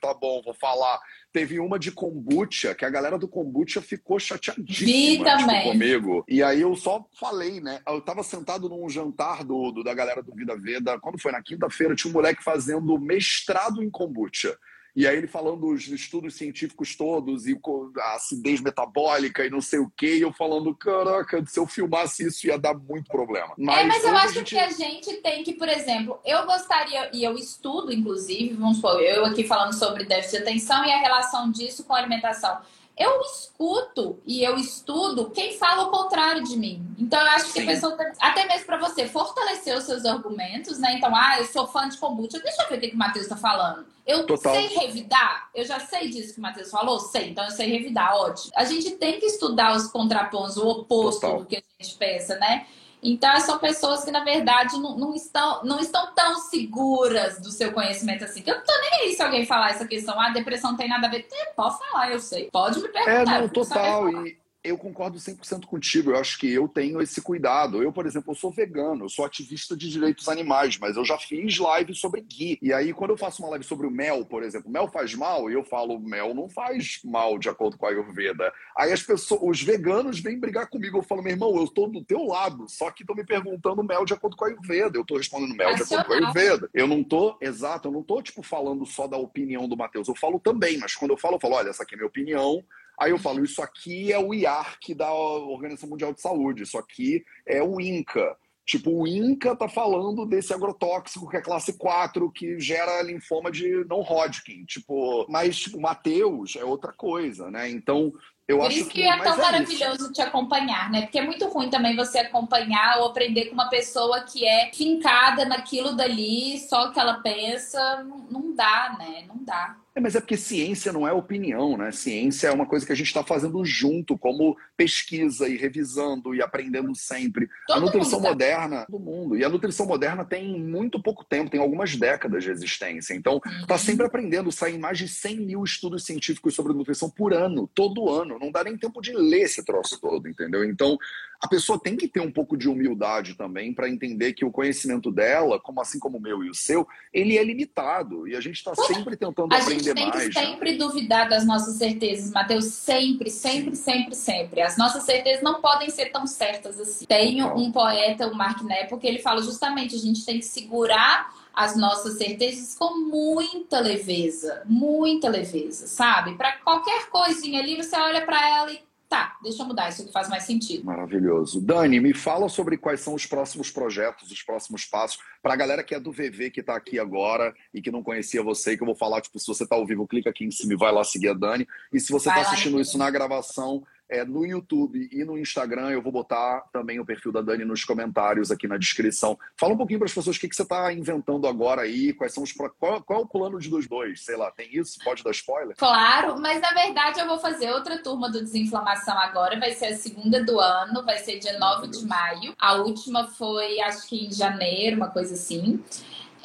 tá 0.00 0.14
bom, 0.14 0.42
vou 0.42 0.54
falar. 0.54 1.00
Teve 1.32 1.58
uma 1.60 1.78
de 1.78 1.92
kombucha, 1.92 2.74
que 2.74 2.84
a 2.84 2.90
galera 2.90 3.18
do 3.18 3.28
kombucha 3.28 3.82
ficou 3.82 4.18
chateadíssima 4.18 5.36
tipo, 5.36 5.62
comigo. 5.62 6.24
E 6.28 6.42
aí 6.42 6.60
eu 6.60 6.74
só 6.76 7.06
falei, 7.18 7.60
né? 7.60 7.80
Eu 7.86 8.00
tava 8.00 8.22
sentado 8.22 8.68
num 8.68 8.88
jantar 8.88 9.44
do, 9.44 9.70
do 9.70 9.84
da 9.84 9.94
galera 9.94 10.22
do 10.22 10.34
Vida 10.34 10.56
Veda. 10.56 10.98
Quando 10.98 11.20
foi? 11.20 11.32
Na 11.32 11.42
quinta-feira, 11.42 11.94
tinha 11.94 12.10
um 12.10 12.14
moleque 12.14 12.42
fazendo 12.42 12.98
mestrado 12.98 13.82
em 13.82 13.90
kombucha. 13.90 14.56
E 14.96 15.06
aí 15.06 15.18
ele 15.18 15.26
falando 15.26 15.68
os 15.68 15.86
estudos 15.88 16.34
científicos 16.34 16.96
todos 16.96 17.46
e 17.46 17.60
a 17.98 18.14
acidez 18.14 18.62
metabólica 18.62 19.44
e 19.44 19.50
não 19.50 19.60
sei 19.60 19.78
o 19.78 19.92
quê, 19.94 20.16
e 20.16 20.22
eu 20.22 20.32
falando, 20.32 20.74
caraca, 20.74 21.44
se 21.46 21.60
eu 21.60 21.66
filmasse 21.66 22.26
isso 22.26 22.46
ia 22.46 22.58
dar 22.58 22.74
muito 22.74 23.08
problema. 23.08 23.52
Mas, 23.58 23.78
é, 23.78 23.84
mas 23.84 24.04
eu 24.04 24.16
acho 24.16 24.34
gente... 24.34 24.54
que 24.54 24.58
a 24.58 24.70
gente 24.70 25.12
tem 25.18 25.44
que, 25.44 25.52
por 25.52 25.68
exemplo, 25.68 26.18
eu 26.24 26.46
gostaria, 26.46 27.10
e 27.12 27.22
eu 27.22 27.36
estudo, 27.36 27.92
inclusive, 27.92 28.54
vamos 28.54 28.76
supor, 28.76 28.98
eu 29.02 29.26
aqui 29.26 29.44
falando 29.44 29.74
sobre 29.74 30.06
déficit 30.06 30.38
de 30.38 30.42
atenção 30.44 30.82
e 30.84 30.90
a 30.90 30.98
relação 30.98 31.50
disso 31.52 31.84
com 31.84 31.92
a 31.92 31.98
alimentação 31.98 32.58
eu 32.96 33.20
escuto 33.20 34.18
e 34.26 34.42
eu 34.42 34.56
estudo 34.56 35.30
quem 35.30 35.58
fala 35.58 35.84
o 35.84 35.90
contrário 35.90 36.42
de 36.42 36.56
mim. 36.56 36.85
Então, 36.98 37.20
eu 37.20 37.26
acho 37.32 37.52
que 37.52 37.60
a 37.60 37.66
pessoa, 37.66 37.96
até 38.20 38.46
mesmo 38.46 38.66
para 38.66 38.78
você 38.78 39.06
fortalecer 39.06 39.76
os 39.76 39.84
seus 39.84 40.04
argumentos, 40.06 40.78
né? 40.78 40.94
Então, 40.94 41.14
ah, 41.14 41.38
eu 41.38 41.44
sou 41.46 41.66
fã 41.66 41.88
de 41.88 41.98
kombucha, 41.98 42.40
deixa 42.40 42.62
eu 42.62 42.68
ver 42.68 42.76
o 42.76 42.80
que, 42.80 42.88
que 42.88 42.94
o 42.94 42.98
Matheus 42.98 43.26
está 43.26 43.36
falando. 43.36 43.86
Eu 44.06 44.24
Total. 44.24 44.54
sei 44.54 44.68
revidar, 44.68 45.50
eu 45.54 45.64
já 45.64 45.80
sei 45.80 46.08
disso 46.08 46.32
que 46.32 46.38
o 46.38 46.42
Matheus 46.42 46.70
falou, 46.70 46.98
sei, 47.00 47.30
então 47.30 47.44
eu 47.44 47.50
sei 47.50 47.70
revidar, 47.70 48.14
ótimo. 48.16 48.52
A 48.56 48.64
gente 48.64 48.92
tem 48.92 49.20
que 49.20 49.26
estudar 49.26 49.76
os 49.76 49.88
contrapontos, 49.88 50.56
o 50.56 50.66
oposto 50.66 51.20
Total. 51.20 51.38
do 51.40 51.46
que 51.46 51.56
a 51.56 51.62
gente 51.82 51.96
pensa, 51.96 52.36
né? 52.38 52.66
Então, 53.02 53.38
são 53.40 53.58
pessoas 53.58 54.04
que, 54.04 54.10
na 54.10 54.24
verdade, 54.24 54.78
não, 54.80 54.96
não, 54.96 55.14
estão, 55.14 55.62
não 55.64 55.78
estão 55.78 56.12
tão 56.14 56.38
seguras 56.40 57.38
do 57.40 57.52
seu 57.52 57.72
conhecimento 57.72 58.24
assim. 58.24 58.42
Que 58.42 58.50
eu 58.50 58.56
não 58.56 58.64
tô 58.64 58.72
nem 58.80 59.02
aí 59.02 59.14
se 59.14 59.22
alguém 59.22 59.44
falar 59.44 59.70
essa 59.70 59.86
questão, 59.86 60.18
ah, 60.18 60.30
depressão 60.30 60.70
não 60.70 60.78
tem 60.78 60.88
nada 60.88 61.06
a 61.06 61.10
ver. 61.10 61.28
Pode 61.54 61.78
falar, 61.78 62.10
eu 62.10 62.18
sei. 62.18 62.50
Pode 62.50 62.80
me 62.80 62.88
perguntar. 62.88 63.36
É, 63.36 63.40
não, 63.40 63.48
total. 63.48 64.26
E, 64.26 64.36
eu 64.68 64.78
concordo 64.78 65.18
100% 65.18 65.66
contigo. 65.66 66.10
Eu 66.10 66.16
acho 66.16 66.38
que 66.38 66.52
eu 66.52 66.68
tenho 66.68 67.00
esse 67.00 67.20
cuidado. 67.20 67.82
Eu, 67.82 67.92
por 67.92 68.06
exemplo, 68.06 68.32
eu 68.32 68.36
sou 68.36 68.50
vegano, 68.50 69.04
eu 69.04 69.08
sou 69.08 69.24
ativista 69.24 69.76
de 69.76 69.90
direitos 69.90 70.28
animais, 70.28 70.78
mas 70.78 70.96
eu 70.96 71.04
já 71.04 71.18
fiz 71.18 71.58
live 71.58 71.94
sobre 71.94 72.20
ghee. 72.20 72.58
E 72.60 72.72
aí, 72.72 72.92
quando 72.92 73.10
eu 73.10 73.16
faço 73.16 73.42
uma 73.42 73.50
live 73.50 73.64
sobre 73.64 73.86
o 73.86 73.90
mel, 73.90 74.24
por 74.24 74.42
exemplo, 74.42 74.70
mel 74.70 74.88
faz 74.88 75.14
mal, 75.14 75.50
e 75.50 75.54
eu 75.54 75.64
falo, 75.64 75.98
mel 75.98 76.34
não 76.34 76.48
faz 76.48 77.00
mal 77.04 77.38
de 77.38 77.48
acordo 77.48 77.76
com 77.76 77.86
a 77.86 77.90
Ayurveda. 77.90 78.52
Aí 78.76 78.92
as 78.92 79.02
pessoas, 79.02 79.40
os 79.42 79.62
veganos 79.62 80.20
vêm 80.20 80.38
brigar 80.38 80.68
comigo. 80.68 80.98
Eu 80.98 81.02
falo, 81.02 81.22
meu 81.22 81.32
irmão, 81.32 81.56
eu 81.56 81.64
estou 81.64 81.88
do 81.90 82.04
teu 82.04 82.24
lado, 82.24 82.68
só 82.68 82.90
que 82.90 83.02
estão 83.02 83.16
me 83.16 83.24
perguntando 83.24 83.82
mel 83.82 84.04
de 84.04 84.14
acordo 84.14 84.36
com 84.36 84.44
a 84.44 84.48
Ayurveda. 84.48 84.98
Eu 84.98 85.02
estou 85.02 85.16
respondendo 85.16 85.54
mel 85.54 85.74
de 85.74 85.82
acordo 85.82 86.04
com 86.04 86.12
a 86.12 86.16
Ayurveda. 86.16 86.70
Eu 86.74 86.86
não 86.86 87.02
tô, 87.02 87.36
exato, 87.40 87.88
eu 87.88 87.92
não 87.92 88.02
tô, 88.02 88.22
tipo, 88.22 88.42
falando 88.42 88.84
só 88.84 89.06
da 89.06 89.16
opinião 89.16 89.68
do 89.68 89.76
Matheus. 89.76 90.08
Eu 90.08 90.14
falo 90.14 90.38
também, 90.38 90.78
mas 90.78 90.94
quando 90.94 91.12
eu 91.12 91.16
falo, 91.16 91.36
eu 91.36 91.40
falo, 91.40 91.54
olha, 91.54 91.70
essa 91.70 91.82
aqui 91.82 91.94
é 91.94 91.96
minha 91.96 92.08
opinião 92.08 92.64
Aí 92.98 93.10
eu 93.10 93.18
falo, 93.18 93.44
isso 93.44 93.62
aqui 93.62 94.12
é 94.12 94.18
o 94.18 94.32
IARC 94.32 94.94
da 94.94 95.12
Organização 95.12 95.88
Mundial 95.88 96.12
de 96.12 96.20
Saúde, 96.20 96.62
isso 96.62 96.78
aqui 96.78 97.24
é 97.46 97.62
o 97.62 97.80
INCA. 97.80 98.36
Tipo, 98.66 98.90
o 98.90 99.06
INCA 99.06 99.54
tá 99.54 99.68
falando 99.68 100.26
desse 100.26 100.52
agrotóxico 100.52 101.28
que 101.28 101.36
é 101.36 101.40
classe 101.40 101.78
4, 101.78 102.28
que 102.32 102.58
gera 102.58 103.00
linfoma 103.00 103.48
de 103.48 103.84
não 103.84 104.00
Hodgkin. 104.00 104.64
Tipo, 104.64 105.24
mas 105.28 105.56
tipo, 105.56 105.80
Mateus 105.80 106.56
é 106.56 106.64
outra 106.64 106.92
coisa, 106.92 107.48
né? 107.48 107.70
Então, 107.70 108.12
eu 108.48 108.58
Por 108.58 108.66
acho 108.66 108.78
isso 108.78 108.88
que, 108.88 109.02
que 109.02 109.08
é 109.08 109.22
tão 109.22 109.34
é 109.34 109.36
maravilhoso 109.36 110.04
isso. 110.04 110.12
te 110.12 110.20
acompanhar, 110.20 110.90
né? 110.90 111.02
Porque 111.02 111.18
é 111.18 111.24
muito 111.24 111.46
ruim 111.46 111.70
também 111.70 111.94
você 111.94 112.18
acompanhar 112.18 112.98
ou 112.98 113.06
aprender 113.06 113.46
com 113.46 113.54
uma 113.54 113.68
pessoa 113.68 114.22
que 114.22 114.44
é 114.44 114.72
fincada 114.72 115.44
naquilo 115.44 115.94
dali, 115.94 116.58
só 116.58 116.90
que 116.90 116.98
ela 116.98 117.20
pensa, 117.22 118.04
não 118.28 118.52
dá, 118.52 118.96
né? 118.98 119.24
Não 119.28 119.44
dá. 119.44 119.76
É, 119.96 120.00
mas 120.00 120.14
é 120.14 120.20
porque 120.20 120.36
ciência 120.36 120.92
não 120.92 121.08
é 121.08 121.12
opinião, 121.12 121.74
né? 121.78 121.90
Ciência 121.90 122.48
é 122.48 122.52
uma 122.52 122.66
coisa 122.66 122.84
que 122.84 122.92
a 122.92 122.94
gente 122.94 123.06
está 123.06 123.24
fazendo 123.24 123.64
junto, 123.64 124.18
como 124.18 124.54
pesquisa 124.76 125.48
e 125.48 125.56
revisando 125.56 126.34
e 126.34 126.42
aprendendo 126.42 126.94
sempre. 126.94 127.48
Todo 127.66 127.78
a 127.78 127.80
nutrição 127.80 128.20
tá. 128.20 128.28
moderna, 128.28 128.84
todo 128.84 129.02
mundo. 129.02 129.38
E 129.38 129.42
a 129.42 129.48
nutrição 129.48 129.86
moderna 129.86 130.22
tem 130.22 130.60
muito 130.60 131.02
pouco 131.02 131.24
tempo, 131.24 131.50
tem 131.50 131.58
algumas 131.58 131.96
décadas 131.96 132.44
de 132.44 132.50
existência. 132.50 133.14
Então, 133.14 133.40
está 133.62 133.74
uhum. 133.74 133.80
sempre 133.80 134.04
aprendendo. 134.04 134.52
Saem 134.52 134.78
mais 134.78 134.98
de 134.98 135.08
100 135.08 135.40
mil 135.40 135.64
estudos 135.64 136.04
científicos 136.04 136.54
sobre 136.54 136.74
nutrição 136.74 137.08
por 137.08 137.32
ano, 137.32 137.66
todo 137.74 138.10
ano. 138.10 138.38
Não 138.38 138.52
dá 138.52 138.62
nem 138.62 138.76
tempo 138.76 139.00
de 139.00 139.14
ler 139.14 139.44
esse 139.44 139.64
troço 139.64 139.98
todo, 139.98 140.28
entendeu? 140.28 140.62
Então, 140.62 140.98
a 141.40 141.48
pessoa 141.48 141.78
tem 141.78 141.96
que 141.96 142.08
ter 142.08 142.20
um 142.20 142.30
pouco 142.30 142.56
de 142.56 142.68
humildade 142.68 143.34
também 143.34 143.72
para 143.72 143.88
entender 143.88 144.32
que 144.32 144.44
o 144.44 144.50
conhecimento 144.50 145.10
dela, 145.10 145.60
como 145.60 145.80
assim 145.80 145.98
como 145.98 146.18
o 146.18 146.20
meu 146.20 146.42
e 146.44 146.50
o 146.50 146.54
seu, 146.54 146.86
ele 147.12 147.36
é 147.36 147.44
limitado. 147.44 148.26
E 148.26 148.34
a 148.34 148.40
gente 148.40 148.56
está 148.56 148.74
sempre 148.74 149.16
tentando 149.16 149.52
a 149.52 149.58
aprender 149.58 149.94
mais. 149.94 150.14
A 150.14 150.20
gente 150.20 150.32
tem 150.32 150.32
que 150.32 150.38
né? 150.38 150.46
sempre 150.46 150.76
duvidar 150.76 151.28
das 151.28 151.46
nossas 151.46 151.76
certezas, 151.76 152.30
Matheus. 152.30 152.64
Sempre, 152.66 153.30
sempre, 153.30 153.76
Sim. 153.76 153.82
sempre, 153.82 154.14
sempre. 154.14 154.60
As 154.62 154.76
nossas 154.76 155.04
certezas 155.04 155.42
não 155.42 155.60
podem 155.60 155.90
ser 155.90 156.06
tão 156.06 156.26
certas 156.26 156.80
assim. 156.80 157.06
Tem 157.06 157.42
um 157.42 157.70
poeta, 157.70 158.26
o 158.26 158.34
Mark 158.34 158.62
Nepo, 158.62 158.98
que 158.98 159.06
ele 159.06 159.18
fala 159.18 159.42
justamente 159.42 159.94
a 159.94 159.98
gente 159.98 160.24
tem 160.24 160.38
que 160.38 160.44
segurar 160.44 161.32
as 161.54 161.74
nossas 161.74 162.18
certezas 162.18 162.74
com 162.74 162.98
muita 163.08 163.80
leveza, 163.80 164.62
muita 164.66 165.28
leveza, 165.28 165.86
sabe? 165.86 166.34
Para 166.34 166.52
qualquer 166.58 167.08
coisinha 167.08 167.60
ali, 167.60 167.76
você 167.76 167.96
olha 167.96 168.26
para 168.26 168.46
ela 168.58 168.72
e 168.72 168.80
tá, 169.08 169.36
deixa 169.42 169.62
eu 169.62 169.66
mudar, 169.66 169.88
isso 169.88 170.02
aqui 170.02 170.12
faz 170.12 170.28
mais 170.28 170.44
sentido. 170.44 170.84
Maravilhoso. 170.84 171.60
Dani, 171.60 172.00
me 172.00 172.14
fala 172.14 172.48
sobre 172.48 172.76
quais 172.76 173.00
são 173.00 173.14
os 173.14 173.26
próximos 173.26 173.70
projetos, 173.70 174.30
os 174.30 174.42
próximos 174.42 174.84
passos, 174.84 175.18
para 175.42 175.54
a 175.54 175.56
galera 175.56 175.84
que 175.84 175.94
é 175.94 176.00
do 176.00 176.12
VV, 176.12 176.50
que 176.50 176.60
está 176.60 176.76
aqui 176.76 176.98
agora 176.98 177.54
e 177.72 177.80
que 177.80 177.90
não 177.90 178.02
conhecia 178.02 178.42
você, 178.42 178.76
que 178.76 178.82
eu 178.82 178.86
vou 178.86 178.96
falar, 178.96 179.20
tipo, 179.20 179.38
se 179.38 179.46
você 179.46 179.64
está 179.64 179.76
ao 179.76 179.86
vivo, 179.86 180.06
clica 180.06 180.30
aqui 180.30 180.44
em 180.44 180.50
cima 180.50 180.72
e 180.72 180.76
vai 180.76 180.92
lá 180.92 181.04
seguir 181.04 181.28
a 181.28 181.34
Dani. 181.34 181.66
E 181.92 182.00
se 182.00 182.12
você 182.12 182.28
está 182.28 182.40
assistindo 182.40 182.80
isso 182.80 182.98
na 182.98 183.10
gravação, 183.10 183.84
é, 184.08 184.24
no 184.24 184.44
YouTube 184.44 185.08
e 185.12 185.24
no 185.24 185.38
Instagram. 185.38 185.90
Eu 185.90 186.02
vou 186.02 186.12
botar 186.12 186.62
também 186.72 186.98
o 187.00 187.04
perfil 187.04 187.32
da 187.32 187.42
Dani 187.42 187.64
nos 187.64 187.84
comentários 187.84 188.50
aqui 188.50 188.66
na 188.66 188.76
descrição. 188.76 189.38
Fala 189.56 189.74
um 189.74 189.76
pouquinho 189.76 189.98
para 189.98 190.06
as 190.06 190.14
pessoas 190.14 190.36
o 190.36 190.40
que, 190.40 190.48
que 190.48 190.56
você 190.56 190.62
está 190.62 190.92
inventando 190.92 191.46
agora 191.46 191.82
aí, 191.82 192.12
quais 192.12 192.32
são 192.32 192.42
os. 192.42 192.52
Qual, 192.52 193.02
qual 193.02 193.20
é 193.20 193.22
o 193.22 193.26
plano 193.26 193.58
de 193.58 193.68
dos 193.68 193.86
dois? 193.86 194.24
Sei 194.24 194.36
lá, 194.36 194.50
tem 194.50 194.68
isso? 194.76 194.98
Pode 195.04 195.22
dar 195.22 195.30
spoiler? 195.30 195.76
Claro, 195.76 196.40
mas 196.40 196.60
na 196.60 196.70
verdade 196.70 197.20
eu 197.20 197.26
vou 197.26 197.38
fazer 197.38 197.70
outra 197.72 198.02
turma 198.02 198.30
do 198.30 198.42
Desinflamação 198.42 199.18
agora. 199.18 199.58
Vai 199.58 199.72
ser 199.72 199.86
a 199.86 199.96
segunda 199.96 200.42
do 200.44 200.58
ano, 200.60 201.04
vai 201.04 201.18
ser 201.18 201.38
dia 201.38 201.58
9 201.58 201.88
de 201.88 202.06
maio. 202.06 202.54
A 202.58 202.74
última 202.74 203.28
foi, 203.28 203.80
acho 203.80 204.08
que 204.08 204.26
em 204.26 204.32
janeiro, 204.32 204.96
uma 204.96 205.10
coisa 205.10 205.34
assim. 205.34 205.82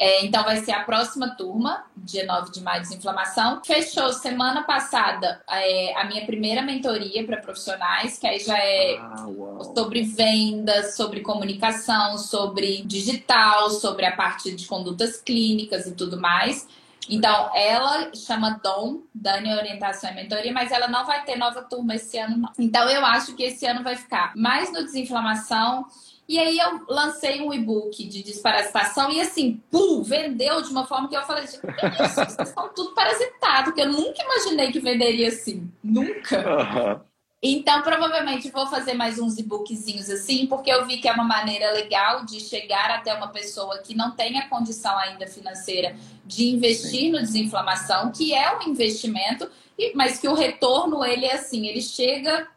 É, 0.02 0.26
então 0.26 0.44
vai 0.44 0.58
ser 0.58 0.72
a 0.72 0.84
próxima 0.84 1.36
turma, 1.36 1.86
dia 1.96 2.26
9 2.26 2.52
de 2.52 2.60
maio, 2.60 2.82
desinflamação. 2.82 3.62
Fechou 3.64 4.12
semana 4.12 4.64
passada 4.64 5.44
é, 5.48 5.96
a 5.96 6.06
minha 6.06 6.26
primeira 6.26 6.64
mentoria 6.64 7.24
para 7.24 7.38
profissionais, 7.38 8.18
que 8.18 8.26
aí 8.26 8.40
já 8.40 8.58
é 8.58 8.98
ah, 8.98 9.28
sobre 9.76 10.02
vendas, 10.02 10.96
sobre 10.96 11.20
comunicação, 11.20 12.18
sobre 12.18 12.82
digital, 12.82 13.70
sobre 13.70 14.08
a 14.08 14.16
parte 14.16 14.52
de 14.56 14.66
condutas 14.66 15.18
clínicas 15.18 15.86
e 15.86 15.92
tudo 15.92 16.20
mais. 16.20 16.68
Então, 17.08 17.52
ela 17.56 18.10
chama 18.16 18.60
Dom, 18.64 19.02
Dani 19.14 19.54
Orientação 19.54 20.10
e 20.10 20.16
Mentoria, 20.16 20.52
mas 20.52 20.72
ela 20.72 20.88
não 20.88 21.06
vai 21.06 21.24
ter 21.26 21.36
nova 21.36 21.62
turma 21.62 21.94
esse 21.94 22.18
ano, 22.18 22.38
não. 22.38 22.50
Então, 22.58 22.90
eu 22.90 23.06
acho 23.06 23.36
que 23.36 23.44
esse 23.44 23.68
ano 23.68 23.84
vai 23.84 23.96
ficar 23.96 24.36
mais 24.36 24.74
no 24.74 24.84
desinflamação 24.84 25.86
e 26.32 26.40
aí 26.40 26.58
eu 26.58 26.86
lancei 26.88 27.42
um 27.42 27.54
e-book 27.54 28.08
de 28.08 28.24
desparasitação 28.24 29.12
e 29.12 29.20
assim, 29.20 29.62
pum, 29.70 30.02
vendeu 30.02 30.62
de 30.62 30.70
uma 30.70 30.86
forma 30.86 31.10
que 31.10 31.18
eu 31.18 31.22
falei, 31.24 31.46
gente, 31.46 31.60
vocês 31.60 32.38
estão 32.40 32.70
tudo 32.74 32.94
parasitado, 32.94 33.74
que 33.74 33.82
eu 33.82 33.92
nunca 33.92 34.24
imaginei 34.24 34.72
que 34.72 34.80
venderia 34.80 35.28
assim. 35.28 35.70
Nunca. 35.84 36.38
Uhum. 36.40 37.12
Então, 37.44 37.82
provavelmente 37.82 38.50
vou 38.50 38.66
fazer 38.68 38.94
mais 38.94 39.20
uns 39.20 39.38
e-bookzinhos 39.38 40.10
assim, 40.10 40.48
porque 40.48 40.72
eu 40.72 40.86
vi 40.86 41.00
que 41.00 41.08
é 41.10 41.12
uma 41.12 41.26
maneira 41.26 41.74
legal 41.74 42.24
de 42.24 42.40
chegar 42.40 42.92
até 42.92 43.14
uma 43.14 43.28
pessoa 43.28 43.80
que 43.80 43.94
não 43.94 44.12
tem 44.12 44.40
a 44.40 44.48
condição 44.48 44.98
ainda 44.98 45.28
financeira 45.28 45.98
de 46.26 46.46
investir 46.46 47.02
Sim. 47.02 47.12
no 47.12 47.20
desinflamação, 47.20 48.10
que 48.10 48.34
é 48.34 48.58
um 48.58 48.70
investimento, 48.70 49.50
mas 49.96 50.18
que 50.18 50.30
o 50.30 50.34
retorno 50.34 51.04
ele 51.04 51.26
é 51.26 51.34
assim, 51.34 51.68
ele 51.68 51.82
chega 51.82 52.48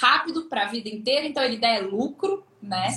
rápido 0.00 0.46
para 0.46 0.62
a 0.62 0.68
vida 0.68 0.88
inteira, 0.88 1.24
então 1.24 1.44
ele 1.44 1.58
dá 1.58 1.68
é 1.68 1.80
lucro, 1.80 2.42
né? 2.62 2.88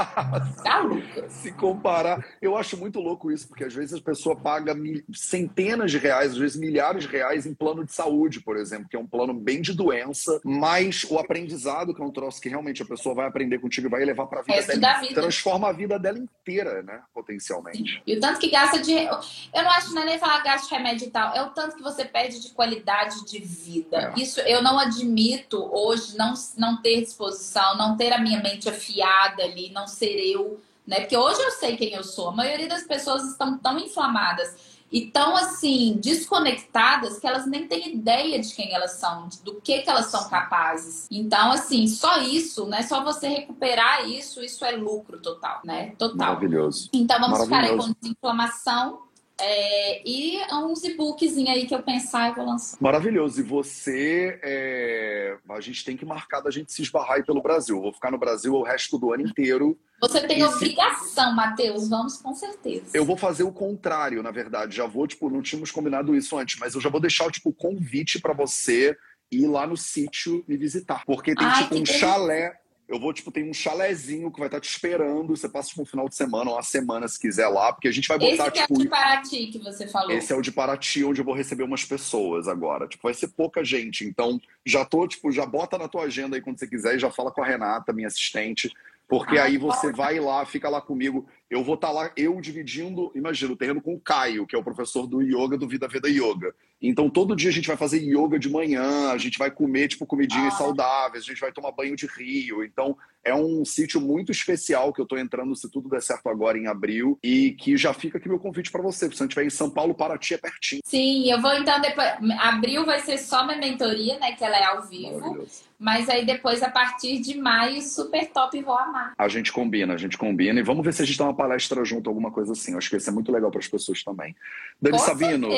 tá 0.64 0.80
louco. 0.80 1.02
Se 1.28 1.52
comparar, 1.52 2.24
eu 2.40 2.56
acho 2.56 2.76
muito 2.78 2.98
louco 2.98 3.30
isso, 3.30 3.46
porque 3.46 3.64
às 3.64 3.74
vezes 3.74 3.94
a 3.94 4.00
pessoa 4.00 4.34
paga 4.34 4.74
centenas 5.14 5.90
de 5.90 5.98
reais, 5.98 6.32
às 6.32 6.38
vezes 6.38 6.56
milhares 6.56 7.04
de 7.04 7.10
reais 7.10 7.44
em 7.44 7.52
plano 7.52 7.84
de 7.84 7.92
saúde, 7.92 8.40
por 8.40 8.56
exemplo, 8.56 8.88
que 8.88 8.96
é 8.96 8.98
um 8.98 9.06
plano 9.06 9.34
bem 9.34 9.60
de 9.60 9.74
doença, 9.74 10.40
mas 10.42 11.04
o 11.04 11.18
aprendizado, 11.18 11.94
que 11.94 12.00
é 12.00 12.04
um 12.04 12.10
troço 12.10 12.40
que 12.40 12.48
realmente 12.48 12.82
a 12.82 12.86
pessoa 12.86 13.14
vai 13.14 13.26
aprender 13.26 13.58
contigo 13.58 13.86
e 13.86 13.90
vai 13.90 14.04
levar 14.04 14.26
para 14.26 14.40
a 14.40 14.42
vida 14.42 14.78
dela, 14.78 15.00
vida. 15.00 15.20
transforma 15.20 15.68
a 15.68 15.72
vida 15.72 15.98
dela 15.98 16.18
inteira, 16.18 16.82
né? 16.82 17.02
Potencialmente. 17.12 17.92
Sim. 17.92 18.00
E 18.06 18.16
o 18.16 18.20
tanto 18.20 18.40
que 18.40 18.48
gasta 18.48 18.78
de. 18.80 18.92
Eu 18.92 19.62
não 19.62 19.70
acho 19.70 19.92
não 19.94 20.02
é 20.02 20.06
nem 20.06 20.18
falar 20.18 20.42
gasto 20.42 20.68
de 20.68 20.74
remédio 20.74 21.08
e 21.08 21.10
tal, 21.10 21.34
é 21.34 21.42
o 21.42 21.50
tanto 21.50 21.76
que 21.76 21.82
você 21.82 22.04
perde 22.04 22.40
de 22.40 22.50
qualidade 22.50 23.26
de 23.26 23.38
vida. 23.38 24.14
É. 24.16 24.20
Isso 24.20 24.40
eu 24.40 24.62
não 24.62 24.78
admito 24.78 25.68
hoje 25.70 26.16
não, 26.16 26.32
não 26.56 26.80
ter 26.80 27.02
disposição, 27.02 27.76
não 27.76 27.96
ter 27.96 28.12
a 28.12 28.18
minha 28.18 28.40
mente 28.40 28.68
afiada 28.68 29.01
ali, 29.02 29.70
não 29.70 29.86
ser 29.86 30.16
eu, 30.18 30.60
né? 30.86 31.00
Porque 31.00 31.16
hoje 31.16 31.40
eu 31.40 31.50
sei 31.52 31.76
quem 31.76 31.92
eu 31.92 32.04
sou. 32.04 32.28
A 32.28 32.34
maioria 32.34 32.68
das 32.68 32.82
pessoas 32.82 33.24
estão 33.24 33.58
tão 33.58 33.78
inflamadas 33.78 34.72
e 34.92 35.06
tão 35.06 35.34
assim 35.34 35.98
desconectadas 36.02 37.18
que 37.18 37.26
elas 37.26 37.46
nem 37.46 37.66
têm 37.66 37.94
ideia 37.94 38.38
de 38.38 38.54
quem 38.54 38.74
elas 38.74 38.92
são, 38.92 39.28
do 39.42 39.54
que 39.54 39.80
que 39.80 39.88
elas 39.88 40.06
são 40.06 40.28
capazes. 40.28 41.08
Então 41.10 41.50
assim, 41.50 41.88
só 41.88 42.18
isso, 42.20 42.66
né? 42.66 42.82
Só 42.82 43.02
você 43.02 43.26
recuperar 43.28 44.08
isso, 44.08 44.42
isso 44.42 44.64
é 44.64 44.72
lucro 44.72 45.18
total, 45.18 45.60
né? 45.64 45.94
Total. 45.98 46.16
Maravilhoso. 46.16 46.90
Então 46.92 47.18
vamos 47.18 47.42
ficar 47.44 47.64
aí 47.64 47.76
com 47.76 47.94
desinflamação 47.98 49.01
é, 49.40 50.08
e 50.08 50.40
uns 50.52 50.84
e-books 50.84 51.36
aí 51.36 51.66
que 51.66 51.74
eu 51.74 51.82
pensar 51.82 52.30
e 52.30 52.34
vou 52.34 52.46
lançar. 52.46 52.76
Maravilhoso. 52.80 53.40
E 53.40 53.42
você, 53.42 54.38
é... 54.42 55.36
a 55.48 55.60
gente 55.60 55.84
tem 55.84 55.96
que 55.96 56.04
marcar 56.04 56.40
da 56.40 56.50
gente 56.50 56.72
se 56.72 56.82
esbarrar 56.82 57.16
aí 57.16 57.24
pelo 57.24 57.42
Brasil. 57.42 57.76
Eu 57.76 57.82
vou 57.82 57.92
ficar 57.92 58.10
no 58.10 58.18
Brasil 58.18 58.54
o 58.54 58.62
resto 58.62 58.98
do 58.98 59.12
ano 59.12 59.26
inteiro. 59.26 59.78
Você 60.00 60.26
tem 60.26 60.44
obrigação, 60.44 61.30
se... 61.30 61.36
Matheus. 61.36 61.88
Vamos 61.88 62.16
com 62.18 62.34
certeza. 62.34 62.90
Eu 62.94 63.04
vou 63.04 63.16
fazer 63.16 63.42
o 63.42 63.52
contrário, 63.52 64.22
na 64.22 64.30
verdade. 64.30 64.76
Já 64.76 64.86
vou, 64.86 65.06
tipo, 65.06 65.30
não 65.30 65.42
tínhamos 65.42 65.70
combinado 65.70 66.14
isso 66.14 66.36
antes, 66.36 66.58
mas 66.58 66.74
eu 66.74 66.80
já 66.80 66.88
vou 66.88 67.00
deixar, 67.00 67.30
tipo, 67.30 67.52
convite 67.52 68.20
para 68.20 68.32
você 68.32 68.96
ir 69.30 69.46
lá 69.46 69.66
no 69.66 69.76
sítio 69.76 70.44
me 70.46 70.56
visitar. 70.56 71.04
Porque 71.06 71.34
tem, 71.34 71.46
Ai, 71.46 71.62
tipo, 71.62 71.76
um 71.76 71.86
chalé 71.86 72.61
eu 72.92 73.00
vou, 73.00 73.10
tipo, 73.10 73.32
tem 73.32 73.48
um 73.48 73.54
chalezinho 73.54 74.30
que 74.30 74.38
vai 74.38 74.48
estar 74.48 74.58
tá 74.58 74.60
te 74.60 74.68
esperando. 74.68 75.34
Você 75.34 75.48
passa, 75.48 75.70
tipo, 75.70 75.80
um 75.80 75.86
final 75.86 76.06
de 76.10 76.14
semana 76.14 76.50
ou 76.50 76.56
uma 76.56 76.62
semana, 76.62 77.08
se 77.08 77.18
quiser, 77.18 77.48
lá, 77.48 77.72
porque 77.72 77.88
a 77.88 77.90
gente 77.90 78.06
vai 78.06 78.18
botar, 78.18 78.48
esse 78.48 78.52
tipo. 78.52 78.74
é 78.74 78.76
o 78.76 78.78
de 78.82 78.88
Paraty 78.88 79.46
que 79.46 79.58
você 79.58 79.88
falou. 79.88 80.10
Esse 80.10 80.30
é 80.30 80.36
o 80.36 80.42
de 80.42 80.52
Paraty, 80.52 81.02
onde 81.02 81.22
eu 81.22 81.24
vou 81.24 81.34
receber 81.34 81.62
umas 81.62 81.86
pessoas 81.86 82.46
agora. 82.46 82.86
Tipo, 82.86 83.04
vai 83.04 83.14
ser 83.14 83.28
pouca 83.28 83.64
gente. 83.64 84.04
Então, 84.04 84.38
já 84.66 84.84
tô, 84.84 85.08
tipo, 85.08 85.32
já 85.32 85.46
bota 85.46 85.78
na 85.78 85.88
tua 85.88 86.02
agenda 86.02 86.36
aí 86.36 86.42
quando 86.42 86.58
você 86.58 86.66
quiser 86.66 86.96
e 86.96 86.98
já 86.98 87.10
fala 87.10 87.32
com 87.32 87.42
a 87.42 87.46
Renata, 87.46 87.94
minha 87.94 88.08
assistente. 88.08 88.70
Porque 89.08 89.38
ah, 89.38 89.44
aí 89.44 89.56
você 89.56 89.90
vai 89.90 90.20
lá, 90.20 90.44
fica 90.44 90.68
lá 90.68 90.80
comigo. 90.80 91.26
Eu 91.52 91.62
vou 91.62 91.74
estar 91.74 91.88
tá 91.88 91.92
lá, 91.92 92.10
eu 92.16 92.40
dividindo, 92.40 93.12
imagina, 93.14 93.52
o 93.52 93.56
terreno 93.56 93.82
com 93.82 93.92
o 93.92 94.00
Caio, 94.00 94.46
que 94.46 94.56
é 94.56 94.58
o 94.58 94.64
professor 94.64 95.06
do 95.06 95.20
yoga 95.20 95.58
do 95.58 95.68
Vida 95.68 95.86
Veda 95.86 96.08
Yoga. 96.08 96.54
Então, 96.80 97.10
todo 97.10 97.36
dia 97.36 97.50
a 97.50 97.52
gente 97.52 97.68
vai 97.68 97.76
fazer 97.76 97.98
yoga 97.98 98.38
de 98.38 98.48
manhã, 98.48 99.10
a 99.10 99.18
gente 99.18 99.38
vai 99.38 99.50
comer, 99.50 99.88
tipo, 99.88 100.06
comidinhas 100.06 100.54
ah. 100.54 100.56
saudáveis, 100.56 101.22
a 101.22 101.26
gente 101.26 101.40
vai 101.42 101.52
tomar 101.52 101.70
banho 101.72 101.94
de 101.94 102.06
rio. 102.06 102.64
Então, 102.64 102.96
é 103.24 103.32
um 103.34 103.64
sítio 103.64 104.00
muito 104.00 104.32
especial 104.32 104.92
que 104.92 105.00
eu 105.00 105.04
estou 105.04 105.18
entrando, 105.18 105.54
se 105.54 105.70
tudo 105.70 105.88
der 105.88 106.02
certo 106.02 106.28
agora, 106.28 106.58
em 106.58 106.66
abril. 106.66 107.18
E 107.22 107.52
que 107.52 107.76
já 107.76 107.94
fica 107.94 108.18
aqui 108.18 108.28
meu 108.28 108.38
convite 108.38 108.72
para 108.72 108.82
você. 108.82 109.08
Se 109.08 109.16
você 109.16 109.24
estiver 109.24 109.44
em 109.44 109.50
São 109.50 109.70
Paulo, 109.70 109.94
Paraty 109.94 110.34
é 110.34 110.38
pertinho. 110.38 110.80
Sim, 110.84 111.30
eu 111.30 111.40
vou 111.40 111.54
então 111.54 111.80
depois. 111.80 112.08
Abril 112.40 112.84
vai 112.84 112.98
ser 112.98 113.18
só 113.18 113.46
minha 113.46 113.58
mentoria, 113.58 114.18
né? 114.18 114.32
Que 114.32 114.42
ela 114.42 114.56
é 114.56 114.64
ao 114.64 114.82
vivo. 114.82 115.46
Mas 115.78 116.08
aí 116.08 116.24
depois, 116.24 116.62
a 116.62 116.70
partir 116.70 117.20
de 117.20 117.36
maio, 117.36 117.80
super 117.82 118.26
top, 118.30 118.60
vou 118.62 118.76
amar. 118.76 119.12
A 119.18 119.28
gente 119.28 119.52
combina, 119.52 119.94
a 119.94 119.96
gente 119.96 120.18
combina. 120.18 120.58
E 120.58 120.62
vamos 120.62 120.84
ver 120.84 120.92
se 120.92 121.02
a 121.02 121.04
gente 121.04 121.18
dá 121.18 121.24
uma 121.24 121.34
palestra 121.42 121.84
junto, 121.84 122.08
alguma 122.08 122.30
coisa 122.30 122.52
assim. 122.52 122.72
Eu 122.72 122.78
acho 122.78 122.88
que 122.88 122.96
isso 122.96 123.10
é 123.10 123.12
muito 123.12 123.32
legal 123.32 123.50
para 123.50 123.58
as 123.58 123.66
pessoas 123.66 124.04
também. 124.04 124.34
Dani 124.80 124.96
Com 124.96 125.04
Sabino. 125.04 125.48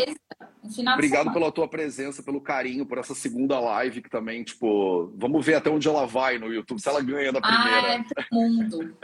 Obrigado 0.95 1.30
pela 1.30 1.53
tua 1.53 1.68
presença, 1.68 2.22
pelo 2.22 2.41
carinho, 2.41 2.87
por 2.87 2.97
essa 2.97 3.14
segunda 3.14 3.61
live 3.61 4.01
que 4.01 4.09
também, 4.09 4.43
tipo, 4.43 5.12
vamos 5.14 5.45
ver 5.45 5.57
até 5.57 5.68
onde 5.68 5.87
ela 5.87 6.07
vai 6.07 6.39
no 6.39 6.51
YouTube, 6.51 6.80
se 6.80 6.89
ela 6.89 7.03
ganha 7.03 7.30
da 7.30 7.41
primeira. 7.41 7.89
Ah, 7.89 7.95
é 7.95 8.03
pro 8.03 8.24
mundo. 8.32 8.97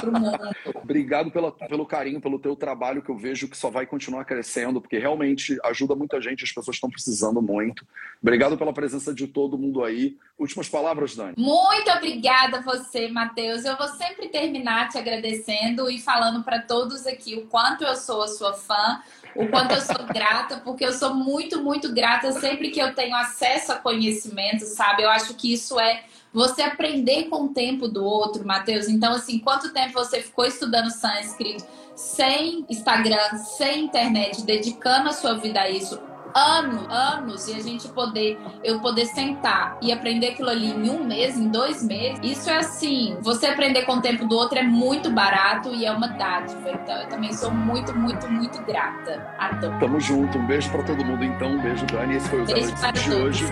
pro 0.00 0.12
mundo. 0.12 0.38
Obrigado 0.82 1.30
pela, 1.30 1.52
pelo 1.52 1.86
carinho, 1.86 2.20
pelo 2.20 2.40
teu 2.40 2.56
trabalho, 2.56 3.02
que 3.02 3.10
eu 3.10 3.16
vejo 3.16 3.48
que 3.48 3.56
só 3.56 3.70
vai 3.70 3.86
continuar 3.86 4.24
crescendo, 4.24 4.80
porque 4.80 4.98
realmente 4.98 5.56
ajuda 5.64 5.94
muita 5.94 6.20
gente, 6.20 6.42
as 6.42 6.50
pessoas 6.50 6.76
estão 6.76 6.90
precisando 6.90 7.40
muito. 7.40 7.86
Obrigado 8.20 8.58
pela 8.58 8.72
presença 8.72 9.14
de 9.14 9.28
todo 9.28 9.56
mundo 9.56 9.84
aí. 9.84 10.16
Últimas 10.36 10.68
palavras, 10.68 11.14
Dani. 11.14 11.34
Muito 11.38 11.90
obrigada 11.92 12.58
a 12.58 12.62
você, 12.62 13.06
Matheus. 13.08 13.64
Eu 13.64 13.76
vou 13.76 13.88
sempre 13.88 14.28
terminar 14.28 14.88
te 14.88 14.98
agradecendo 14.98 15.88
e 15.88 15.98
falando 16.06 16.42
para 16.42 16.62
todos 16.62 17.06
aqui 17.06 17.34
o 17.34 17.46
quanto 17.48 17.84
eu 17.84 17.94
sou 17.94 18.22
a 18.22 18.28
sua 18.28 18.54
fã 18.54 19.02
o 19.36 19.48
quanto 19.48 19.72
eu 19.72 19.80
sou 19.80 20.06
grata, 20.06 20.62
porque 20.64 20.84
eu 20.84 20.92
sou 20.92 21.14
muito, 21.14 21.62
muito 21.62 21.92
grata 21.92 22.32
sempre 22.32 22.70
que 22.70 22.80
eu 22.80 22.94
tenho 22.94 23.14
acesso 23.14 23.72
a 23.72 23.76
conhecimento, 23.76 24.64
sabe? 24.64 25.02
Eu 25.02 25.10
acho 25.10 25.34
que 25.34 25.52
isso 25.52 25.78
é 25.78 26.04
você 26.32 26.62
aprender 26.62 27.24
com 27.24 27.44
o 27.44 27.48
tempo 27.48 27.86
do 27.86 28.04
outro, 28.04 28.46
Matheus. 28.46 28.88
Então, 28.88 29.12
assim, 29.12 29.38
quanto 29.38 29.72
tempo 29.72 29.92
você 29.92 30.22
ficou 30.22 30.46
estudando 30.46 30.90
sânscrito 30.90 31.64
sem 31.94 32.64
Instagram, 32.68 33.36
sem 33.36 33.84
internet, 33.84 34.42
dedicando 34.42 35.10
a 35.10 35.12
sua 35.12 35.34
vida 35.34 35.60
a 35.60 35.70
isso? 35.70 36.00
Anos, 36.36 36.86
anos, 36.90 37.48
e 37.48 37.54
a 37.54 37.62
gente 37.62 37.88
poder, 37.88 38.38
eu 38.62 38.78
poder 38.80 39.06
sentar 39.06 39.78
e 39.80 39.90
aprender 39.90 40.28
aquilo 40.28 40.50
ali 40.50 40.70
em 40.70 40.90
um 40.90 41.02
mês, 41.02 41.38
em 41.38 41.48
dois 41.48 41.82
meses, 41.82 42.20
isso 42.22 42.50
é 42.50 42.58
assim, 42.58 43.16
você 43.22 43.46
aprender 43.46 43.82
com 43.82 43.94
o 43.94 44.00
tempo 44.02 44.26
do 44.26 44.36
outro 44.36 44.58
é 44.58 44.62
muito 44.62 45.10
barato 45.10 45.74
e 45.74 45.86
é 45.86 45.90
uma 45.90 46.08
dádiva. 46.08 46.70
Então 46.70 47.00
eu 47.00 47.08
também 47.08 47.32
sou 47.32 47.50
muito, 47.50 47.94
muito, 47.94 48.28
muito 48.28 48.60
grata. 48.62 49.26
Adoro. 49.38 49.78
Tamo 49.78 49.98
junto, 49.98 50.38
um 50.38 50.46
beijo 50.46 50.70
para 50.70 50.82
todo 50.82 51.04
mundo 51.04 51.24
então, 51.24 51.52
um 51.52 51.62
beijo, 51.62 51.86
Dani. 51.86 52.16
Esse 52.16 52.28
foi 52.28 52.42
o 52.42 52.46
Zero 52.46 52.92
de 52.92 53.14
hoje. 53.14 53.44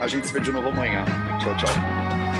A 0.00 0.08
gente 0.08 0.26
se 0.26 0.32
vê 0.32 0.40
de 0.40 0.50
novo 0.50 0.68
amanhã. 0.68 1.04
Tchau, 1.38 1.54
tchau. 1.56 2.31